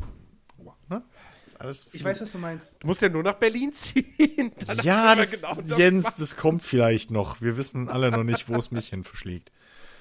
[1.62, 2.76] Alles Ich viel- weiß, was du meinst.
[2.80, 4.52] Du musst ja nur nach Berlin ziehen.
[4.66, 6.14] Danach Ja, das, genau das Jens, machen.
[6.18, 7.40] das kommt vielleicht noch.
[7.40, 9.51] Wir wissen alle noch nicht, wo es mich hin verschlägt.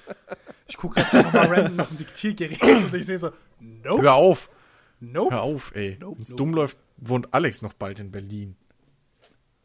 [0.68, 3.30] Ich gucke gerade noch mal random nach dem Diktiergerät und ich sehe so,
[3.60, 4.48] nope, Hör auf,
[5.00, 5.34] nope.
[5.34, 5.98] hör auf, ey.
[6.00, 6.38] Nope, Wenn es nope.
[6.38, 8.56] dumm läuft, wohnt Alex noch bald in Berlin.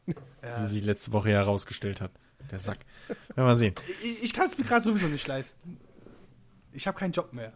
[0.06, 2.12] Wie sich letzte Woche ja herausgestellt hat.
[2.52, 2.80] Der Sack.
[3.08, 3.74] Werden wir mal sehen.
[4.04, 5.80] Ich, ich kann es mir gerade sowieso nicht leisten.
[6.74, 7.54] Ich habe keinen Job mehr.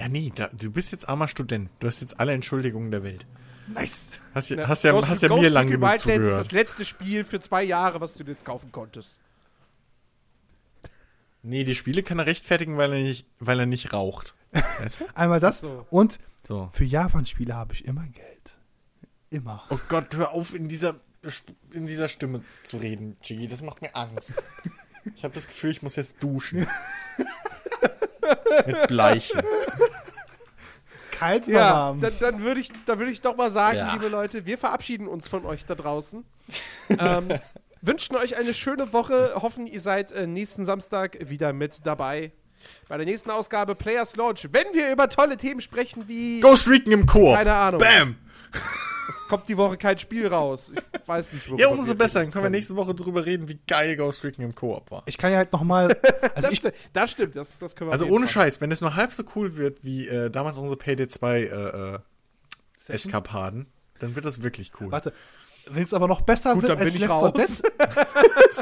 [0.00, 1.70] Ja, nee, da, du bist jetzt armer Student.
[1.78, 3.26] Du hast jetzt alle Entschuldigungen der Welt.
[3.68, 4.18] Nice.
[4.34, 6.44] Hast, ja- Na, hast ja, Ghost- hast ja Ghost mir lang genug Wildlands ist zugehört.
[6.46, 9.18] das letzte Spiel für zwei Jahre, was du dir jetzt kaufen konntest.
[11.42, 14.34] Nee, die Spiele kann er rechtfertigen, weil er nicht, weil er nicht raucht.
[14.80, 15.04] Weißt du?
[15.14, 15.86] Einmal das So.
[15.90, 16.68] und So.
[16.72, 18.56] für Japan-Spiele habe ich immer Geld.
[19.30, 19.62] Immer.
[19.70, 20.96] Oh Gott, hör auf, in dieser,
[21.72, 23.46] in dieser Stimme zu reden, Chigi.
[23.48, 24.42] Das macht mir Angst.
[25.16, 26.66] Ich habe das Gefühl, ich muss jetzt duschen.
[28.66, 29.40] Mit Bleichen.
[31.20, 32.00] Kalt Ja, warm?
[32.00, 33.92] dann, dann würde ich, dann würd ich doch mal sagen, Ja.
[33.92, 36.24] liebe Leute, wir verabschieden uns von euch da draußen.
[36.98, 37.28] ähm,
[37.82, 42.32] wünschen euch eine schöne Woche, hoffen, ihr seid äh, nächsten Samstag wieder mit dabei.
[42.88, 46.40] Bei der nächsten Ausgabe Players Launch, wenn wir über tolle Themen sprechen wie.
[46.40, 47.34] Ghost Recon im Koop.
[47.36, 47.80] Keine Ahnung.
[47.80, 48.16] Bam.
[49.08, 50.70] Es kommt die Woche kein Spiel raus.
[50.92, 52.20] Ich weiß nicht, worüber Ja, umso wir besser.
[52.20, 55.02] Dann können wir nächste Woche drüber reden, wie geil Ghost Recon im Koop war.
[55.06, 55.88] ich kann ja halt noch mal,
[56.34, 58.44] also Das, ich, sti- das stimmt, das, das können wir Also ohne Fall.
[58.44, 61.44] Scheiß, wenn es nur halb so cool wird wie äh, damals unsere Payday 2 äh,
[61.94, 61.98] äh,
[62.88, 63.66] Eskapaden,
[63.98, 64.90] dann wird das wirklich cool.
[64.92, 65.12] warte,
[65.68, 67.62] wenn es aber noch besser Gut, wird dann bin als ich Left 4 raus.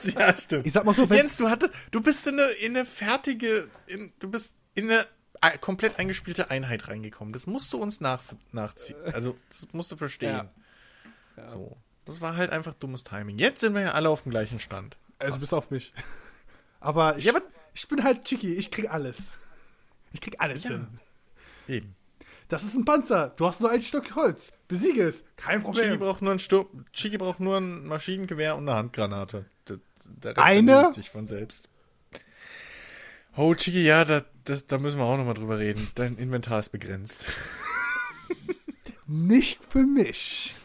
[0.05, 0.67] Dead, ja, stimmt.
[0.67, 3.69] ich sag mal so, wenn, Jens, du hattest, du bist in eine, in eine fertige,
[3.87, 5.05] in, du bist in eine
[5.61, 7.33] komplett eingespielte Einheit reingekommen.
[7.33, 8.97] Das musst du uns nach, nachziehen.
[9.13, 10.49] Also, das musst du verstehen.
[11.47, 11.77] So.
[12.05, 13.39] Das war halt einfach dummes Timing.
[13.39, 14.97] Jetzt sind wir ja alle auf dem gleichen Stand.
[15.19, 15.93] also bis auf mich.
[16.81, 17.45] Aber ich, Ja, aber-
[17.75, 19.33] ich bin halt Chicky, ich krieg alles.
[20.13, 20.71] Ich krieg alles Ja.
[20.71, 20.89] hin.
[21.69, 21.95] Eben.
[22.49, 23.35] Das ist ein Panzer.
[23.37, 24.55] Du hast nur ein Stück Holz.
[24.69, 25.25] Besiege es.
[25.37, 25.99] Kein Problem.
[25.99, 29.45] braucht nur ein Sturm, Chigi braucht nur ein Maschinengewehr und eine Handgranate.
[29.69, 30.93] Der, der Rest Eine?
[30.95, 31.69] sich von selbst.
[33.37, 35.91] Oh, Chigi, ja, da, das, da müssen wir auch nochmal drüber reden.
[35.95, 37.27] Dein Inventar ist begrenzt.
[39.07, 40.57] Nicht für mich.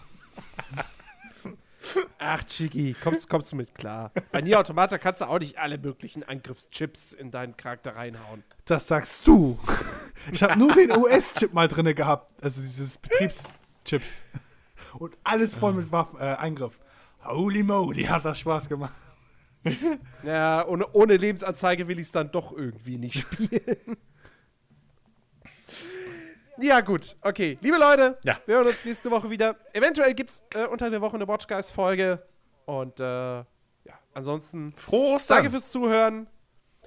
[2.18, 4.12] Ach, Chigi, kommst, kommst du mit klar.
[4.32, 8.44] Bei Nier Automata kannst du auch nicht alle möglichen Angriffschips in deinen Charakter reinhauen.
[8.66, 9.60] Das sagst du.
[10.32, 12.34] Ich habe nur den US-Chip mal drinne gehabt.
[12.42, 14.24] Also dieses Betriebschips.
[14.98, 16.80] Und alles voll mit Waffen, äh, Eingriff.
[17.26, 18.94] Holy moly, hat das Spaß gemacht.
[20.24, 23.98] Ja, ohne, ohne Lebensanzeige will ich es dann doch irgendwie nicht spielen.
[26.60, 27.58] ja, gut, okay.
[27.62, 28.40] Liebe Leute, Ja.
[28.46, 29.56] wir hören uns nächste Woche wieder.
[29.74, 32.22] Eventuell gibt es äh, unter der Woche eine Watchguys-Folge.
[32.66, 33.46] Und äh, ja,
[34.14, 35.38] ansonsten Frohe Ostern.
[35.38, 36.28] danke fürs Zuhören.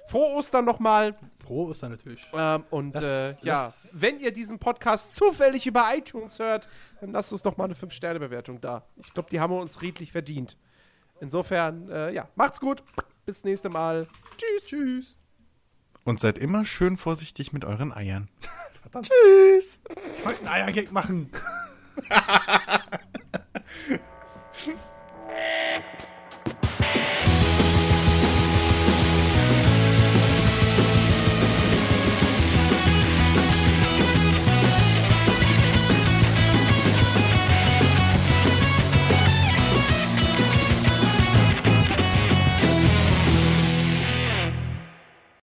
[0.07, 1.13] Frohe Ostern nochmal.
[1.43, 2.25] Froh ist er natürlich.
[2.33, 6.67] Ähm, und Lass- äh, ja, lass- wenn ihr diesen Podcast zufällig über iTunes hört,
[7.01, 8.87] dann lasst uns doch mal eine 5-Sterne-Bewertung da.
[8.95, 10.57] Ich glaube, die haben wir uns redlich verdient.
[11.19, 12.83] Insofern, äh, ja, macht's gut.
[13.25, 14.07] Bis nächste Mal.
[14.37, 14.67] Tschüss.
[14.67, 15.17] Tschüss.
[16.03, 18.29] Und seid immer schön vorsichtig mit euren Eiern.
[18.81, 19.09] Verdammt.
[19.09, 19.79] Tschüss.
[20.15, 21.31] Ich wollte einen Eiergag machen.